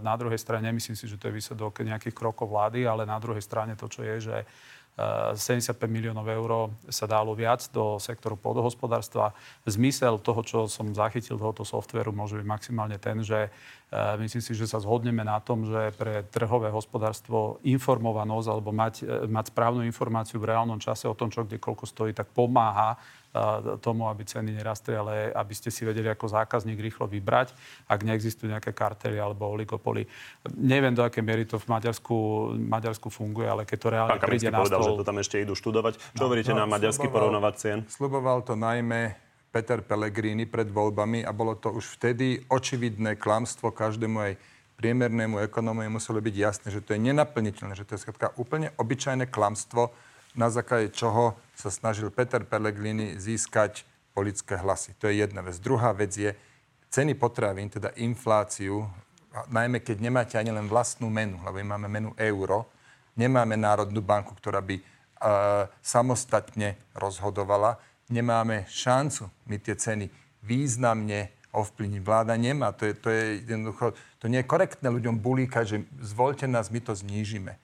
na 0.03 0.15
druhej 0.15 0.39
strane 0.39 0.69
nemyslím 0.71 0.97
si, 0.97 1.07
že 1.11 1.19
to 1.19 1.29
je 1.29 1.37
výsledok 1.37 1.83
nejakých 1.83 2.15
krokov 2.15 2.51
vlády, 2.51 2.87
ale 2.87 3.09
na 3.09 3.19
druhej 3.19 3.43
strane 3.43 3.75
to, 3.75 3.87
čo 3.91 4.03
je, 4.03 4.17
že 4.33 4.37
75 4.97 5.77
e, 5.77 5.85
miliónov 5.93 6.25
eur 6.25 6.73
sa 6.89 7.05
dalo 7.05 7.37
viac 7.37 7.69
do 7.69 8.01
sektoru 8.01 8.41
pôdohospodárstva. 8.41 9.37
Zmysel 9.69 10.17
toho, 10.25 10.41
čo 10.41 10.59
som 10.73 10.89
zachytil 10.97 11.37
tohoto 11.37 11.69
softveru, 11.69 12.17
môže 12.17 12.41
byť 12.41 12.47
maximálne 12.49 12.97
ten, 12.97 13.21
že 13.21 13.47
e, 13.47 13.51
myslím 14.25 14.41
si, 14.41 14.57
že 14.57 14.65
sa 14.65 14.81
zhodneme 14.81 15.21
na 15.21 15.37
tom, 15.45 15.69
že 15.69 15.93
pre 16.01 16.25
trhové 16.33 16.73
hospodárstvo 16.73 17.61
informovanosť 17.61 18.49
alebo 18.49 18.73
mať, 18.73 18.95
mať 19.29 19.53
správnu 19.53 19.85
informáciu 19.85 20.41
v 20.41 20.49
reálnom 20.57 20.81
čase 20.81 21.05
o 21.05 21.19
tom, 21.19 21.29
čo 21.29 21.45
kde 21.45 21.61
koľko 21.61 21.85
stojí, 21.85 22.17
tak 22.17 22.33
pomáha 22.33 22.97
tomu, 23.82 24.09
aby 24.09 24.24
ceny 24.24 24.57
nerastli, 24.57 24.97
ale 24.97 25.30
aby 25.32 25.55
ste 25.55 25.68
si 25.68 25.84
vedeli 25.84 26.09
ako 26.09 26.30
zákazník 26.30 26.78
rýchlo 26.78 27.05
vybrať, 27.11 27.53
ak 27.87 28.01
neexistujú 28.03 28.51
nejaké 28.51 28.72
kartely 28.72 29.20
alebo 29.20 29.49
oligopoly. 29.53 30.09
Neviem, 30.57 30.97
do 30.97 31.05
akej 31.05 31.22
miery 31.22 31.45
to 31.45 31.61
v 31.61 31.66
Maďarsku, 31.68 32.16
Maďarsku 32.57 33.09
funguje, 33.12 33.47
ale 33.47 33.62
keď 33.68 33.78
to 33.78 33.89
reálne 33.93 34.18
Pán 34.18 34.26
príde 34.26 34.49
na 34.49 34.61
povedal, 34.62 34.80
stôl... 34.80 34.89
že 34.97 35.01
to 35.01 35.07
tam 35.07 35.18
ešte 35.20 35.37
idú 35.43 35.53
študovať. 35.55 35.95
Čo 36.16 36.22
no, 36.22 36.26
hovoríte 36.28 36.53
no, 36.55 36.62
na 36.62 36.66
maďarský 36.66 37.07
porovnovať 37.09 37.55
cien? 37.57 37.78
Sluboval 37.89 38.43
to 38.47 38.57
najmä 38.57 39.16
Peter 39.57 39.80
Pellegrini 39.80 40.45
pred 40.45 40.68
voľbami 40.68 41.24
a 41.24 41.32
bolo 41.32 41.57
to 41.57 41.72
už 41.72 41.97
vtedy 41.97 42.45
očividné 42.53 43.16
klamstvo 43.16 43.72
každému 43.72 44.16
aj 44.20 44.32
priemernému 44.76 45.41
ekonómovi 45.49 45.89
muselo 45.89 46.20
byť 46.20 46.34
jasné, 46.37 46.68
že 46.68 46.84
to 46.84 46.93
je 46.93 47.01
nenaplniteľné, 47.01 47.72
že 47.72 47.89
to 47.89 47.97
je 47.97 48.05
skladka 48.05 48.37
úplne 48.37 48.68
obyčajné 48.76 49.32
klamstvo, 49.32 49.89
na 50.37 50.53
základe 50.53 50.93
čoho 50.93 51.34
sa 51.57 51.72
snažil 51.72 52.12
Peter 52.12 52.45
Pellegrini 52.45 53.16
získať 53.16 53.89
politické 54.12 54.61
hlasy. 54.61 54.93
To 55.01 55.09
je 55.09 55.24
jedna 55.24 55.41
vec. 55.41 55.57
Druhá 55.59 55.97
vec 55.97 56.12
je 56.12 56.37
ceny 56.93 57.16
potravín, 57.16 57.72
teda 57.72 57.93
infláciu, 57.97 58.84
najmä 59.49 59.80
keď 59.80 59.97
nemáte 60.01 60.34
ani 60.37 60.53
len 60.53 60.68
vlastnú 60.68 61.12
menu, 61.12 61.37
lebo 61.45 61.57
my 61.61 61.76
máme 61.76 61.89
menu 61.89 62.11
euro, 62.16 62.68
nemáme 63.16 63.57
Národnú 63.57 64.01
banku, 64.01 64.32
ktorá 64.37 64.64
by 64.64 64.76
uh, 64.80 64.84
samostatne 65.84 66.76
rozhodovala, 66.97 67.76
nemáme 68.09 68.64
šancu 68.68 69.28
my 69.49 69.57
tie 69.61 69.76
ceny 69.76 70.07
významne 70.41 71.32
ovplyvniť. 71.57 72.01
Vláda 72.05 72.37
nemá. 72.37 72.70
To 72.76 72.84
je, 72.84 72.93
to 72.95 73.09
je 73.09 73.41
jednoducho, 73.49 73.97
to 74.20 74.28
nie 74.28 74.45
je 74.45 74.51
korektné 74.51 74.93
ľuďom 74.93 75.16
bulíkať, 75.18 75.64
že 75.64 75.78
zvolte 76.05 76.45
nás, 76.45 76.68
my 76.68 76.80
to 76.84 76.93
znížime. 76.93 77.57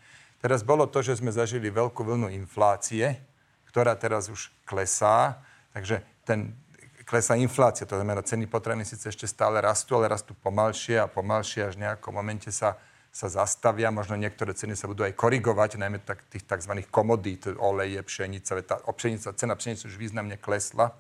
Teraz 0.43 0.67
bolo 0.67 0.91
to, 0.91 1.07
že 1.07 1.23
sme 1.23 1.31
zažili 1.31 1.71
veľkú 1.71 2.03
vlnu 2.03 2.27
inflácie, 2.35 3.15
ktorá 3.71 3.95
teraz 3.95 4.27
už 4.27 4.51
klesá, 4.67 5.39
takže 5.71 6.03
ten 6.27 6.59
klesá 7.07 7.39
inflácia, 7.39 7.87
to 7.87 7.95
znamená, 7.95 8.27
ceny 8.27 8.51
potravín 8.51 8.83
síce 8.83 9.07
ešte 9.07 9.31
stále 9.31 9.63
rastú, 9.63 9.95
ale 9.95 10.11
rastú 10.11 10.35
pomalšie 10.35 10.99
a 10.99 11.07
pomalšie, 11.07 11.71
až 11.71 11.79
v 11.79 11.87
nejakom 11.87 12.11
momente 12.11 12.51
sa, 12.51 12.75
sa 13.15 13.31
zastavia. 13.31 13.95
Možno 13.95 14.19
niektoré 14.19 14.51
ceny 14.51 14.75
sa 14.75 14.91
budú 14.91 15.07
aj 15.07 15.15
korigovať, 15.15 15.79
najmä 15.79 16.03
tak, 16.03 16.27
tých 16.27 16.43
tzv. 16.43 16.75
komodít, 16.91 17.47
oleje, 17.47 18.03
pšenica. 18.03 18.51
Tá, 18.67 18.83
pšenica 18.83 19.31
cena 19.39 19.55
pšenice 19.55 19.87
už 19.87 19.95
významne 19.95 20.43
klesla. 20.43 20.97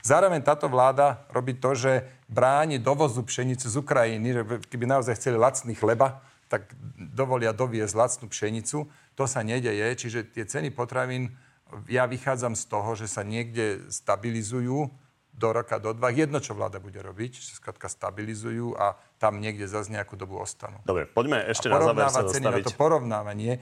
Zároveň 0.00 0.40
táto 0.40 0.70
vláda 0.70 1.28
robí 1.28 1.58
to, 1.58 1.74
že 1.74 2.06
bráni 2.30 2.78
dovozu 2.78 3.20
pšenice 3.26 3.68
z 3.68 3.76
Ukrajiny, 3.82 4.28
že 4.32 4.42
keby 4.70 4.88
naozaj 4.88 5.18
chceli 5.18 5.36
lacný 5.36 5.74
chleba, 5.74 6.22
tak 6.48 6.72
dovolia 6.96 7.52
doviezť 7.52 7.94
lacnú 7.94 8.26
pšenicu. 8.32 8.88
To 9.14 9.24
sa 9.28 9.44
nedeje, 9.44 9.84
čiže 9.94 10.32
tie 10.32 10.48
ceny 10.48 10.72
potravín, 10.72 11.36
ja 11.86 12.08
vychádzam 12.08 12.56
z 12.56 12.64
toho, 12.64 12.96
že 12.96 13.04
sa 13.04 13.20
niekde 13.20 13.92
stabilizujú 13.92 14.88
do 15.38 15.48
roka, 15.54 15.78
do 15.78 15.94
dva. 15.94 16.10
Jedno, 16.10 16.42
čo 16.42 16.56
vláda 16.56 16.82
bude 16.82 16.98
robiť, 16.98 17.38
že 17.38 17.60
skrátka 17.60 17.86
stabilizujú 17.86 18.74
a 18.74 18.98
tam 19.22 19.38
niekde 19.38 19.70
zase 19.70 19.92
nejakú 19.94 20.18
dobu 20.18 20.40
ostanú. 20.40 20.82
Dobre, 20.82 21.06
poďme 21.06 21.46
ešte 21.46 21.70
na 21.70 21.78
záver 21.78 22.10
sa 22.10 22.26
ceny 22.26 22.42
dostaviť. 22.48 22.64
Na 22.64 22.68
to 22.72 22.74
porovnávanie, 22.74 23.52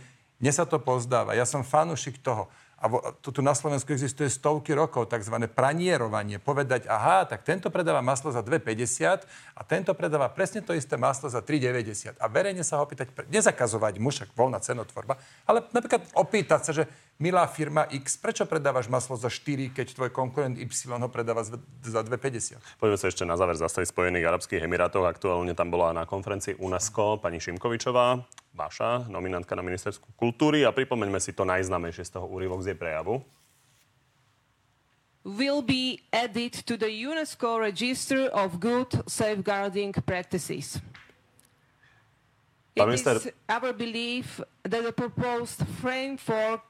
mne 0.40 0.52
sa 0.52 0.64
to 0.64 0.80
pozdáva. 0.80 1.36
Ja 1.36 1.44
som 1.44 1.66
fanúšik 1.66 2.22
toho 2.24 2.48
a 2.76 3.16
tu, 3.24 3.32
tu 3.32 3.40
na 3.40 3.56
Slovensku 3.56 3.88
existuje 3.88 4.28
stovky 4.28 4.76
rokov, 4.76 5.08
tzv. 5.08 5.32
pranierovanie. 5.48 6.36
Povedať, 6.36 6.84
aha, 6.92 7.24
tak 7.24 7.40
tento 7.40 7.72
predáva 7.72 8.04
maslo 8.04 8.28
za 8.28 8.44
2,50 8.44 9.24
a 9.56 9.60
tento 9.64 9.96
predáva 9.96 10.28
presne 10.28 10.60
to 10.60 10.76
isté 10.76 11.00
maslo 11.00 11.32
za 11.32 11.40
3,90. 11.40 12.20
A 12.20 12.26
verejne 12.28 12.60
sa 12.60 12.76
ho 12.76 12.84
opýtať, 12.84 13.08
nezakazovať 13.32 13.96
mu, 13.96 14.12
však 14.12 14.36
voľná 14.36 14.60
cenotvorba, 14.60 15.16
ale 15.48 15.64
napríklad 15.72 16.04
opýtať 16.12 16.60
sa, 16.68 16.72
že 16.76 16.84
milá 17.16 17.44
firma 17.48 17.88
X, 17.88 18.16
prečo 18.20 18.44
predávaš 18.44 18.88
maslo 18.88 19.16
za 19.16 19.28
4, 19.28 19.72
keď 19.72 19.96
tvoj 19.96 20.10
konkurent 20.12 20.56
Y 20.56 20.68
ho 20.88 21.08
predáva 21.08 21.42
za 21.42 21.56
2,50? 22.04 22.60
Poďme 22.76 22.96
sa 23.00 23.06
ešte 23.08 23.24
na 23.24 23.36
záver 23.36 23.56
zastaviť 23.56 23.92
Spojených 23.92 24.28
Arabských 24.28 24.64
Emirátoch. 24.64 25.04
Aktuálne 25.08 25.56
tam 25.56 25.72
bola 25.72 25.92
na 25.96 26.04
konferencii 26.04 26.60
UNESCO 26.60 27.20
pani 27.20 27.40
Šimkovičová 27.40 28.20
vaša 28.56 29.04
nominantka 29.12 29.52
na 29.52 29.60
ministerskú 29.60 30.16
kultúry 30.16 30.64
a 30.64 30.72
pripomeňme 30.72 31.20
si 31.20 31.36
to 31.36 31.44
najznamejšie 31.44 32.08
z 32.08 32.10
toho 32.16 32.24
úryvok 32.24 32.64
z 32.64 32.72
jej 32.72 32.78
prejavu. 32.80 33.20
will 35.26 35.60
be 35.60 36.00
added 36.12 36.52
to 36.52 36.76
the 36.76 36.86
UNESCO 36.86 37.58
Register 37.58 38.26
of 38.26 38.60
Good 38.60 39.10
Safeguarding 39.10 39.92
Practices. 40.06 40.80
It 42.76 42.88
is 42.88 43.32
our 43.48 43.72
belief 43.72 44.40
that 44.62 44.84
the 44.84 44.92
proposed 44.92 45.66
framework 45.80 46.62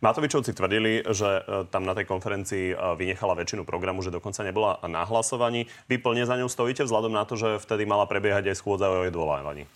Matovičovci 0.00 0.56
tvrdili, 0.56 1.04
že 1.12 1.42
e, 1.42 1.68
tam 1.68 1.84
na 1.84 1.92
tej 1.92 2.08
konferencii 2.08 2.72
e, 2.72 2.74
vynechala 2.96 3.36
väčšinu 3.36 3.68
programu, 3.68 4.00
že 4.00 4.14
dokonca 4.14 4.40
nebola 4.40 4.80
na 4.88 5.04
hlasovaní. 5.04 5.68
Vy 5.92 6.00
plne 6.00 6.24
za 6.24 6.40
ňou 6.40 6.48
stojíte 6.48 6.88
vzhľadom 6.88 7.12
na 7.12 7.28
to, 7.28 7.36
že 7.36 7.60
vtedy 7.60 7.84
mala 7.84 8.08
prebiehať 8.08 8.48
aj 8.48 8.56
schôdza 8.56 8.88
o 8.88 9.04
jej 9.04 9.12
odvolávaní? 9.12 9.68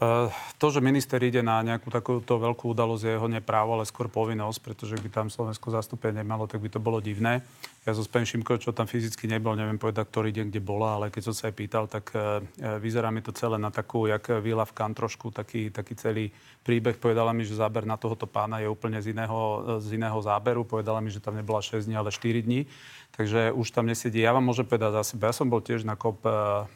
Eh, 0.00 0.32
to, 0.56 0.72
že 0.72 0.80
minister 0.80 1.20
ide 1.20 1.44
na 1.44 1.60
nejakú 1.60 1.92
takúto 1.92 2.40
veľkú 2.40 2.72
udalosť, 2.72 3.04
je 3.04 3.12
jeho 3.20 3.28
neprávo, 3.28 3.76
ale 3.76 3.84
skôr 3.84 4.08
povinnosť, 4.08 4.58
pretože 4.64 4.96
by 4.96 5.12
tam 5.12 5.28
Slovensko 5.28 5.68
zastúpenie 5.68 6.24
nemalo, 6.24 6.48
tak 6.48 6.64
by 6.64 6.72
to 6.72 6.80
bolo 6.80 7.04
divné. 7.04 7.44
Ja 7.84 7.92
so 7.92 8.00
Spen 8.00 8.24
čo 8.24 8.72
tam 8.72 8.88
fyzicky 8.88 9.28
nebol, 9.28 9.60
neviem 9.60 9.76
povedať, 9.76 10.08
ktorý 10.08 10.32
deň, 10.32 10.46
kde 10.48 10.62
bola, 10.64 10.96
ale 10.96 11.12
keď 11.12 11.28
som 11.28 11.34
sa 11.36 11.52
aj 11.52 11.54
pýtal, 11.56 11.84
tak 11.88 12.12
uh, 12.12 12.44
vyzerá 12.76 13.08
mi 13.08 13.24
to 13.24 13.32
celé 13.32 13.56
na 13.56 13.72
takú, 13.72 14.04
jak 14.04 14.40
Vila 14.44 14.68
v 14.68 14.76
Kan 14.76 14.92
trošku, 14.92 15.32
taký, 15.32 15.72
taký 15.72 15.96
celý 15.96 16.28
príbeh. 16.60 17.00
Povedala 17.00 17.32
mi, 17.32 17.44
že 17.44 17.56
záber 17.56 17.88
na 17.88 17.96
tohoto 17.96 18.28
pána 18.28 18.60
je 18.60 18.68
úplne 18.68 19.00
z 19.00 19.16
iného, 19.16 19.64
z 19.80 19.96
iného 19.96 20.16
záberu. 20.20 20.60
Povedala 20.60 21.00
mi, 21.00 21.08
že 21.08 21.24
tam 21.24 21.32
nebola 21.32 21.64
6 21.64 21.88
dní, 21.88 21.96
ale 21.96 22.12
4 22.12 22.44
dní. 22.44 22.68
Takže 23.16 23.52
už 23.56 23.72
tam 23.72 23.88
nesedí. 23.88 24.20
Ja 24.20 24.36
vám 24.36 24.44
môžem 24.44 24.68
povedať 24.68 25.00
za 25.00 25.16
seba. 25.16 25.32
Ja 25.32 25.36
som 25.40 25.48
bol 25.48 25.64
tiež 25.64 25.88
na 25.88 25.96
uh, 25.96 26.68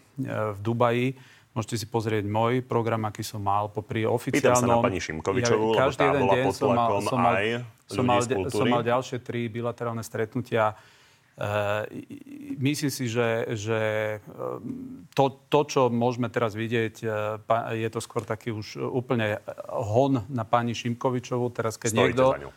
v 0.56 0.58
Dubaji 0.64 1.20
Môžete 1.54 1.76
si 1.78 1.86
pozrieť 1.86 2.26
môj 2.26 2.66
program, 2.66 3.06
aký 3.06 3.22
som 3.22 3.38
mal 3.38 3.70
popri 3.70 4.02
oficiálnom... 4.02 4.42
Pýtam 4.42 4.58
sa 4.58 4.66
na 4.66 4.82
pani 4.82 4.98
Šimkovičovú, 4.98 5.78
ja, 5.78 5.86
každý 5.86 6.02
jeden 6.10 6.26
deň 6.26 6.44
som 6.50 6.70
mal, 6.74 6.90
som, 6.98 7.18
mal, 7.22 7.34
som, 7.86 8.04
mal, 8.04 8.20
som 8.50 8.66
mal 8.66 8.82
ďalšie 8.82 9.22
tri 9.22 9.46
bilaterálne 9.46 10.02
stretnutia. 10.02 10.74
Uh, 11.34 11.86
myslím 12.58 12.90
si, 12.94 13.10
že, 13.10 13.58
že 13.58 13.78
e, 14.22 14.38
to, 15.18 15.34
to, 15.50 15.60
čo 15.66 15.82
môžeme 15.90 16.30
teraz 16.30 16.54
vidieť, 16.54 16.94
uh, 17.02 17.42
je 17.74 17.88
to 17.90 17.98
skôr 17.98 18.22
taký 18.22 18.54
už 18.54 18.78
úplne 18.78 19.42
hon 19.66 20.22
na 20.30 20.46
pani 20.46 20.78
Šimkovičovú. 20.78 21.50
Teraz, 21.50 21.74
keď 21.74 21.90
Stojíte 21.90 22.06
niekto 22.06 22.54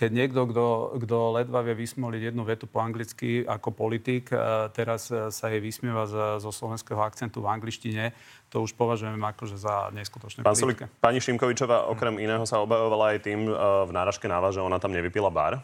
keď 0.00 0.10
niekto, 0.16 0.48
kto, 0.48 0.66
kto 1.04 1.16
ledva 1.36 1.60
vie 1.60 1.76
vysmoliť 1.76 2.32
jednu 2.32 2.48
vetu 2.48 2.64
po 2.64 2.80
anglicky 2.80 3.44
ako 3.44 3.68
politik, 3.68 4.32
teraz 4.72 5.12
sa 5.12 5.46
jej 5.52 5.60
vysmieva 5.60 6.08
zo 6.40 6.48
slovenského 6.48 7.04
akcentu 7.04 7.44
v 7.44 7.52
angličtine, 7.52 8.16
to 8.48 8.64
už 8.64 8.72
považujem 8.80 9.20
akože 9.20 9.60
za 9.60 9.92
neskutočné 9.92 10.40
Pán 10.40 10.56
Sulik, 10.56 10.88
pani 11.04 11.20
Šimkovičová 11.20 11.92
okrem 11.92 12.16
iného 12.16 12.48
sa 12.48 12.64
obavovala 12.64 13.12
aj 13.12 13.28
tým 13.28 13.44
v 13.84 13.90
náražke 13.92 14.24
na 14.24 14.40
vás, 14.40 14.56
že 14.56 14.64
ona 14.64 14.80
tam 14.80 14.96
nevypila 14.96 15.28
bar? 15.28 15.60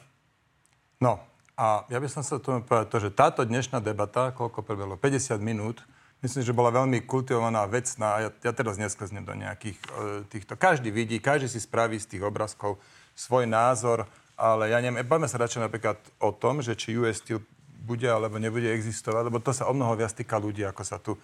No, 1.01 1.17
a 1.57 1.89
ja 1.89 1.97
by 1.97 2.05
som 2.05 2.21
sa 2.21 2.37
tomu 2.37 2.61
povedať 2.61 2.93
to, 2.93 2.99
že 3.01 3.17
táto 3.17 3.41
dnešná 3.41 3.81
debata, 3.81 4.37
koľko 4.37 4.61
prebehlo, 4.61 5.01
50 5.01 5.41
minút, 5.41 5.81
myslím, 6.21 6.45
že 6.45 6.53
bola 6.53 6.69
veľmi 6.69 7.09
kultivovaná, 7.09 7.65
vecná. 7.65 8.29
Ja, 8.29 8.31
ja 8.33 8.53
teraz 8.53 8.77
nesklznem 8.77 9.25
do 9.25 9.33
nejakých 9.33 9.81
e, 9.81 9.89
týchto. 10.29 10.61
Každý 10.61 10.93
vidí, 10.93 11.17
každý 11.17 11.49
si 11.49 11.61
spraví 11.61 11.97
z 11.97 12.17
tých 12.17 12.23
obrázkov 12.25 12.77
svoj 13.17 13.49
názor 13.49 14.05
ale 14.37 14.71
ja 14.71 14.79
neviem, 14.85 15.03
bavíme 15.03 15.27
sa 15.27 15.41
radšej 15.41 15.65
napríklad 15.65 15.97
o 16.21 16.31
tom, 16.31 16.61
že 16.61 16.77
či 16.77 16.95
US 17.01 17.25
Steel 17.25 17.41
bude 17.87 18.07
alebo 18.07 18.37
nebude 18.37 18.69
existovať, 18.69 19.33
lebo 19.33 19.41
to 19.41 19.57
sa 19.57 19.67
o 19.67 19.73
mnoho 19.73 19.97
viac 19.97 20.13
týka 20.13 20.37
ľudí, 20.37 20.63
ako 20.69 20.83
sa 20.85 21.01
tu 21.01 21.17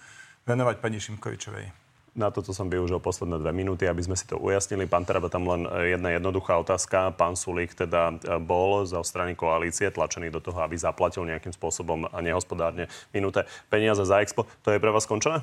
venovať 0.49 0.81
pani 0.81 0.99
Šimkovičovej. 0.99 1.83
Na 2.13 2.29
toto 2.29 2.53
som 2.53 2.69
využil 2.69 3.01
posledné 3.01 3.41
dve 3.41 3.57
minúty, 3.57 3.89
aby 3.89 4.05
sme 4.05 4.13
si 4.21 4.29
to 4.29 4.37
ujasnili. 4.37 4.85
Pán 4.85 5.09
Teraba, 5.09 5.33
tam 5.33 5.49
len 5.49 5.65
e, 5.65 5.97
jedna 5.97 6.13
jednoduchá 6.13 6.61
otázka. 6.61 7.17
Pán 7.17 7.41
Sulík 7.41 7.73
teda 7.73 8.13
e, 8.13 8.37
bol 8.37 8.85
zo 8.85 9.01
strany 9.01 9.33
koalície 9.33 9.89
tlačený 9.89 10.29
do 10.29 10.45
toho, 10.45 10.61
aby 10.61 10.77
zaplatil 10.77 11.25
nejakým 11.25 11.57
spôsobom 11.57 12.05
a 12.13 12.19
nehospodárne 12.21 12.93
minúte 13.17 13.49
peniaze 13.73 14.05
za 14.05 14.21
Expo. 14.21 14.45
To 14.61 14.69
je 14.69 14.77
pre 14.77 14.93
vás 14.93 15.09
skončené? 15.09 15.41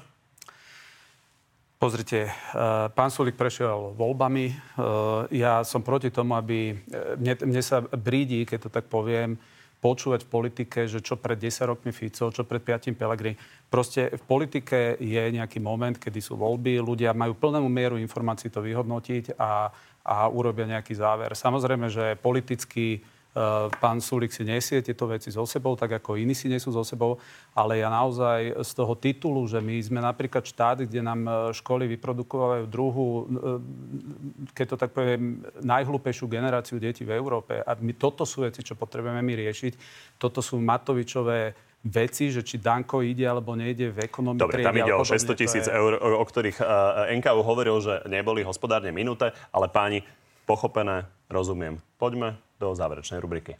Pozrite, 1.79 2.27
eh, 2.27 2.31
pán 2.91 3.07
Sulik 3.07 3.39
prešiel 3.39 3.95
voľbami. 3.95 4.51
Eh, 4.51 4.55
ja 5.39 5.63
som 5.63 5.79
proti 5.79 6.11
tomu, 6.11 6.35
aby... 6.35 6.75
Eh, 6.75 7.15
mne, 7.15 7.55
mne 7.55 7.63
sa 7.63 7.79
brídi, 7.79 8.43
keď 8.43 8.67
to 8.67 8.69
tak 8.69 8.91
poviem, 8.91 9.39
počúvať 9.79 10.27
v 10.27 10.31
politike, 10.35 10.79
že 10.91 10.99
čo 10.99 11.15
pred 11.15 11.39
10 11.39 11.71
rokmi 11.71 11.95
Fico, 11.95 12.35
čo 12.35 12.43
pred 12.43 12.59
5 12.59 12.99
Pelegrini. 12.99 13.39
Proste 13.71 14.11
v 14.11 14.23
politike 14.27 14.99
je 14.99 15.23
nejaký 15.31 15.63
moment, 15.63 15.95
kedy 15.95 16.19
sú 16.19 16.35
voľby, 16.35 16.83
ľudia 16.83 17.15
majú 17.15 17.39
plnú 17.39 17.63
mieru 17.71 17.95
informácií 17.95 18.51
to 18.51 18.59
vyhodnotiť 18.59 19.39
a, 19.39 19.71
a 20.03 20.27
urobia 20.27 20.67
nejaký 20.67 20.99
záver. 20.99 21.31
Samozrejme, 21.31 21.87
že 21.87 22.19
politicky 22.19 22.99
pán 23.77 24.01
Sulik 24.01 24.33
si 24.33 24.41
nesie 24.41 24.81
tieto 24.81 25.05
veci 25.05 25.29
so 25.29 25.45
sebou, 25.45 25.77
tak 25.77 26.01
ako 26.01 26.17
iní 26.17 26.33
si 26.33 26.49
nesú 26.49 26.73
so 26.73 26.81
sebou, 26.81 27.21
ale 27.53 27.77
ja 27.77 27.87
naozaj 27.87 28.57
z 28.65 28.71
toho 28.73 28.97
titulu, 28.97 29.45
že 29.45 29.61
my 29.61 29.77
sme 29.77 29.99
napríklad 30.01 30.41
štát, 30.41 30.89
kde 30.89 31.05
nám 31.05 31.21
e, 31.29 31.31
školy 31.53 31.85
vyprodukovajú 31.93 32.63
druhú, 32.65 33.07
e, 33.07 33.23
keď 34.57 34.65
to 34.73 34.75
tak 34.81 34.91
poviem, 34.97 35.45
najhlúpejšiu 35.61 36.25
generáciu 36.25 36.81
detí 36.81 37.05
v 37.05 37.13
Európe. 37.13 37.61
A 37.61 37.77
my, 37.77 37.93
toto 37.93 38.25
sú 38.25 38.41
veci, 38.49 38.65
čo 38.65 38.73
potrebujeme 38.73 39.21
my 39.21 39.33
riešiť. 39.45 39.73
Toto 40.17 40.41
sú 40.41 40.57
Matovičové 40.57 41.53
veci, 41.85 42.33
že 42.33 42.41
či 42.41 42.57
Danko 42.57 43.05
ide 43.05 43.29
alebo 43.29 43.53
nejde 43.53 43.93
v 43.93 44.09
ekonomii. 44.09 44.41
Dobre, 44.41 44.65
tam 44.65 44.75
ide 44.75 44.91
o 44.91 45.05
600 45.05 45.37
tisíc 45.37 45.65
je... 45.69 45.71
eur, 45.71 45.95
o 45.95 46.25
ktorých 46.25 46.59
uh, 46.59 47.07
NKU 47.07 47.39
hovoril, 47.39 47.79
že 47.79 48.03
neboli 48.11 48.43
hospodárne 48.43 48.91
minúte, 48.91 49.31
ale 49.55 49.71
páni, 49.71 50.03
pochopené, 50.43 51.07
rozumiem. 51.31 51.79
Poďme 51.95 52.48
do 52.59 52.75
záverečnej 52.75 53.23
rubriky. 53.23 53.55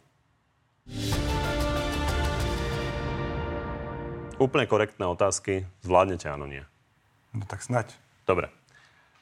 Úplne 4.40 4.64
korektné 4.64 5.04
otázky. 5.04 5.68
Zvládnete, 5.84 6.28
áno, 6.28 6.48
nie? 6.48 6.64
No 7.36 7.44
tak 7.44 7.60
snať. 7.60 7.92
Dobre. 8.24 8.48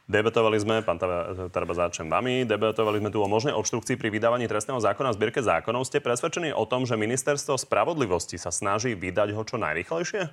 Debatovali 0.09 0.57
sme, 0.57 0.81
pán 0.81 0.97
Taraba, 0.97 1.75
začnem 1.77 2.09
vami, 2.09 2.49
debatovali 2.49 2.97
sme 2.97 3.13
tu 3.13 3.21
o 3.21 3.29
možnej 3.29 3.53
obštrukcii 3.53 4.01
pri 4.01 4.09
vydávaní 4.09 4.49
trestného 4.49 4.81
zákona 4.81 5.13
v 5.13 5.17
zbierke 5.21 5.45
zákonov. 5.45 5.85
Ste 5.85 6.01
presvedčení 6.01 6.49
o 6.57 6.65
tom, 6.65 6.89
že 6.89 6.97
ministerstvo 6.97 7.61
spravodlivosti 7.61 8.41
sa 8.41 8.49
snaží 8.49 8.97
vydať 8.97 9.37
ho 9.37 9.43
čo 9.45 9.61
najrychlejšie? 9.61 10.33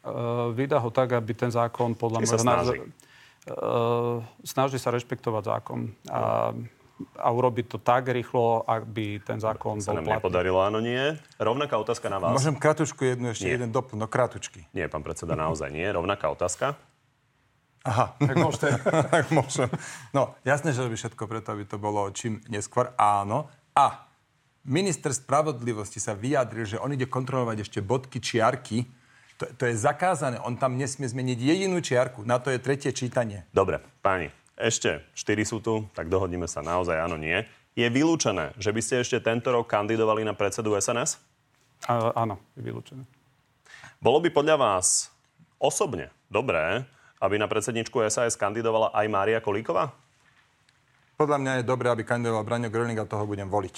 Uh, 0.00 0.56
vydá 0.56 0.80
ho 0.80 0.88
tak, 0.88 1.12
aby 1.12 1.36
ten 1.36 1.52
zákon 1.52 1.92
podľa 1.92 2.24
mňa... 2.24 2.40
snaží? 2.40 2.80
Uh, 3.44 4.24
snaží 4.40 4.80
sa 4.80 4.88
rešpektovať 4.88 5.42
zákon. 5.44 5.92
A 6.08 6.56
a 7.16 7.28
urobiť 7.32 7.66
to 7.66 7.78
tak 7.80 8.08
rýchlo, 8.08 8.64
aby 8.68 9.20
ten 9.20 9.40
zákon 9.40 9.80
sa 9.80 9.96
bol 9.96 10.04
nám 10.04 10.20
nepodarilo, 10.20 10.60
áno, 10.60 10.80
nie. 10.82 11.16
Rovnaká 11.40 11.80
otázka 11.80 12.12
na 12.12 12.20
vás. 12.20 12.36
Môžem 12.36 12.56
kratučku 12.56 13.04
jednu, 13.04 13.32
ešte 13.32 13.48
nie. 13.48 13.56
jeden 13.56 13.70
doplnok, 13.72 14.08
kratučky. 14.10 14.68
Nie, 14.76 14.88
pán 14.88 15.00
predseda, 15.00 15.36
naozaj 15.36 15.72
nie. 15.72 15.86
Rovnaká 15.88 16.28
otázka. 16.32 16.76
Aha, 17.80 18.12
tak 18.20 18.36
môžete. 18.36 18.76
tak 19.14 19.32
môžem. 19.32 19.68
No, 20.12 20.36
jasné, 20.44 20.76
že 20.76 20.84
robí 20.84 21.00
všetko 21.00 21.24
preto, 21.24 21.56
aby 21.56 21.64
to 21.64 21.80
bolo 21.80 22.04
čím 22.12 22.44
neskôr. 22.52 22.92
Áno. 23.00 23.48
A 23.72 24.04
minister 24.68 25.16
spravodlivosti 25.16 25.96
sa 25.96 26.12
vyjadril, 26.12 26.68
že 26.68 26.76
on 26.76 26.92
ide 26.92 27.08
kontrolovať 27.08 27.64
ešte 27.64 27.80
bodky, 27.80 28.20
čiarky. 28.20 28.84
To, 29.40 29.48
to 29.56 29.64
je 29.64 29.74
zakázané. 29.80 30.36
On 30.44 30.52
tam 30.60 30.76
nesmie 30.76 31.08
zmeniť 31.08 31.38
jedinú 31.40 31.80
čiarku. 31.80 32.20
Na 32.28 32.36
to 32.36 32.52
je 32.52 32.60
tretie 32.60 32.92
čítanie. 32.92 33.48
Dobre, 33.56 33.80
páni, 34.04 34.28
ešte 34.60 35.00
štyri 35.16 35.48
sú 35.48 35.64
tu, 35.64 35.88
tak 35.96 36.12
dohodníme 36.12 36.44
sa 36.44 36.60
naozaj 36.60 37.00
áno, 37.00 37.16
nie. 37.16 37.40
Je 37.72 37.86
vylúčené, 37.88 38.52
že 38.60 38.70
by 38.70 38.80
ste 38.84 39.00
ešte 39.00 39.18
tento 39.24 39.48
rok 39.48 39.64
kandidovali 39.66 40.20
na 40.20 40.36
predsedu 40.36 40.76
SNS? 40.76 41.16
A, 41.88 42.12
áno, 42.12 42.36
je 42.54 42.62
vylúčené. 42.62 43.02
Bolo 44.00 44.20
by 44.20 44.28
podľa 44.32 44.56
vás 44.60 45.08
osobne 45.60 46.12
dobré, 46.28 46.84
aby 47.20 47.36
na 47.36 47.48
predsedničku 47.48 48.00
SAS 48.08 48.36
kandidovala 48.36 48.96
aj 48.96 49.06
Mária 49.12 49.40
Kolíková? 49.44 49.92
Podľa 51.20 51.36
mňa 51.36 51.52
je 51.60 51.68
dobré, 51.68 51.92
aby 51.92 52.00
kandidoval 52.00 52.48
Braňo 52.48 52.72
Gröning 52.72 52.96
a 52.96 53.04
toho 53.04 53.28
budem 53.28 53.44
voliť. 53.44 53.76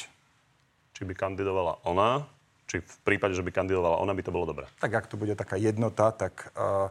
Či 0.94 1.02
by 1.02 1.14
kandidovala 1.18 1.82
ona? 1.82 2.22
Či 2.70 2.78
v 2.86 2.96
prípade, 3.02 3.34
že 3.34 3.42
by 3.42 3.50
kandidovala 3.50 3.98
ona, 3.98 4.14
by 4.14 4.22
to 4.22 4.30
bolo 4.30 4.46
dobré? 4.46 4.70
Tak 4.78 4.94
ak 4.94 5.10
to 5.10 5.18
bude 5.18 5.34
taká 5.34 5.58
jednota, 5.58 6.14
tak 6.14 6.54
uh, 6.54 6.86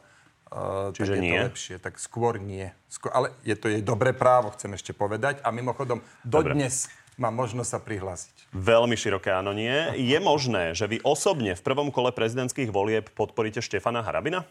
Uh, 0.52 0.91
Čiže 0.91 1.16
tak 1.16 1.18
je 1.18 1.24
nie? 1.24 1.39
to 1.39 1.47
lepšie. 1.47 1.76
Tak 1.80 1.93
skôr 1.95 2.36
nie. 2.36 2.76
Skôr, 2.91 3.16
ale 3.16 3.32
je 3.47 3.56
to 3.56 3.72
jej 3.72 3.80
dobré 3.80 4.12
právo, 4.12 4.52
chcem 4.52 4.76
ešte 4.76 4.91
povedať. 4.91 5.39
A 5.47 5.49
mimochodom, 5.56 6.04
dodnes 6.28 6.91
má 7.16 7.32
možnosť 7.32 7.70
sa 7.72 7.80
prihlásiť. 7.80 8.52
Veľmi 8.52 8.99
široké 8.99 9.32
áno 9.32 9.56
nie. 9.56 9.72
Je 9.95 10.20
možné, 10.20 10.76
že 10.76 10.91
vy 10.91 10.99
osobne 11.08 11.56
v 11.56 11.64
prvom 11.64 11.88
kole 11.88 12.12
prezidentských 12.12 12.68
volieb 12.68 13.08
podporíte 13.16 13.64
Štefana 13.64 14.04
Harabina? 14.04 14.43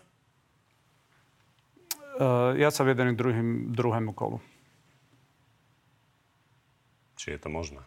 Uh, 2.17 2.57
ja 2.57 2.73
sa 2.73 2.81
vyjadrím 2.81 3.13
k 3.13 3.21
druhým, 3.21 3.49
druhému 3.77 4.13
kolu. 4.17 4.41
Či 7.21 7.37
je 7.37 7.41
to 7.45 7.53
možné? 7.53 7.85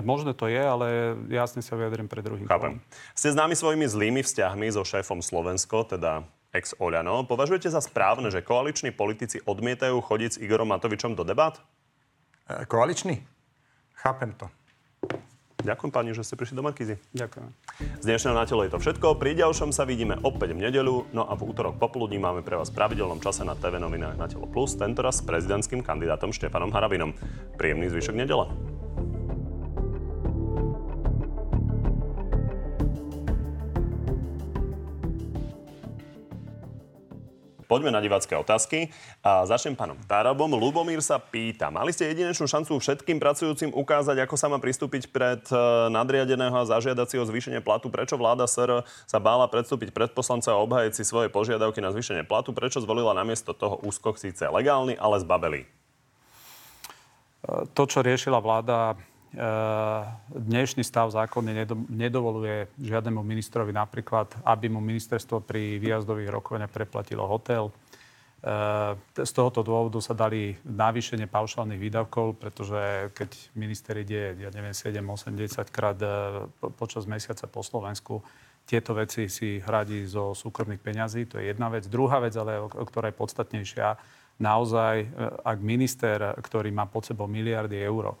Možné 0.00 0.32
to 0.32 0.48
je, 0.48 0.62
ale 0.62 1.12
jasne 1.28 1.60
sa 1.60 1.76
vyjadrím 1.76 2.08
pre 2.08 2.24
druhým 2.24 2.48
Chápem. 2.48 2.80
kolom. 2.80 3.12
Ste 3.12 3.36
známi 3.36 3.52
svojimi 3.52 3.84
zlými 3.84 4.20
vzťahmi 4.24 4.72
so 4.72 4.80
šéfom 4.80 5.20
Slovensko, 5.20 5.84
teda 5.84 6.24
ex 6.50 6.74
Oľano. 6.78 7.26
Považujete 7.26 7.70
za 7.70 7.80
správne, 7.82 8.30
že 8.30 8.42
koaliční 8.42 8.90
politici 8.90 9.38
odmietajú 9.42 9.98
chodiť 10.02 10.30
s 10.36 10.40
Igorom 10.42 10.70
Matovičom 10.70 11.14
do 11.14 11.22
debat? 11.22 11.58
E, 12.50 12.66
koaliční? 12.66 13.22
Chápem 13.94 14.32
to. 14.34 14.50
Ďakujem 15.60 15.92
pani, 15.92 16.16
že 16.16 16.24
ste 16.24 16.40
prišli 16.40 16.56
do 16.56 16.64
Markízy. 16.64 16.96
Ďakujem. 17.12 17.52
Z 18.00 18.04
dnešného 18.08 18.32
na 18.32 18.48
telo 18.48 18.64
je 18.64 18.72
to 18.72 18.80
všetko. 18.80 19.20
Pri 19.20 19.36
ďalšom 19.36 19.76
sa 19.76 19.84
vidíme 19.84 20.16
opäť 20.24 20.56
v 20.56 20.64
nedeľu. 20.64 21.12
No 21.12 21.28
a 21.28 21.36
v 21.36 21.52
útorok 21.52 21.76
popoludní 21.76 22.16
máme 22.16 22.40
pre 22.40 22.56
vás 22.56 22.72
v 22.72 22.80
pravidelnom 22.80 23.20
čase 23.20 23.44
na 23.44 23.52
TV 23.52 23.76
novinách 23.76 24.16
na 24.16 24.24
Telo 24.24 24.48
Plus, 24.48 24.72
tentoraz 24.72 25.20
s 25.20 25.26
prezidentským 25.28 25.84
kandidátom 25.84 26.32
Štefanom 26.32 26.72
Harabinom. 26.72 27.12
Príjemný 27.60 27.92
zvyšok 27.92 28.16
nedele. 28.16 28.48
Poďme 37.70 37.94
na 37.94 38.02
divácké 38.02 38.34
otázky. 38.34 38.90
A 39.22 39.46
začnem 39.46 39.78
pánom 39.78 39.94
Tarabom. 40.10 40.50
Lubomír 40.50 40.98
sa 40.98 41.22
pýta, 41.22 41.70
mali 41.70 41.94
ste 41.94 42.10
jedinečnú 42.10 42.50
šancu 42.50 42.82
všetkým 42.82 43.22
pracujúcim 43.22 43.70
ukázať, 43.70 44.26
ako 44.26 44.34
sa 44.34 44.50
má 44.50 44.58
pristúpiť 44.58 45.06
pred 45.14 45.38
e, 45.46 45.54
nadriadeného 45.94 46.50
a 46.50 46.66
zažiadať 46.66 47.06
si 47.06 47.16
o 47.22 47.24
zvýšenie 47.30 47.62
platu? 47.62 47.86
Prečo 47.86 48.18
vláda 48.18 48.50
SR 48.50 48.82
sa 49.06 49.22
bála 49.22 49.46
predstúpiť 49.46 49.94
pred 49.94 50.10
poslanca 50.10 50.50
a 50.50 50.58
obhajiť 50.58 50.98
si 50.98 51.06
svoje 51.06 51.30
požiadavky 51.30 51.78
na 51.78 51.94
zvýšenie 51.94 52.26
platu? 52.26 52.50
Prečo 52.50 52.82
zvolila 52.82 53.14
namiesto 53.14 53.54
toho 53.54 53.78
úskok 53.86 54.18
síce 54.18 54.50
legálny, 54.50 54.98
ale 54.98 55.22
zbabelý? 55.22 55.62
E, 55.62 55.68
to, 57.70 57.86
čo 57.86 58.02
riešila 58.02 58.42
vláda, 58.42 58.98
dnešný 60.34 60.82
stav 60.82 61.06
zákony 61.14 61.62
nedovoluje 61.86 62.66
žiadnemu 62.82 63.22
ministrovi 63.22 63.70
napríklad, 63.70 64.26
aby 64.42 64.66
mu 64.66 64.82
ministerstvo 64.82 65.46
pri 65.46 65.78
výjazdových 65.78 66.34
rokovaniach 66.34 66.74
preplatilo 66.74 67.22
hotel. 67.30 67.70
E, 67.70 67.72
z 69.22 69.30
tohoto 69.30 69.62
dôvodu 69.62 70.02
sa 70.02 70.18
dali 70.18 70.58
navýšenie 70.66 71.30
paušálnych 71.30 71.78
výdavkov, 71.78 72.42
pretože 72.42 73.14
keď 73.14 73.30
minister 73.54 73.94
ide, 74.02 74.34
ja 74.34 74.50
neviem, 74.50 74.74
7, 74.74 74.98
8, 74.98 75.30
10 75.38 75.70
krát 75.70 75.98
e, 76.02 76.10
počas 76.74 77.06
mesiaca 77.06 77.46
po 77.46 77.62
Slovensku, 77.62 78.18
tieto 78.66 78.98
veci 78.98 79.30
si 79.30 79.62
hradí 79.62 80.10
zo 80.10 80.34
súkromných 80.34 80.82
peňazí. 80.82 81.30
To 81.30 81.38
je 81.38 81.54
jedna 81.54 81.70
vec. 81.70 81.86
Druhá 81.86 82.18
vec, 82.18 82.34
ale 82.34 82.66
ktorá 82.66 83.14
je 83.14 83.18
podstatnejšia, 83.18 83.88
naozaj, 84.40 85.10
ak 85.42 85.58
minister, 85.58 86.38
ktorý 86.38 86.70
má 86.70 86.86
pod 86.86 87.04
sebou 87.04 87.26
miliardy 87.26 87.76
eur, 87.82 88.14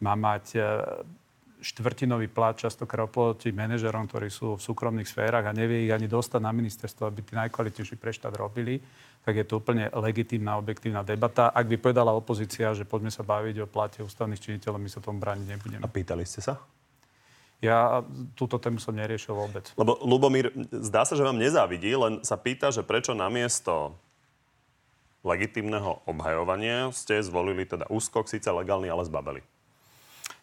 má 0.00 0.16
mať 0.16 0.44
e, 0.56 0.60
štvrtinový 1.60 2.32
plat 2.32 2.56
častokrát 2.56 3.04
oproti 3.04 3.52
manažerom, 3.52 4.08
ktorí 4.08 4.32
sú 4.32 4.56
v 4.56 4.64
súkromných 4.64 5.08
sférach 5.08 5.44
a 5.44 5.52
nevie 5.52 5.86
ich 5.86 5.92
ani 5.92 6.08
dostať 6.08 6.40
na 6.40 6.52
ministerstvo, 6.56 7.04
aby 7.04 7.20
tí 7.20 7.36
najkvalitnejší 7.36 7.96
pre 8.00 8.10
štát 8.10 8.32
robili, 8.32 8.80
tak 9.20 9.36
je 9.36 9.44
to 9.44 9.60
úplne 9.60 9.92
legitímna, 9.92 10.56
objektívna 10.56 11.04
debata. 11.04 11.52
Ak 11.52 11.68
by 11.68 11.76
povedala 11.76 12.16
opozícia, 12.16 12.72
že 12.72 12.88
poďme 12.88 13.12
sa 13.12 13.20
baviť 13.20 13.56
o 13.60 13.68
plate 13.68 14.00
ústavných 14.00 14.40
činiteľov, 14.40 14.80
my 14.80 14.88
sa 14.88 15.04
tomu 15.04 15.20
brániť 15.20 15.46
nebudeme. 15.46 15.84
A 15.84 15.92
pýtali 15.92 16.24
ste 16.24 16.40
sa? 16.40 16.56
Ja 17.60 18.00
túto 18.32 18.56
tému 18.56 18.80
som 18.80 18.96
neriešil 18.96 19.36
vôbec. 19.36 19.68
Lebo 19.76 20.00
Lubomír, 20.00 20.48
zdá 20.72 21.04
sa, 21.04 21.12
že 21.12 21.20
vám 21.20 21.36
nezávidí, 21.36 21.92
len 21.92 22.24
sa 22.24 22.40
pýta, 22.40 22.72
že 22.72 22.80
prečo 22.80 23.12
namiesto 23.12 24.00
legitímneho 25.20 26.00
obhajovania 26.08 26.88
ste 26.96 27.20
zvolili 27.20 27.68
teda 27.68 27.84
úskok, 27.92 28.32
síce 28.32 28.48
legálny, 28.48 28.88
ale 28.88 29.04
zbabeli. 29.04 29.44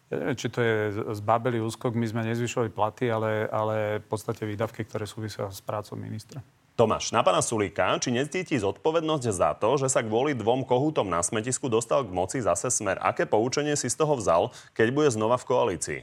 Ja 0.08 0.16
neviem, 0.24 0.40
či 0.40 0.48
to 0.48 0.64
je 0.64 0.76
zbabelý 1.20 1.60
úskok. 1.60 1.92
My 1.92 2.08
sme 2.08 2.24
nezvyšovali 2.24 2.72
platy, 2.72 3.12
ale, 3.12 3.44
ale 3.52 4.00
v 4.00 4.06
podstate 4.08 4.48
výdavky, 4.48 4.88
ktoré 4.88 5.04
súvisia 5.04 5.52
s 5.52 5.60
prácou 5.60 6.00
ministra. 6.00 6.40
Tomáš, 6.78 7.10
na 7.10 7.26
pána 7.26 7.42
Sulíka, 7.42 7.90
či 7.98 8.14
necíti 8.14 8.54
zodpovednosť 8.54 9.24
za 9.34 9.50
to, 9.58 9.76
že 9.76 9.90
sa 9.90 10.00
kvôli 10.00 10.32
dvom 10.32 10.62
kohútom 10.62 11.10
na 11.10 11.18
smetisku 11.20 11.66
dostal 11.66 12.06
k 12.06 12.14
moci 12.14 12.38
zase 12.38 12.70
smer? 12.70 13.02
Aké 13.02 13.26
poučenie 13.26 13.74
si 13.74 13.90
z 13.90 13.98
toho 13.98 14.14
vzal, 14.14 14.54
keď 14.78 14.94
bude 14.94 15.10
znova 15.10 15.36
v 15.36 15.48
koalícii? 15.50 16.00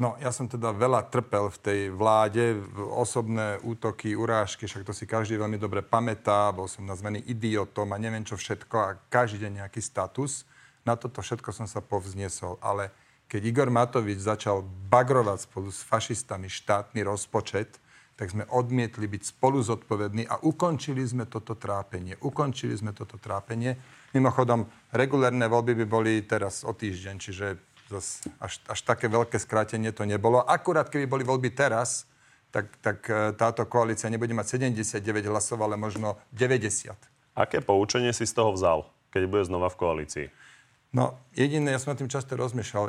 No, 0.00 0.16
ja 0.16 0.32
som 0.32 0.48
teda 0.48 0.72
veľa 0.72 1.12
trpel 1.12 1.52
v 1.52 1.58
tej 1.60 1.80
vláde, 1.92 2.56
osobné 2.92 3.60
útoky, 3.64 4.12
urážky, 4.12 4.64
však 4.64 4.84
to 4.84 4.92
si 4.96 5.04
každý 5.04 5.40
veľmi 5.40 5.60
dobre 5.60 5.80
pamätá, 5.84 6.52
bol 6.52 6.68
som 6.68 6.84
nazvaný 6.84 7.24
idiotom 7.28 7.92
a 7.92 8.00
neviem 8.00 8.24
čo 8.24 8.36
všetko 8.36 8.76
a 8.76 8.96
každý 9.08 9.44
deň 9.44 9.64
nejaký 9.64 9.80
status. 9.80 10.48
Na 10.86 10.94
toto 10.94 11.18
všetko 11.20 11.50
som 11.50 11.66
sa 11.66 11.82
povzniesol. 11.82 12.62
Ale 12.62 12.94
keď 13.26 13.42
Igor 13.42 13.70
Matovič 13.74 14.22
začal 14.22 14.62
bagrovať 14.86 15.50
spolu 15.50 15.74
s 15.74 15.82
fašistami 15.82 16.46
štátny 16.46 17.02
rozpočet, 17.02 17.82
tak 18.16 18.32
sme 18.32 18.48
odmietli 18.48 19.04
byť 19.04 19.22
spolu 19.36 19.60
zodpovední 19.60 20.24
a 20.24 20.40
ukončili 20.40 21.04
sme 21.04 21.28
toto 21.28 21.52
trápenie. 21.52 22.16
Ukončili 22.24 22.72
sme 22.72 22.96
toto 22.96 23.20
trápenie. 23.20 23.76
Mimochodom, 24.16 24.64
regulárne 24.96 25.44
voľby 25.44 25.84
by 25.84 25.86
boli 25.90 26.12
teraz 26.24 26.64
o 26.64 26.72
týždeň, 26.72 27.16
čiže 27.20 27.46
zas 27.92 28.24
až, 28.40 28.62
až 28.66 28.80
také 28.82 29.12
veľké 29.12 29.36
skrátenie 29.36 29.92
to 29.92 30.08
nebolo. 30.08 30.40
Akurát, 30.40 30.88
keby 30.88 31.04
boli 31.04 31.28
voľby 31.28 31.52
teraz, 31.52 32.08
tak, 32.48 32.72
tak 32.80 33.04
e, 33.04 33.36
táto 33.36 33.68
koalícia 33.68 34.08
nebude 34.08 34.32
mať 34.32 34.58
79 34.58 35.04
hlasov, 35.28 35.60
ale 35.60 35.76
možno 35.76 36.16
90. 36.32 36.96
Aké 37.36 37.60
poučenie 37.60 38.16
si 38.16 38.24
z 38.24 38.32
toho 38.32 38.56
vzal, 38.56 38.88
keď 39.12 39.22
bude 39.28 39.44
znova 39.44 39.68
v 39.68 39.76
koalícii? 39.76 40.26
No, 40.96 41.12
jediné, 41.36 41.76
ja 41.76 41.78
som 41.78 41.92
na 41.92 42.00
tým 42.00 42.08
často 42.08 42.32
rozmýšľal, 42.40 42.88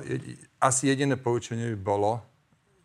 asi 0.63 0.87
jediné 0.87 1.19
poučenie 1.19 1.75
by 1.75 1.79
bolo, 1.83 2.23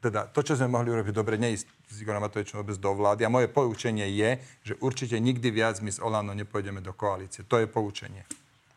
teda 0.02 0.26
to, 0.34 0.42
čo 0.42 0.58
sme 0.58 0.66
mohli 0.66 0.90
urobiť 0.90 1.14
dobre, 1.14 1.38
neísť 1.38 1.62
s 1.62 2.02
Igorom 2.02 2.26
Matovičom 2.26 2.58
vôbec 2.58 2.74
do 2.74 2.90
vlády. 2.90 3.22
A 3.22 3.30
moje 3.30 3.46
poučenie 3.46 4.10
je, 4.18 4.42
že 4.66 4.74
určite 4.82 5.14
nikdy 5.22 5.54
viac 5.54 5.78
my 5.78 5.94
s 5.94 6.02
Olano 6.02 6.34
nepôjdeme 6.34 6.82
do 6.82 6.90
koalície. 6.90 7.46
To 7.46 7.62
je 7.62 7.70
poučenie. 7.70 8.26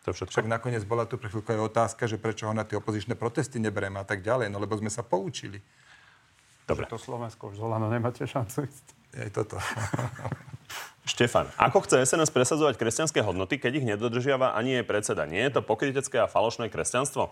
To 0.06 0.14
všetko. 0.14 0.30
Však 0.30 0.46
nakoniec 0.46 0.86
bola 0.86 1.10
tu 1.10 1.18
pre 1.18 1.34
chvíľku 1.34 1.50
aj 1.50 1.66
otázka, 1.66 2.06
že 2.06 2.22
prečo 2.22 2.46
ho 2.46 2.54
na 2.54 2.62
tie 2.62 2.78
opozičné 2.78 3.18
protesty 3.18 3.58
nebereme 3.58 3.98
a 3.98 4.06
tak 4.06 4.22
ďalej. 4.22 4.54
No 4.54 4.62
lebo 4.62 4.78
sme 4.78 4.94
sa 4.94 5.02
poučili. 5.02 5.58
Dobre. 6.70 6.86
Že 6.86 6.94
to 6.94 7.00
Slovensko 7.02 7.50
už 7.50 7.58
Zolano 7.58 7.90
nemáte 7.90 8.22
šancu 8.22 8.70
ísť. 8.70 8.86
Je 9.18 9.30
toto. 9.34 9.58
Štefan, 11.06 11.46
ako 11.62 11.86
chce 11.86 12.02
SNS 12.02 12.34
presadzovať 12.34 12.82
kresťanské 12.82 13.22
hodnoty, 13.22 13.62
keď 13.62 13.78
ich 13.78 13.86
nedodržiava 13.86 14.58
ani 14.58 14.82
jej 14.82 14.86
predseda? 14.86 15.30
Nie 15.30 15.46
je 15.46 15.58
to 15.58 15.62
pokrytecké 15.62 16.18
a 16.18 16.26
falošné 16.26 16.74
kresťanstvo? 16.74 17.30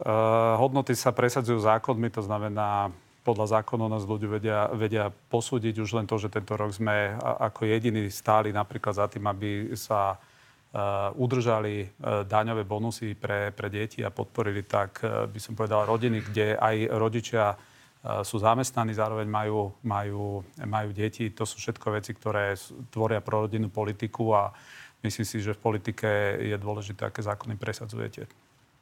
Uh, 0.00 0.56
hodnoty 0.56 0.96
sa 0.96 1.12
presadzujú 1.12 1.60
zákonmi, 1.60 2.08
to 2.08 2.24
znamená, 2.24 2.88
podľa 3.28 3.60
zákonov 3.60 3.92
nás 3.92 4.08
ľudia 4.08 4.28
vedia, 4.28 4.60
vedia 4.72 5.04
posúdiť 5.28 5.76
už 5.76 6.00
len 6.00 6.08
to, 6.08 6.16
že 6.16 6.32
tento 6.32 6.56
rok 6.56 6.72
sme 6.72 7.12
ako 7.20 7.68
jediní 7.68 8.08
stáli 8.08 8.56
napríklad 8.56 8.96
za 8.96 9.06
tým, 9.12 9.28
aby 9.28 9.76
sa 9.76 10.16
Uh, 10.76 11.08
udržali 11.16 11.88
uh, 11.88 12.20
daňové 12.28 12.68
bonusy 12.68 13.16
pre, 13.16 13.48
pre 13.48 13.72
deti 13.72 14.04
a 14.04 14.12
podporili 14.12 14.60
tak, 14.60 15.00
uh, 15.00 15.24
by 15.24 15.40
som 15.40 15.56
povedal, 15.56 15.88
rodiny, 15.88 16.20
kde 16.20 16.52
aj 16.52 16.76
rodičia 16.92 17.56
sú 18.22 18.38
zamestnaní, 18.38 18.94
zároveň 18.94 19.26
majú, 19.26 19.74
majú, 19.82 20.46
majú 20.62 20.90
deti. 20.94 21.30
To 21.34 21.42
sú 21.42 21.58
všetko 21.58 21.98
veci, 21.98 22.14
ktoré 22.14 22.54
tvoria 22.94 23.18
pro 23.18 23.46
rodinnú 23.46 23.66
politiku 23.66 24.30
a 24.36 24.54
myslím 25.02 25.26
si, 25.26 25.42
že 25.42 25.56
v 25.56 25.62
politike 25.62 26.08
je 26.38 26.56
dôležité, 26.56 27.06
aké 27.08 27.24
zákony 27.24 27.58
presadzujete. 27.58 28.30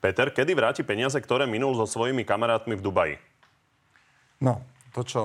Peter, 0.05 0.29
kedy 0.29 0.53
vráti 0.53 0.83
peniaze, 0.85 1.17
ktoré 1.17 1.49
minul 1.49 1.73
so 1.73 1.89
svojimi 1.89 2.29
kamarátmi 2.29 2.77
v 2.77 2.85
Dubaji? 2.85 3.17
No, 4.45 4.61
to, 4.93 5.01
čo 5.01 5.21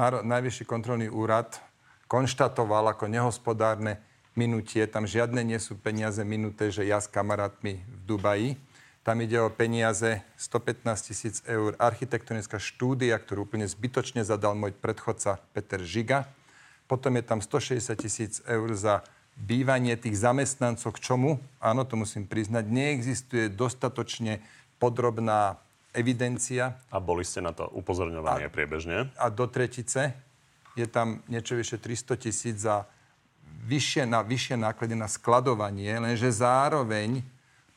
Najvyšší 0.00 0.64
kontrolný 0.64 1.12
úrad 1.12 1.60
konštatoval 2.08 2.96
ako 2.96 3.12
nehospodárne 3.12 4.00
minutie. 4.32 4.88
Tam 4.88 5.04
žiadne 5.04 5.44
nie 5.44 5.60
sú 5.60 5.76
peniaze 5.76 6.24
minuté, 6.24 6.72
že 6.72 6.88
ja 6.88 6.96
s 6.96 7.12
kamarátmi 7.12 7.84
v 7.84 8.00
Dubaji. 8.08 8.50
Tam 9.02 9.18
ide 9.18 9.34
o 9.42 9.50
peniaze 9.50 10.22
115 10.38 11.10
tisíc 11.10 11.42
eur. 11.42 11.74
Architektonická 11.74 12.62
štúdia, 12.62 13.18
ktorú 13.18 13.50
úplne 13.50 13.66
zbytočne 13.66 14.22
zadal 14.22 14.54
môj 14.54 14.70
predchodca 14.78 15.42
Peter 15.50 15.82
Žiga. 15.82 16.30
Potom 16.86 17.18
je 17.18 17.24
tam 17.26 17.42
160 17.42 17.98
tisíc 17.98 18.38
eur 18.46 18.70
za 18.78 19.02
bývanie 19.34 19.98
tých 19.98 20.22
zamestnancov. 20.22 20.94
K 20.94 21.02
čomu? 21.02 21.42
Áno, 21.58 21.82
to 21.82 21.98
musím 21.98 22.30
priznať. 22.30 22.62
Neexistuje 22.70 23.50
dostatočne 23.50 24.38
podrobná 24.78 25.58
evidencia. 25.90 26.78
A 26.94 27.02
boli 27.02 27.26
ste 27.26 27.42
na 27.42 27.50
to 27.50 27.66
upozorňovaní 27.74 28.54
priebežne? 28.54 29.10
A 29.18 29.26
do 29.34 29.50
tretice 29.50 30.14
je 30.78 30.86
tam 30.86 31.26
niečo 31.26 31.58
vyše 31.58 31.82
300 31.82 32.22
tisíc 32.22 32.56
za 32.62 32.86
vyššie, 33.66 34.06
na 34.06 34.22
vyššie 34.22 34.56
náklady 34.62 34.94
na 34.94 35.10
skladovanie, 35.10 35.98
lenže 35.98 36.32
zároveň 36.32 37.22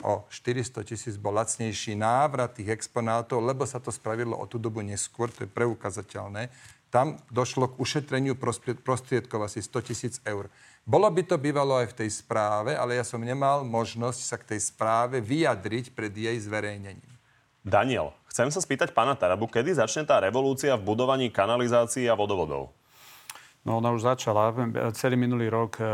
o 0.04 0.28
400 0.28 0.84
tisíc 0.84 1.16
bol 1.16 1.36
lacnejší 1.38 1.96
návrat 1.96 2.58
tých 2.58 2.76
exponátov, 2.76 3.40
lebo 3.40 3.64
sa 3.64 3.80
to 3.80 3.94
spravilo 3.94 4.36
o 4.36 4.46
tú 4.50 4.60
dobu 4.60 4.84
neskôr, 4.84 5.32
to 5.32 5.48
je 5.48 5.50
preukazateľné. 5.50 6.52
Tam 6.92 7.20
došlo 7.32 7.72
k 7.72 7.80
ušetreniu 7.80 8.36
prostriedkov 8.84 9.48
asi 9.48 9.60
100 9.60 9.88
tisíc 9.88 10.16
eur. 10.24 10.52
Bolo 10.86 11.10
by 11.10 11.24
to 11.26 11.36
bývalo 11.42 11.82
aj 11.82 11.92
v 11.92 11.98
tej 12.06 12.10
správe, 12.14 12.78
ale 12.78 13.00
ja 13.00 13.04
som 13.08 13.24
nemal 13.24 13.66
možnosť 13.66 14.22
sa 14.22 14.36
k 14.38 14.56
tej 14.56 14.70
správe 14.70 15.18
vyjadriť 15.24 15.92
pred 15.96 16.14
jej 16.14 16.38
zverejnením. 16.38 17.14
Daniel, 17.66 18.14
chcem 18.30 18.54
sa 18.54 18.62
spýtať 18.62 18.94
pána 18.94 19.18
Tarabu, 19.18 19.50
kedy 19.50 19.82
začne 19.82 20.06
tá 20.06 20.22
revolúcia 20.22 20.78
v 20.78 20.86
budovaní 20.86 21.34
kanalizácií 21.34 22.06
a 22.06 22.14
vodovodov? 22.14 22.75
No 23.66 23.82
ona 23.82 23.90
už 23.90 24.06
začala. 24.06 24.54
Celý 24.94 25.18
minulý 25.18 25.50
rok 25.50 25.82
e, 25.82 25.84
e, 25.84 25.90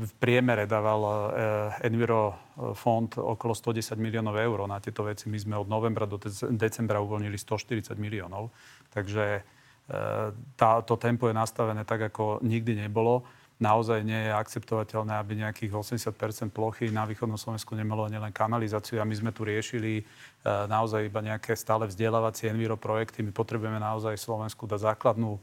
v 0.00 0.12
priemere 0.16 0.64
dával 0.64 1.00
e, 1.04 1.12
Enviro 1.84 2.32
fond 2.72 3.12
okolo 3.20 3.52
110 3.52 4.00
miliónov 4.00 4.40
eur 4.40 4.64
na 4.64 4.80
tieto 4.80 5.04
veci. 5.04 5.28
My 5.28 5.36
sme 5.36 5.60
od 5.60 5.68
novembra 5.68 6.08
do 6.08 6.16
decembra 6.56 7.04
uvoľnili 7.04 7.36
140 7.36 7.92
miliónov. 8.00 8.48
Takže 8.92 9.44
tá, 10.54 10.70
to 10.86 10.94
tempo 10.94 11.26
je 11.26 11.34
nastavené 11.34 11.82
tak, 11.82 12.14
ako 12.14 12.38
nikdy 12.46 12.78
nebolo 12.78 13.26
naozaj 13.60 14.00
nie 14.00 14.16
je 14.16 14.32
akceptovateľné, 14.32 15.20
aby 15.20 15.36
nejakých 15.36 15.76
80% 15.76 16.48
plochy 16.54 16.88
na 16.88 17.04
východnom 17.04 17.36
Slovensku 17.36 17.76
nemalo 17.76 18.08
nielen 18.08 18.32
kanalizáciu. 18.32 19.02
A 19.02 19.04
my 19.04 19.12
sme 19.12 19.30
tu 19.36 19.44
riešili 19.44 20.06
naozaj 20.46 21.10
iba 21.10 21.20
nejaké 21.20 21.52
stále 21.58 21.84
vzdelávacie 21.90 22.48
enviro 22.48 22.80
projekty. 22.80 23.20
My 23.20 23.34
potrebujeme 23.36 23.76
naozaj 23.76 24.16
Slovensku 24.16 24.64
dať 24.64 24.94
základnú, 24.94 25.36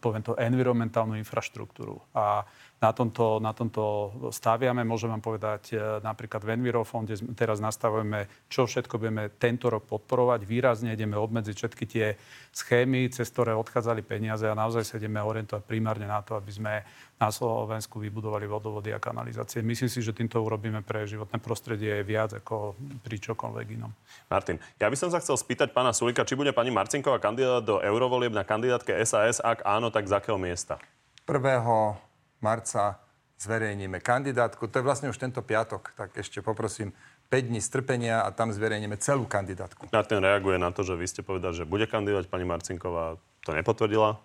poviem 0.00 0.22
to, 0.22 0.34
environmentálnu 0.34 1.14
infraštruktúru. 1.14 2.02
A 2.14 2.42
na 2.76 2.92
tomto, 2.92 3.40
na 3.40 3.56
tomto 3.56 4.12
staviame. 4.28 4.84
Môžem 4.84 5.08
vám 5.08 5.24
povedať, 5.24 5.72
e, 5.72 5.80
napríklad 6.04 6.44
v 6.44 6.60
Envirofonde 6.60 7.16
teraz 7.32 7.56
nastavujeme, 7.56 8.28
čo 8.52 8.68
všetko 8.68 9.00
budeme 9.00 9.32
tento 9.40 9.72
rok 9.72 9.88
podporovať. 9.88 10.44
Výrazne 10.44 10.92
ideme 10.92 11.16
obmedziť 11.16 11.56
všetky 11.56 11.84
tie 11.88 12.06
schémy, 12.52 13.08
cez 13.08 13.32
ktoré 13.32 13.56
odchádzali 13.56 14.04
peniaze 14.04 14.44
a 14.44 14.52
naozaj 14.52 14.84
sa 14.84 14.94
ideme 15.00 15.24
orientovať 15.24 15.64
primárne 15.64 16.04
na 16.04 16.20
to, 16.20 16.36
aby 16.36 16.52
sme 16.52 16.84
na 17.16 17.32
Slovensku 17.32 17.96
vybudovali 17.96 18.44
vodovody 18.44 18.92
a 18.92 19.00
kanalizácie. 19.00 19.64
Myslím 19.64 19.88
si, 19.88 20.04
že 20.04 20.12
týmto 20.12 20.36
urobíme 20.44 20.84
pre 20.84 21.08
životné 21.08 21.40
prostredie 21.40 22.04
viac 22.04 22.36
ako 22.36 22.76
pri 23.00 23.16
čokoľvek 23.16 23.66
inom. 23.72 23.92
Martin, 24.28 24.60
ja 24.76 24.92
by 24.92 24.96
som 25.00 25.08
sa 25.08 25.24
chcel 25.24 25.40
spýtať 25.40 25.72
pána 25.72 25.96
Sulika, 25.96 26.28
či 26.28 26.36
bude 26.36 26.52
pani 26.52 26.68
Marcinková 26.68 27.16
kandidát 27.16 27.64
do 27.64 27.80
eurovolieb 27.80 28.36
na 28.36 28.44
kandidátke 28.44 28.92
SAS. 29.08 29.40
Ak 29.40 29.64
áno, 29.64 29.88
tak 29.88 30.04
z 30.04 30.12
akého 30.12 30.36
miesta? 30.36 30.76
1 31.24 32.06
marca 32.40 33.00
zverejníme 33.36 34.00
kandidátku. 34.00 34.64
To 34.68 34.80
je 34.80 34.84
vlastne 34.84 35.12
už 35.12 35.20
tento 35.20 35.44
piatok, 35.44 35.92
tak 35.92 36.16
ešte 36.16 36.40
poprosím 36.40 36.92
5 37.28 37.50
dní 37.52 37.60
strpenia 37.60 38.22
a 38.22 38.30
tam 38.30 38.54
zverejníme 38.54 38.96
celú 39.02 39.26
kandidátku. 39.26 39.90
Na 39.90 40.06
ten 40.06 40.22
reaguje 40.22 40.56
na 40.56 40.70
to, 40.70 40.86
že 40.86 40.94
vy 40.94 41.06
ste 41.10 41.20
povedali, 41.26 41.52
že 41.52 41.68
bude 41.68 41.84
kandidovať 41.84 42.30
pani 42.30 42.46
Marcinková. 42.46 43.18
To 43.44 43.50
nepotvrdila? 43.52 44.16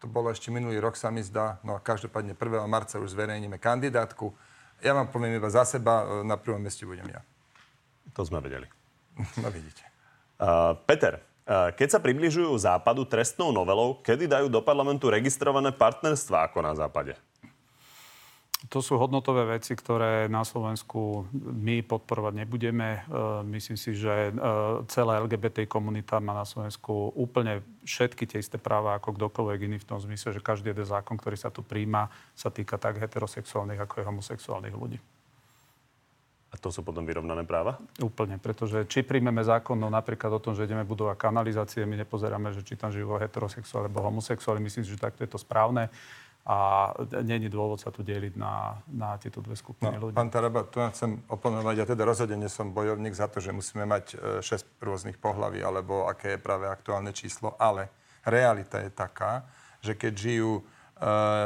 To 0.00 0.06
bolo 0.08 0.32
ešte 0.32 0.48
minulý 0.48 0.80
rok, 0.80 0.96
sa 0.96 1.12
mi 1.12 1.20
zdá. 1.20 1.60
No 1.60 1.76
a 1.76 1.80
každopádne 1.80 2.32
1. 2.36 2.64
marca 2.68 2.96
už 3.00 3.12
zverejníme 3.12 3.60
kandidátku. 3.60 4.32
Ja 4.80 4.96
vám 4.96 5.12
poviem 5.12 5.36
iba 5.36 5.52
za 5.52 5.68
seba, 5.68 6.24
na 6.24 6.40
prvom 6.40 6.60
meste 6.60 6.88
budem 6.88 7.04
ja. 7.08 7.20
To 8.16 8.24
sme 8.24 8.40
vedeli. 8.40 8.64
no 9.42 9.48
vidíte. 9.52 9.84
Uh, 10.40 10.72
Peter, 10.88 11.20
keď 11.50 11.98
sa 11.98 12.00
približujú 12.00 12.54
západu 12.62 13.02
trestnou 13.04 13.50
novelou, 13.50 13.98
kedy 14.06 14.30
dajú 14.30 14.46
do 14.46 14.62
parlamentu 14.62 15.10
registrované 15.10 15.74
partnerstva 15.74 16.46
ako 16.46 16.62
na 16.62 16.72
západe? 16.78 17.18
To 18.68 18.84
sú 18.84 19.00
hodnotové 19.00 19.56
veci, 19.56 19.72
ktoré 19.72 20.28
na 20.28 20.44
Slovensku 20.44 21.24
my 21.32 21.80
podporovať 21.80 22.44
nebudeme. 22.44 23.00
E, 23.00 23.40
myslím 23.56 23.80
si, 23.80 23.96
že 23.96 24.28
e, 24.28 24.32
celá 24.84 25.16
LGBT 25.24 25.64
komunita 25.64 26.20
má 26.20 26.36
na 26.36 26.44
Slovensku 26.44 27.16
úplne 27.16 27.64
všetky 27.88 28.28
tie 28.28 28.44
isté 28.44 28.60
práva 28.60 29.00
ako 29.00 29.16
kdokoľvek 29.16 29.64
iný 29.64 29.80
v 29.80 29.88
tom 29.88 29.96
zmysle, 29.96 30.36
že 30.36 30.44
každý 30.44 30.76
jeden 30.76 30.84
zákon, 30.84 31.16
ktorý 31.16 31.40
sa 31.40 31.48
tu 31.48 31.64
príjma, 31.64 32.12
sa 32.36 32.52
týka 32.52 32.76
tak 32.76 33.00
heterosexuálnych 33.00 33.80
ako 33.80 34.04
aj 34.04 34.08
homosexuálnych 34.12 34.76
ľudí. 34.76 35.00
A 36.50 36.58
to 36.58 36.68
sú 36.74 36.82
potom 36.82 37.06
vyrovnané 37.06 37.46
práva? 37.46 37.78
Úplne, 38.02 38.42
pretože 38.42 38.82
či 38.90 39.06
príjmeme 39.06 39.38
zákon 39.40 39.78
no 39.78 39.86
napríklad 39.86 40.34
o 40.34 40.42
tom, 40.42 40.52
že 40.58 40.66
ideme 40.66 40.82
budovať 40.82 41.16
kanalizácie, 41.16 41.86
my 41.86 41.96
nepozeráme, 42.02 42.50
že 42.50 42.66
či 42.66 42.74
tam 42.74 42.90
žijú 42.90 43.14
heterosexuáli 43.16 43.86
alebo 43.86 44.02
homosexuáli. 44.04 44.58
Myslím 44.58 44.82
si, 44.82 44.92
že 44.92 45.00
takto 45.00 45.22
je 45.22 45.30
to 45.30 45.38
správne 45.38 45.88
a 46.48 46.88
není 47.20 47.52
dôvod 47.52 47.76
sa 47.76 47.92
tu 47.92 48.00
deliť 48.00 48.32
na, 48.40 48.80
na 48.88 49.20
tieto 49.20 49.44
dve 49.44 49.52
skupiny 49.52 50.00
no, 50.00 50.08
ľudí. 50.08 50.16
Pán 50.16 50.32
Taraba, 50.32 50.64
tu 50.64 50.80
chcem 50.80 51.20
oponovať. 51.28 51.74
Ja 51.76 51.86
teda 51.86 52.08
rozhodne 52.08 52.48
som 52.48 52.72
bojovník 52.72 53.12
za 53.12 53.28
to, 53.28 53.44
že 53.44 53.52
musíme 53.52 53.84
mať 53.84 54.40
6 54.40 54.48
e, 54.48 54.56
rôznych 54.80 55.20
pohlaví, 55.20 55.60
alebo 55.60 56.08
aké 56.08 56.36
je 56.36 56.40
práve 56.40 56.64
aktuálne 56.64 57.12
číslo, 57.12 57.60
ale 57.60 57.92
realita 58.24 58.80
je 58.80 58.88
taká, 58.88 59.44
že 59.84 59.92
keď 59.92 60.12
žijú 60.16 60.52
e, 60.58 60.62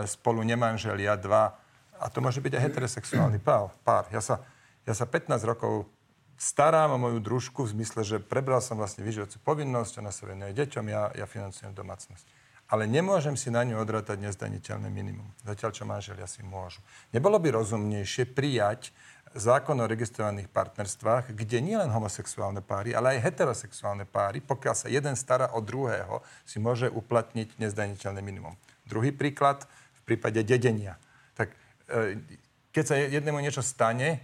spolu 0.07 0.47
nemanželia 0.47 1.19
dva, 1.19 1.59
a 1.99 2.07
to 2.07 2.23
môže 2.23 2.39
byť 2.39 2.55
aj 2.55 2.63
heterosexuálny 2.63 3.43
pár. 3.43 3.75
pár. 3.83 4.07
Ja, 4.15 4.23
sa, 4.23 4.47
ja 4.87 4.95
sa 4.95 5.11
15 5.11 5.43
rokov 5.43 5.91
starám 6.39 6.95
o 6.95 7.03
moju 7.03 7.19
družku 7.19 7.67
v 7.67 7.83
zmysle, 7.83 8.07
že 8.07 8.23
prebral 8.23 8.63
som 8.63 8.79
vlastne 8.79 9.03
vyživujúcu 9.03 9.43
povinnosť, 9.43 9.99
ona 9.99 10.15
sa 10.15 10.31
venuje 10.31 10.55
deťom, 10.55 10.87
ja, 10.87 11.11
ja 11.19 11.27
financujem 11.27 11.75
domácnosť 11.75 12.44
ale 12.69 12.89
nemôžem 12.89 13.37
si 13.37 13.53
na 13.53 13.61
ňu 13.63 13.81
odratať 13.81 14.19
nezdaniteľné 14.25 14.89
minimum. 14.89 15.29
Zatiaľ, 15.45 15.71
čo 15.77 15.85
manželia 15.85 16.25
si 16.25 16.41
môžu. 16.41 16.81
Nebolo 17.13 17.37
by 17.37 17.61
rozumnejšie 17.61 18.33
prijať 18.33 18.91
zákon 19.35 19.75
o 19.83 19.91
registrovaných 19.91 20.47
partnerstvách, 20.49 21.35
kde 21.35 21.59
nie 21.59 21.75
len 21.75 21.91
homosexuálne 21.91 22.63
páry, 22.63 22.95
ale 22.95 23.19
aj 23.19 23.31
heterosexuálne 23.31 24.07
páry, 24.07 24.39
pokiaľ 24.39 24.75
sa 24.79 24.87
jeden 24.87 25.19
stará 25.19 25.51
o 25.53 25.61
druhého, 25.61 26.23
si 26.47 26.63
môže 26.63 26.87
uplatniť 26.87 27.59
nezdaniteľné 27.59 28.23
minimum. 28.23 28.55
Druhý 28.87 29.11
príklad 29.11 29.67
v 30.01 30.15
prípade 30.15 30.39
dedenia. 30.47 30.97
Tak 31.35 31.51
e, 31.91 32.23
keď 32.71 32.85
sa 32.87 32.95
jednému 32.95 33.43
niečo 33.43 33.61
stane, 33.61 34.23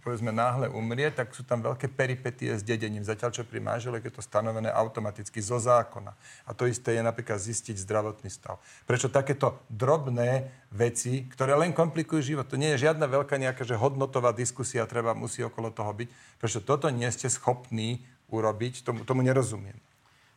povedzme 0.00 0.32
náhle 0.32 0.72
umrie, 0.72 1.12
tak 1.12 1.36
sú 1.36 1.44
tam 1.44 1.60
veľké 1.60 1.92
peripetie 1.92 2.56
s 2.56 2.64
dedením. 2.64 3.04
Zatiaľ, 3.04 3.30
čo 3.36 3.44
pri 3.44 3.60
manželek 3.60 4.08
je 4.08 4.14
to 4.16 4.24
stanovené 4.24 4.72
automaticky 4.72 5.38
zo 5.44 5.60
zákona. 5.60 6.16
A 6.48 6.50
to 6.56 6.64
isté 6.64 6.96
je 6.96 7.02
napríklad 7.04 7.36
zistiť 7.36 7.76
zdravotný 7.76 8.32
stav. 8.32 8.58
Prečo 8.88 9.12
takéto 9.12 9.60
drobné 9.68 10.48
veci, 10.72 11.28
ktoré 11.28 11.52
len 11.54 11.76
komplikujú 11.76 12.34
život, 12.34 12.48
to 12.48 12.56
nie 12.56 12.72
je 12.74 12.88
žiadna 12.88 13.04
veľká 13.06 13.36
nejaká 13.36 13.62
že 13.62 13.76
hodnotová 13.76 14.32
diskusia, 14.32 14.88
treba, 14.88 15.12
musí 15.12 15.44
okolo 15.44 15.68
toho 15.68 15.92
byť. 15.92 16.08
Prečo 16.40 16.64
toto 16.64 16.88
nie 16.88 17.08
ste 17.12 17.28
schopní 17.28 18.00
urobiť, 18.32 18.82
tomu, 18.82 19.04
tomu 19.04 19.20
nerozumiem. 19.20 19.76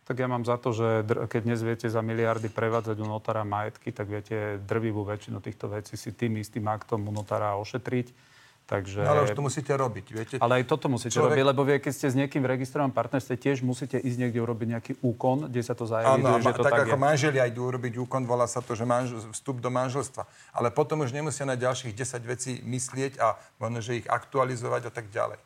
Tak 0.03 0.19
ja 0.19 0.27
mám 0.27 0.43
za 0.43 0.59
to, 0.59 0.75
že 0.75 1.07
dr- 1.07 1.31
keď 1.31 1.41
dnes 1.47 1.63
viete 1.63 1.87
za 1.87 2.03
miliardy 2.03 2.51
prevádzať 2.51 2.99
u 2.99 3.07
notára 3.07 3.47
majetky, 3.47 3.95
tak 3.95 4.11
viete 4.11 4.59
drvivú 4.59 5.07
väčšinu 5.07 5.39
týchto 5.39 5.71
vecí 5.71 5.95
si 5.95 6.11
tým 6.11 6.43
istým 6.43 6.67
aktom 6.67 7.07
u 7.07 7.11
notára 7.15 7.55
ošetriť 7.55 8.32
Takže... 8.63 9.03
No, 9.03 9.11
ale 9.11 9.21
už 9.27 9.35
to 9.35 9.43
musíte 9.43 9.75
robiť, 9.75 10.05
viete? 10.07 10.35
Ale 10.39 10.63
aj 10.63 10.71
toto 10.71 10.87
musíte 10.87 11.19
Človek... 11.19 11.35
robiť, 11.35 11.45
lebo 11.51 11.61
vie, 11.67 11.77
keď 11.83 11.93
ste 11.93 12.07
s 12.07 12.15
niekým 12.15 12.39
v 12.47 12.55
registrovanom 12.55 12.95
partnerstve, 12.95 13.35
tiež 13.35 13.59
musíte 13.59 13.99
ísť 13.99 14.17
niekde 14.23 14.39
urobiť 14.39 14.67
nejaký 14.79 14.93
úkon, 15.03 15.51
kde 15.51 15.61
sa 15.67 15.75
to 15.75 15.83
zajaví, 15.83 16.23
že 16.23 16.55
to 16.55 16.63
tak, 16.63 16.71
tak 16.71 16.81
ako 16.87 16.95
je. 16.95 17.03
manželia 17.03 17.43
idú 17.43 17.67
urobiť 17.67 17.99
úkon, 18.07 18.23
volá 18.23 18.47
sa 18.47 18.63
to, 18.63 18.71
že 18.71 18.87
manžel, 18.87 19.19
vstup 19.35 19.59
do 19.59 19.67
manželstva. 19.67 20.23
Ale 20.55 20.71
potom 20.71 21.03
už 21.03 21.11
nemusia 21.11 21.43
na 21.43 21.59
ďalších 21.59 21.91
10 21.91 22.23
vecí 22.23 22.51
myslieť 22.63 23.19
a 23.19 23.35
možno, 23.59 23.83
že 23.83 23.99
ich 23.99 24.07
aktualizovať 24.07 24.87
a 24.87 24.91
tak 24.95 25.11
ďalej. 25.11 25.43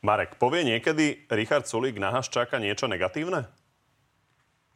Marek, 0.00 0.40
povie 0.40 0.64
niekedy 0.64 1.28
Richard 1.28 1.68
Sulík 1.68 2.00
na 2.00 2.08
Haščáka 2.16 2.56
niečo 2.56 2.88
negatívne? 2.88 3.44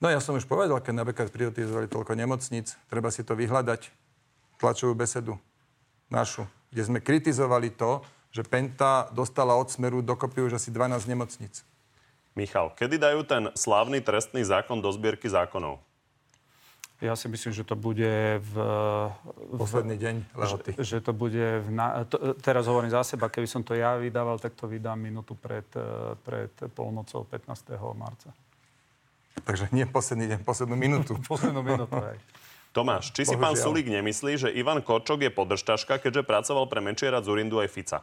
No 0.02 0.10
ja 0.10 0.18
som 0.18 0.36
už 0.36 0.44
povedal, 0.44 0.82
keď 0.82 0.98
napríklad 0.98 1.30
privatizovali 1.30 1.86
toľko 1.86 2.18
nemocnic, 2.18 2.74
treba 2.90 3.08
si 3.08 3.22
to 3.22 3.38
vyhľadať, 3.38 3.86
tlačovú 4.58 4.98
besedu 4.98 5.38
našu, 6.10 6.44
kde 6.72 6.82
sme 6.82 6.98
kritizovali 7.04 7.70
to, 7.76 8.00
že 8.32 8.48
Penta 8.48 9.12
dostala 9.12 9.52
od 9.60 9.68
Smeru 9.68 10.00
dokopy 10.00 10.48
už 10.48 10.56
asi 10.56 10.72
12 10.72 11.04
nemocnic. 11.04 11.60
Michal, 12.32 12.72
kedy 12.72 12.96
dajú 12.96 13.20
ten 13.28 13.52
slávny 13.52 14.00
trestný 14.00 14.40
zákon 14.40 14.80
do 14.80 14.88
zbierky 14.88 15.28
zákonov? 15.28 15.84
Ja 17.02 17.18
si 17.18 17.26
myslím, 17.26 17.50
že 17.50 17.66
to 17.66 17.74
bude 17.74 18.38
v... 18.38 18.54
Posledný 19.58 19.98
deň 19.98 20.14
lehoty. 20.38 20.70
Že, 20.78 20.84
že 20.86 20.98
to 21.02 21.12
bude 21.12 21.66
v... 21.66 21.68
Na, 21.74 22.06
to, 22.06 22.38
teraz 22.38 22.70
hovorím 22.70 22.94
za 22.94 23.02
seba, 23.02 23.26
keby 23.26 23.50
som 23.50 23.66
to 23.66 23.74
ja 23.74 23.98
vydával, 23.98 24.38
tak 24.38 24.54
to 24.54 24.70
vydám 24.70 25.02
minútu 25.02 25.34
pred, 25.34 25.66
pred 26.22 26.54
polnocou 26.72 27.26
15. 27.26 27.74
marca. 27.98 28.30
Takže 29.42 29.74
nie 29.74 29.82
posledný 29.82 30.30
deň, 30.30 30.38
poslednú 30.46 30.78
minútu. 30.78 31.18
poslednú 31.32 31.60
minútu, 31.66 31.98
aj. 31.98 32.16
Tomáš, 32.72 33.12
či 33.12 33.28
si 33.28 33.36
Bohužiaľ. 33.36 33.44
pán 33.52 33.56
Sulík 33.60 33.88
nemyslí, 33.92 34.32
že 34.40 34.48
Ivan 34.48 34.80
Korčok 34.80 35.20
je 35.20 35.30
podržtaška, 35.30 36.00
keďže 36.00 36.24
pracoval 36.24 36.64
pre 36.72 36.80
Menčiera, 36.80 37.20
Zurindu 37.20 37.60
aj 37.60 37.68
Fica? 37.68 38.00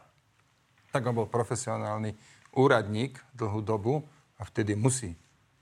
Tak 0.94 1.02
on 1.10 1.18
bol 1.18 1.26
profesionálny 1.26 2.14
úradník 2.54 3.18
dlhú 3.34 3.66
dobu 3.66 4.06
a 4.38 4.46
vtedy 4.46 4.78
musí 4.78 5.18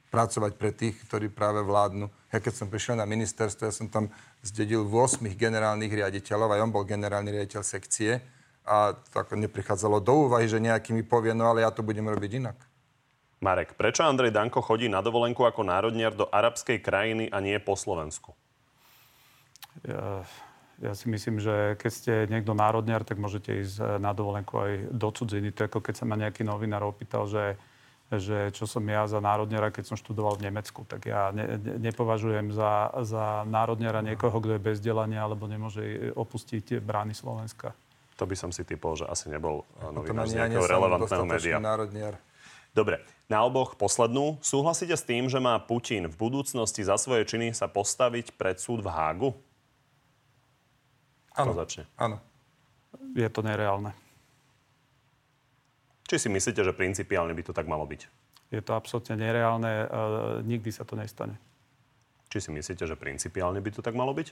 pracovať 0.08 0.52
pre 0.56 0.72
tých, 0.72 0.96
ktorí 1.08 1.28
práve 1.32 1.60
vládnu. 1.64 2.08
Ja 2.32 2.40
keď 2.40 2.64
som 2.64 2.68
prišiel 2.68 2.96
na 3.00 3.08
ministerstvo, 3.08 3.68
ja 3.68 3.72
som 3.72 3.88
tam 3.88 4.08
zdedil 4.40 4.84
8 4.84 5.24
generálnych 5.36 5.92
riaditeľov, 5.92 6.56
aj 6.56 6.62
on 6.64 6.72
bol 6.72 6.84
generálny 6.84 7.32
riaditeľ 7.32 7.64
sekcie 7.64 8.20
a 8.68 8.92
to 8.92 9.16
ako 9.24 9.36
neprichádzalo 9.40 10.00
do 10.04 10.28
úvahy, 10.28 10.48
že 10.48 10.60
nejaký 10.60 10.92
mi 10.92 11.04
povie, 11.04 11.32
no 11.32 11.48
ale 11.48 11.64
ja 11.64 11.72
to 11.72 11.84
budem 11.84 12.08
robiť 12.08 12.40
inak. 12.40 12.56
Marek, 13.40 13.78
prečo 13.78 14.02
Andrej 14.02 14.34
Danko 14.34 14.60
chodí 14.60 14.90
na 14.90 14.98
dovolenku 14.98 15.46
ako 15.46 15.62
národniar 15.62 16.12
do 16.12 16.26
arabskej 16.28 16.82
krajiny 16.82 17.30
a 17.30 17.38
nie 17.38 17.56
po 17.62 17.78
Slovensku? 17.78 18.34
Ja, 19.86 20.26
ja 20.78 20.94
si 20.94 21.10
myslím, 21.10 21.42
že 21.42 21.74
keď 21.74 21.90
ste 21.90 22.12
niekto 22.30 22.54
národniar, 22.54 23.02
tak 23.02 23.18
môžete 23.18 23.66
ísť 23.66 23.76
eh, 23.82 23.86
na 23.98 24.14
dovolenku 24.14 24.54
aj 24.58 24.72
do 24.94 25.08
cudziny. 25.10 25.50
To 25.54 25.66
je 25.66 25.68
ako 25.70 25.80
keď 25.82 25.94
sa 25.98 26.04
ma 26.06 26.14
nejaký 26.14 26.46
novinár 26.46 26.86
opýtal, 26.86 27.26
že, 27.26 27.58
že 28.14 28.54
čo 28.54 28.64
som 28.70 28.86
ja 28.86 29.10
za 29.10 29.18
národniara, 29.18 29.74
keď 29.74 29.94
som 29.94 29.96
študoval 29.98 30.38
v 30.38 30.50
Nemecku. 30.50 30.86
Tak 30.86 31.00
ja 31.02 31.34
ne, 31.34 31.58
ne, 31.58 31.76
nepovažujem 31.82 32.54
za, 32.54 32.94
za 33.02 33.42
národniara 33.50 34.06
niekoho, 34.06 34.38
kto 34.38 34.54
je 34.54 34.62
bez 34.62 34.78
delania 34.78 35.26
alebo 35.26 35.50
nemôže 35.50 36.14
opustiť 36.14 36.78
brány 36.78 37.12
Slovenska. 37.12 37.74
To 38.18 38.26
by 38.26 38.34
som 38.34 38.50
si 38.50 38.66
typol, 38.66 38.98
že 38.98 39.06
asi 39.10 39.26
nebol 39.30 39.66
eh, 39.82 39.90
novinár 39.90 40.30
z 40.30 40.38
nejakého 40.38 40.66
relevantného 40.66 41.26
média. 41.26 41.58
Národniar. 41.58 42.14
Dobre, 42.70 43.02
na 43.26 43.42
oboch 43.42 43.74
poslednú. 43.74 44.38
Súhlasíte 44.38 44.94
s 44.94 45.02
tým, 45.02 45.26
že 45.26 45.42
má 45.42 45.58
Putin 45.58 46.06
v 46.06 46.14
budúcnosti 46.14 46.86
za 46.86 46.94
svoje 46.94 47.26
činy 47.26 47.50
sa 47.50 47.66
postaviť 47.66 48.38
pred 48.38 48.62
súd 48.62 48.86
v 48.86 48.92
Hágu? 48.94 49.30
Áno. 51.38 51.54
začne. 51.54 51.86
Áno. 51.94 52.18
Je 53.14 53.28
to 53.30 53.40
nereálne. 53.46 53.94
Či 56.08 56.26
si 56.26 56.28
myslíte, 56.32 56.64
že 56.64 56.72
principiálne 56.74 57.36
by 57.36 57.42
to 57.46 57.52
tak 57.54 57.68
malo 57.68 57.84
byť? 57.84 58.00
Je 58.48 58.64
to 58.64 58.72
absolútne 58.72 59.20
nereálne. 59.20 59.84
Uh, 59.86 60.40
nikdy 60.42 60.72
sa 60.72 60.82
to 60.82 60.96
nestane. 60.96 61.36
Či 62.32 62.48
si 62.48 62.50
myslíte, 62.50 62.84
že 62.88 62.96
principiálne 62.96 63.60
by 63.60 63.70
to 63.72 63.84
tak 63.84 63.92
malo 63.92 64.16
byť? 64.16 64.28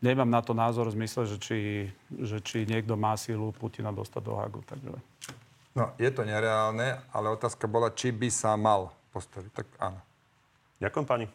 Nemám 0.00 0.30
na 0.30 0.40
to 0.40 0.56
názor 0.56 0.88
v 0.88 0.96
zmysle, 1.02 1.28
že 1.28 1.36
či, 1.36 1.58
že 2.16 2.40
či 2.40 2.64
niekto 2.64 2.96
má 2.96 3.12
sílu 3.18 3.52
Putina 3.52 3.92
dostať 3.92 4.22
do 4.24 4.34
Hagu. 4.40 4.60
Takže... 4.64 4.88
No, 5.76 5.92
je 6.00 6.10
to 6.12 6.24
nereálne, 6.24 6.96
ale 7.12 7.26
otázka 7.28 7.68
bola, 7.68 7.92
či 7.92 8.16
by 8.16 8.32
sa 8.32 8.56
mal 8.56 8.94
postaviť. 9.12 9.52
Tak 9.52 9.66
áno. 9.76 10.00
Ďakujem 10.80 11.06
pani. 11.08 11.26